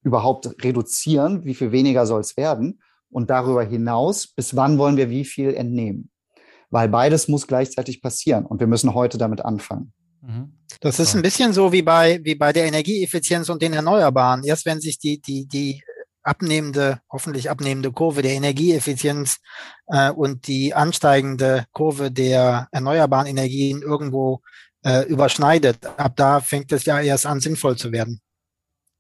überhaupt 0.03 0.65
reduzieren, 0.65 1.45
wie 1.45 1.55
viel 1.55 1.71
weniger 1.71 2.07
soll 2.07 2.21
es 2.21 2.37
werden 2.37 2.81
und 3.09 3.31
darüber 3.31 3.63
hinaus, 3.63 4.27
bis 4.27 4.57
wann 4.57 4.79
wollen 4.79 4.97
wir 4.97 5.11
wie 5.11 5.25
viel 5.25 5.55
entnehmen. 5.55 6.11
Weil 6.71 6.89
beides 6.89 7.29
muss 7.29 7.47
gleichzeitig 7.47 8.03
passieren 8.03 8.47
und 8.47 8.59
wir 8.59 8.67
müssen 8.67 8.95
heute 8.95 9.17
damit 9.17 9.45
anfangen. 9.45 9.93
Mhm. 10.23 10.53
Das 10.81 10.99
ist 10.99 11.15
ein 11.15 11.23
bisschen 11.23 11.53
so 11.53 11.73
wie 11.73 11.83
bei, 11.83 12.21
wie 12.23 12.35
bei 12.35 12.53
der 12.53 12.67
Energieeffizienz 12.67 13.49
und 13.49 13.63
den 13.63 13.73
Erneuerbaren. 13.73 14.45
Erst 14.45 14.67
wenn 14.67 14.81
sich 14.81 14.99
die, 14.99 15.21
die, 15.21 15.47
die 15.47 15.83
abnehmende, 16.23 17.01
hoffentlich 17.11 17.49
abnehmende 17.51 17.93
Kurve 17.93 18.23
der 18.23 18.33
Energieeffizienz 18.33 19.39
äh, 19.87 20.11
und 20.11 20.49
die 20.49 20.75
ansteigende 20.75 21.67
Kurve 21.73 22.11
der 22.11 22.69
erneuerbaren 22.73 23.27
Energien 23.27 23.81
irgendwo 23.81 24.41
äh, 24.85 25.07
überschneidet, 25.07 25.87
ab 25.97 26.15
da 26.17 26.41
fängt 26.41 26.73
es 26.73 26.85
ja 26.85 27.01
erst 27.01 27.27
an, 27.27 27.41
sinnvoll 27.41 27.77
zu 27.77 27.93
werden. 27.93 28.21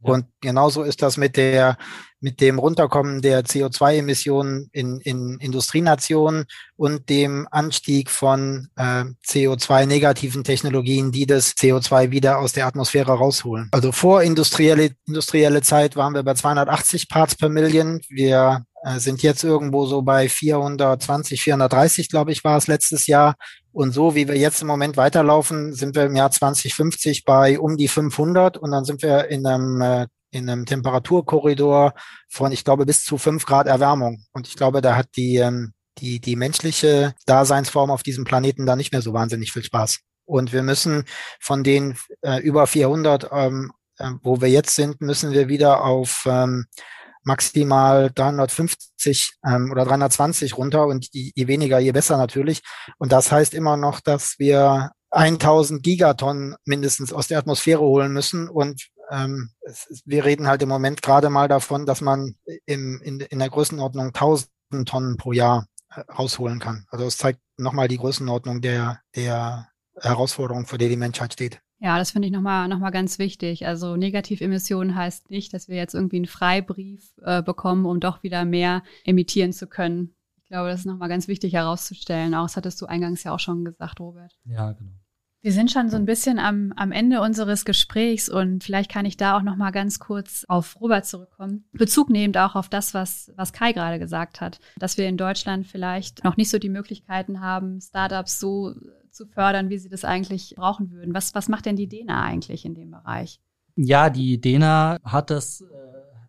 Und 0.03 0.27
genauso 0.41 0.83
ist 0.83 1.03
das 1.03 1.17
mit 1.17 1.37
der, 1.37 1.79
mit 2.21 2.41
dem 2.41 2.59
Runterkommen 2.59 3.23
der 3.23 3.45
CO2-Emissionen 3.45 4.69
in, 4.73 5.01
in 5.01 5.39
Industrienationen 5.41 6.45
und 6.77 7.09
dem 7.09 7.49
Anstieg 7.51 8.11
von 8.11 8.69
äh, 8.77 9.05
CO2-negativen 9.27 10.45
Technologien, 10.45 11.13
die 11.13 11.27
das 11.27 11.57
CO2 11.57 12.11
wieder 12.11 12.39
aus 12.39 12.53
der 12.53 12.67
Atmosphäre 12.67 13.13
rausholen. 13.13 13.69
Also 13.73 13.91
vor 13.91 14.23
industrielle, 14.23 14.91
industrielle 15.07 15.63
Zeit 15.63 15.97
waren 15.97 16.15
wir 16.15 16.23
bei 16.23 16.35
280 16.35 17.09
Parts 17.09 17.35
per 17.35 17.49
Million. 17.49 18.01
Wir 18.09 18.65
äh, 18.85 18.99
sind 18.99 19.23
jetzt 19.23 19.43
irgendwo 19.43 19.87
so 19.87 20.03
bei 20.03 20.29
420, 20.29 21.43
430, 21.43 22.09
glaube 22.09 22.33
ich, 22.33 22.45
war 22.45 22.57
es 22.57 22.67
letztes 22.67 23.07
Jahr. 23.07 23.35
Und 23.77 23.93
so 23.93 24.15
wie 24.15 24.27
wir 24.27 24.39
jetzt 24.39 24.63
im 24.63 24.69
Moment 24.69 24.97
weiterlaufen, 24.97 25.75
sind 25.75 25.95
wir 25.95 26.07
im 26.07 26.17
Jahr 26.17 26.31
2050 26.31 27.27
bei 27.27 27.61
um 27.61 27.77
die 27.77 27.89
500 27.89 28.57
und 28.57 28.71
dann 28.71 28.87
sind 28.87 29.03
wir 29.03 29.29
in 29.29 29.47
einem, 29.47 29.83
äh, 29.83 30.07
in 30.31 30.49
einem 30.49 30.65
Temperaturkorridor 30.65 31.93
von, 32.27 32.53
ich 32.53 32.65
glaube, 32.65 32.87
bis 32.87 33.05
zu 33.05 33.19
fünf 33.19 33.45
Grad 33.45 33.67
Erwärmung. 33.67 34.25
Und 34.33 34.49
ich 34.49 34.57
glaube, 34.57 34.81
da 34.81 34.97
hat 34.97 35.09
die, 35.19 35.37
ähm, 35.37 35.75
die, 35.99 36.21
die 36.23 36.37
menschliche 36.37 37.15
Daseinsform 37.27 37.91
auf 37.91 38.03
diesem 38.03 38.25
Planeten 38.25 38.65
da 38.65 38.77
nicht 38.77 38.93
mehr 38.93 39.03
so 39.03 39.13
wahnsinnig 39.13 39.53
viel 39.53 39.63
Spaß. 39.63 39.99
Und 40.25 40.55
wir 40.55 40.63
müssen 40.63 41.05
von 41.39 41.63
den 41.63 41.99
äh, 42.23 42.41
über 42.41 42.67
400, 42.67 43.29
ähm, 43.31 43.73
äh, 43.99 44.13
wo 44.23 44.41
wir 44.41 44.49
jetzt 44.49 44.75
sind, 44.75 45.03
müssen 45.03 45.33
wir 45.33 45.49
wieder 45.49 45.85
auf 45.85 46.25
ähm, 46.27 46.65
maximal 47.27 48.11
350 48.15 49.35
ähm, 49.47 49.71
oder 49.73 49.85
320 49.85 50.57
runter 50.57 50.87
und 50.87 51.09
je, 51.13 51.33
je 51.35 51.47
weniger, 51.49 51.79
je 51.79 51.93
besser 51.93 52.17
natürlich. 52.17 52.63
Und 52.99 53.13
das 53.13 53.33
heißt 53.33 53.53
immer 53.53 53.77
noch, 53.77 54.01
dass 54.01 54.39
wir 54.39 54.93
1000 55.11 55.83
Gigatonnen 55.83 56.55
mindestens 56.65 57.13
aus 57.13 57.27
der 57.27 57.39
Atmosphäre 57.39 57.81
holen 57.81 58.13
müssen. 58.13 58.49
Und 58.49 58.89
ähm, 59.11 59.51
es, 59.63 60.03
wir 60.05 60.25
reden 60.25 60.47
halt 60.47 60.63
im 60.63 60.69
Moment 60.69 61.03
gerade 61.03 61.29
mal 61.29 61.49
davon, 61.49 61.85
dass 61.85 62.01
man 62.01 62.37
im, 62.65 63.01
in, 63.03 63.21
in 63.21 63.39
der 63.39 63.51
Größenordnung 63.51 64.07
1000 64.09 64.49
Tonnen 64.87 65.17
pro 65.17 65.33
Jahr 65.33 65.67
äh, 65.95 66.01
rausholen 66.13 66.61
kann. 66.61 66.87
Also 66.91 67.07
es 67.07 67.17
zeigt 67.17 67.41
nochmal 67.57 67.89
die 67.89 67.99
Größenordnung 67.99 68.61
der, 68.61 69.01
der 69.17 69.69
Herausforderung, 70.01 70.67
vor 70.67 70.79
der 70.79 70.89
die 70.89 70.97
Menschheit 70.97 71.33
steht. 71.33 71.61
Ja, 71.79 71.99
das 71.99 72.11
finde 72.11 72.27
ich 72.27 72.33
nochmal 72.33 72.69
noch 72.69 72.79
mal 72.79 72.91
ganz 72.91 73.19
wichtig. 73.19 73.67
Also 73.67 73.97
Negativemissionen 73.97 74.95
heißt 74.95 75.31
nicht, 75.31 75.53
dass 75.53 75.69
wir 75.69 75.77
jetzt 75.77 75.95
irgendwie 75.95 76.17
einen 76.17 76.27
Freibrief 76.27 77.13
äh, 77.23 77.43
bekommen, 77.43 77.85
um 77.85 78.01
doch 78.01 78.23
wieder 78.23 78.45
mehr 78.45 78.83
emittieren 79.05 79.53
zu 79.53 79.67
können. 79.67 80.15
Ich 80.43 80.49
glaube, 80.49 80.71
das 80.71 80.81
ist 80.81 80.87
nochmal 80.87 81.09
ganz 81.09 81.29
wichtig 81.29 81.53
herauszustellen. 81.55 82.35
Auch 82.35 82.45
das 82.45 82.57
hattest 82.57 82.81
du 82.81 82.87
eingangs 82.87 83.25
ja 83.25 83.35
auch 83.35 83.41
schon 83.41 83.65
gesagt, 83.65 84.01
Robert. 84.01 84.33
Ja, 84.45 84.73
genau. 84.73 84.93
Wir 85.43 85.53
sind 85.53 85.71
schon 85.71 85.91
so 85.91 85.97
ein 85.97 86.07
bisschen 86.07 86.41
am, 86.41 86.73
am 86.75 86.91
Ende 86.91 87.21
unseres 87.21 87.65
Gesprächs 87.65 88.29
und 88.29 88.65
vielleicht 88.65 88.91
kann 88.91 89.05
ich 89.05 89.17
da 89.17 89.37
auch 89.37 89.43
noch 89.43 89.55
mal 89.55 89.71
ganz 89.71 90.01
kurz 90.01 90.45
auf 90.49 90.81
Robert 90.81 91.07
zurückkommen. 91.07 91.69
Bezug 91.73 92.11
nehmend 92.11 92.37
auch 92.37 92.57
auf 92.57 92.69
das, 92.69 92.95
was, 92.95 93.33
was 93.37 93.53
Kai 93.53 93.73
gerade 93.73 94.01
gesagt 94.01 94.41
hat, 94.41 94.59
dass 94.77 94.99
wir 94.99 95.07
in 95.07 95.17
Deutschland 95.17 95.67
vielleicht 95.67 96.25
noch 96.25 96.37
nicht 96.37 96.51
so 96.51 96.59
die 96.59 96.69
Möglichkeiten 96.69 97.41
haben, 97.41 97.81
Startups 97.81 98.41
so 98.41 98.75
zu 99.17 99.27
fördern, 99.27 99.71
wie 99.71 99.79
sie 99.79 99.89
das 99.89 100.05
eigentlich 100.05 100.55
brauchen 100.57 100.91
würden. 100.91 101.15
Was, 101.15 101.35
was 101.35 101.49
macht 101.49 101.67
denn 101.67 101.77
die 101.77 101.89
DENA 101.89 102.23
eigentlich 102.23 102.65
in 102.65 102.75
dem 102.75 102.91
Bereich? 102.91 103.41
Ja, 103.75 104.11
die 104.11 104.41
DENA 104.41 104.99
hat 105.05 105.31
das 105.31 105.63
äh, 105.63 105.65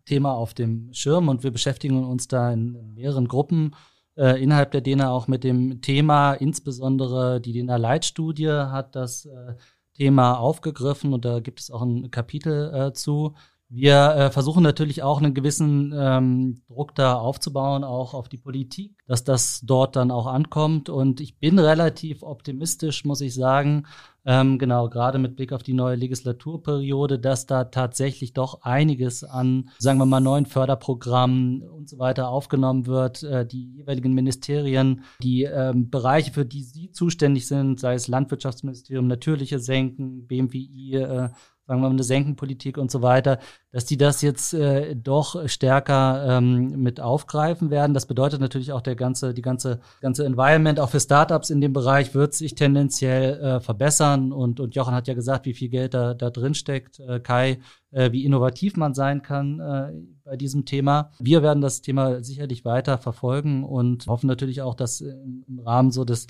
Thema 0.06 0.34
auf 0.34 0.54
dem 0.54 0.90
Schirm 0.94 1.30
und 1.30 1.44
wir 1.44 1.52
beschäftigen 1.52 2.04
uns 2.04 2.28
da 2.28 2.52
in, 2.52 2.94
mehreren 2.96 3.28
Gruppen 3.28 3.76
äh, 4.16 4.42
innerhalb 4.42 4.72
der 4.72 4.82
DENA 4.82 5.12
auch 5.12 5.28
mit 5.28 5.44
dem 5.44 5.82
Thema. 5.82 6.34
Insbesondere 6.34 7.40
die 7.40 7.54
DENA-Leitstudie 7.54 8.50
hat 8.50 8.96
das 8.96 9.26
äh, 9.26 9.54
Thema 9.94 10.34
aufgegriffen 10.34 11.14
und 11.14 11.26
da 11.26 11.40
gibt 11.40 11.60
es 11.60 11.72
auch 11.72 11.82
ein 11.82 12.12
Kapitel 12.12 12.74
äh, 12.74 12.94
zu. 12.94 13.36
Wir 13.70 14.16
äh, 14.16 14.32
versuchen 14.32 14.64
natürlich 14.64 15.04
auch 15.04 15.18
einen 15.22 15.34
gewissen 15.34 15.94
ähm, 15.94 16.62
Druck 16.68 16.96
da 16.96 17.16
aufzubauen, 17.16 17.84
auch 17.84 18.14
auf 18.14 18.30
die 18.30 18.38
Politik, 18.38 18.96
dass 19.08 19.26
das 19.26 19.60
dort 19.62 19.98
dann 19.98 20.10
auch 20.10 20.26
ankommt. 20.26 20.88
Und 20.88 21.20
ich 21.20 21.38
bin 21.38 21.60
relativ 21.60 22.24
optimistisch, 22.24 23.04
muss 23.04 23.20
ich 23.20 23.34
sagen, 23.34 23.86
ähm, 24.26 24.58
genau, 24.58 24.90
gerade 24.90 25.20
mit 25.20 25.36
Blick 25.36 25.52
auf 25.52 25.64
die 25.64 25.74
neue 25.74 25.96
Legislaturperiode, 25.96 27.20
dass 27.20 27.46
da 27.46 27.66
tatsächlich 27.66 28.34
doch 28.34 28.62
einiges 28.62 29.26
an, 29.26 29.70
sagen 29.80 30.00
wir 30.00 30.06
mal, 30.06 30.22
neuen 30.22 30.46
Förderprogrammen 30.46 31.62
und 31.62 31.90
so 31.90 32.00
weiter 32.00 32.30
aufgenommen 32.30 32.88
wird. 32.88 33.24
Äh, 33.24 33.46
die 33.46 33.72
jeweiligen 33.72 34.14
Ministerien, 34.14 35.04
die 35.22 35.44
ähm, 35.44 35.90
Bereiche, 35.90 36.32
für 36.32 36.46
die 36.46 36.64
sie 36.64 36.92
zuständig 36.92 37.48
sind, 37.48 37.82
sei 37.82 37.96
es 37.96 38.08
Landwirtschaftsministerium, 38.08 39.08
natürliche 39.08 39.60
Senken, 39.60 40.26
BMWI, 40.26 40.96
äh, 40.96 41.30
sagen 41.68 41.82
wir 41.82 41.88
mal, 41.88 41.94
eine 41.94 42.04
Senkenpolitik 42.04 42.78
und 42.78 42.90
so 42.90 43.02
weiter, 43.02 43.40
dass 43.72 43.86
die 43.86 43.98
das 43.98 44.22
jetzt 44.22 44.54
äh, 44.54 44.96
doch 44.96 45.48
stärker 45.50 46.38
ähm, 46.38 46.82
mit 46.82 47.02
aufgreifen 47.02 47.70
werden. 47.70 47.94
Das 47.94 48.06
bedeutet 48.06 48.40
natürlich 48.40 48.72
auch 48.72 48.82
der 48.82 48.96
ganze, 48.96 49.34
die 49.34 49.42
ganze, 49.42 49.82
ganze 50.00 50.26
Environment 50.26 50.80
auch 50.80 50.90
für 50.90 51.02
Startups 51.02 51.50
in 51.50 51.60
dem 51.60 51.74
Bereich 51.74 52.16
wird 52.16 52.34
sich 52.34 52.56
tendenziell 52.56 53.40
äh, 53.40 53.60
verbessern. 53.60 54.32
Und, 54.32 54.62
und 54.62 54.76
Jochen 54.76 54.96
hat 54.96 55.08
ja 55.08 55.14
gesagt, 55.14 55.46
wie 55.46 55.54
viel 55.54 55.70
Geld 55.70 55.94
da, 55.94 56.14
da 56.14 56.30
drin 56.30 56.54
steckt. 56.54 57.02
Äh, 57.02 57.20
Kai, 57.20 57.60
äh, 57.92 58.12
wie 58.14 58.24
innovativ 58.24 58.78
man 58.78 58.94
sein 58.94 59.22
kann 59.22 59.60
äh, 59.60 59.92
bei 60.24 60.38
diesem 60.38 60.64
Thema. 60.64 61.12
Wir 61.20 61.44
werden 61.44 61.62
das 61.62 61.82
Thema 61.82 62.24
sicherlich 62.24 62.64
weiter 62.64 62.98
verfolgen 62.98 63.66
und 63.66 64.08
hoffen 64.08 64.28
natürlich 64.28 64.62
auch, 64.62 64.76
dass 64.76 65.02
im 65.02 65.62
Rahmen 65.66 65.92
so 65.92 66.06
des 66.06 66.28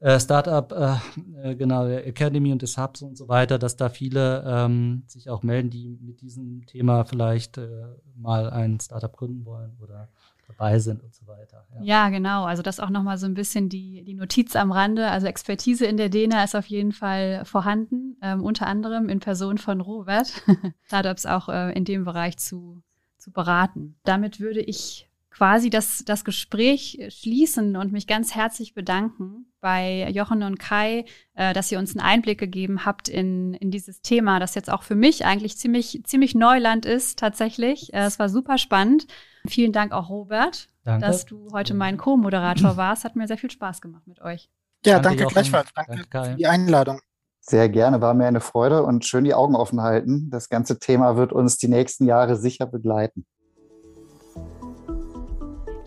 äh, 0.00 0.18
Startup, 0.18 0.72
äh, 0.72 1.50
äh, 1.50 1.54
genau, 1.54 1.86
Academy 1.86 2.52
und 2.52 2.62
des 2.62 2.78
Hubs 2.78 3.02
und 3.02 3.16
so 3.16 3.28
weiter, 3.28 3.58
dass 3.58 3.76
da 3.76 3.88
viele 3.90 4.42
ähm, 4.46 5.04
sich 5.06 5.28
auch 5.28 5.42
melden, 5.42 5.70
die 5.70 5.98
mit 6.00 6.22
diesem 6.22 6.64
Thema 6.66 7.04
vielleicht 7.04 7.58
äh, 7.58 7.68
mal 8.16 8.50
ein 8.50 8.80
Startup 8.80 9.14
gründen 9.14 9.44
wollen 9.44 9.76
oder 9.80 10.08
dabei 10.48 10.78
sind 10.78 11.02
und 11.02 11.14
so 11.14 11.26
weiter. 11.26 11.64
Ja, 11.74 11.82
ja 11.82 12.08
genau. 12.08 12.44
Also 12.44 12.62
das 12.62 12.80
auch 12.80 12.90
nochmal 12.90 13.18
so 13.18 13.26
ein 13.26 13.34
bisschen 13.34 13.68
die, 13.68 14.02
die 14.02 14.14
Notiz 14.14 14.56
am 14.56 14.72
Rande. 14.72 15.08
Also 15.08 15.26
Expertise 15.26 15.84
in 15.84 15.96
der 15.96 16.08
DENA 16.08 16.44
ist 16.44 16.56
auf 16.56 16.66
jeden 16.66 16.92
Fall 16.92 17.44
vorhanden, 17.44 18.16
ähm, 18.22 18.42
unter 18.42 18.66
anderem 18.66 19.08
in 19.08 19.20
Person 19.20 19.58
von 19.58 19.80
Robert, 19.80 20.32
Startups 20.86 21.26
auch 21.26 21.48
äh, 21.48 21.72
in 21.72 21.84
dem 21.84 22.04
Bereich 22.04 22.38
zu, 22.38 22.82
zu 23.18 23.30
beraten. 23.32 23.96
Damit 24.04 24.40
würde 24.40 24.60
ich 24.60 25.09
quasi 25.30 25.70
das, 25.70 26.02
das 26.04 26.24
Gespräch 26.24 26.98
schließen 27.08 27.76
und 27.76 27.92
mich 27.92 28.06
ganz 28.06 28.34
herzlich 28.34 28.74
bedanken 28.74 29.46
bei 29.60 30.08
Jochen 30.10 30.42
und 30.42 30.58
Kai, 30.58 31.04
äh, 31.34 31.52
dass 31.52 31.70
ihr 31.70 31.78
uns 31.78 31.96
einen 31.96 32.04
Einblick 32.04 32.38
gegeben 32.38 32.84
habt 32.84 33.08
in, 33.08 33.54
in 33.54 33.70
dieses 33.70 34.00
Thema, 34.02 34.40
das 34.40 34.54
jetzt 34.54 34.70
auch 34.70 34.82
für 34.82 34.94
mich 34.94 35.24
eigentlich 35.24 35.56
ziemlich, 35.56 36.02
ziemlich 36.04 36.34
Neuland 36.34 36.86
ist 36.86 37.18
tatsächlich. 37.18 37.92
Äh, 37.94 38.04
es 38.04 38.18
war 38.18 38.28
super 38.28 38.58
spannend. 38.58 39.06
Vielen 39.46 39.72
Dank 39.72 39.92
auch, 39.92 40.10
Robert, 40.10 40.68
danke. 40.84 41.06
dass 41.06 41.24
du 41.26 41.48
heute 41.52 41.74
mein 41.74 41.96
Co-Moderator 41.96 42.76
warst. 42.76 43.04
Hat 43.04 43.16
mir 43.16 43.26
sehr 43.26 43.38
viel 43.38 43.50
Spaß 43.50 43.80
gemacht 43.80 44.06
mit 44.06 44.20
euch. 44.20 44.50
Ja, 44.84 44.98
danke, 44.98 45.20
danke 45.20 45.34
gleichfalls. 45.34 45.70
Danke, 45.74 46.04
danke 46.10 46.30
für 46.30 46.36
die 46.36 46.46
Einladung. 46.46 47.00
Sehr 47.42 47.68
gerne, 47.68 48.00
war 48.00 48.14
mir 48.14 48.26
eine 48.26 48.40
Freude 48.40 48.82
und 48.82 49.06
schön 49.06 49.24
die 49.24 49.34
Augen 49.34 49.54
offen 49.56 49.80
halten. 49.80 50.28
Das 50.30 50.48
ganze 50.48 50.78
Thema 50.78 51.16
wird 51.16 51.32
uns 51.32 51.56
die 51.56 51.68
nächsten 51.68 52.04
Jahre 52.04 52.36
sicher 52.36 52.66
begleiten. 52.66 53.26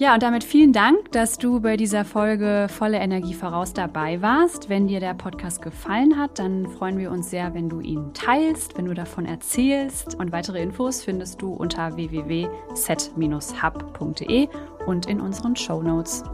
Ja, 0.03 0.13
und 0.15 0.21
damit 0.21 0.43
vielen 0.43 0.73
Dank, 0.73 1.13
dass 1.13 1.37
du 1.37 1.61
bei 1.61 1.77
dieser 1.77 2.03
Folge 2.03 2.67
Volle 2.69 2.97
Energie 2.97 3.33
voraus 3.33 3.71
dabei 3.71 4.21
warst. 4.21 4.67
Wenn 4.67 4.85
dir 4.85 4.99
der 4.99 5.13
Podcast 5.13 5.61
gefallen 5.61 6.19
hat, 6.19 6.39
dann 6.39 6.67
freuen 6.67 6.97
wir 6.97 7.09
uns 7.09 7.29
sehr, 7.29 7.53
wenn 7.53 7.69
du 7.69 7.79
ihn 7.79 8.13
teilst, 8.13 8.77
wenn 8.77 8.83
du 8.83 8.93
davon 8.93 9.25
erzählst. 9.25 10.15
Und 10.15 10.33
weitere 10.33 10.61
Infos 10.61 11.03
findest 11.03 11.41
du 11.41 11.53
unter 11.53 11.95
www.set-hub.de 11.95 14.49
und 14.87 15.05
in 15.05 15.21
unseren 15.21 15.55
Show 15.55 15.81
Notes. 15.81 16.25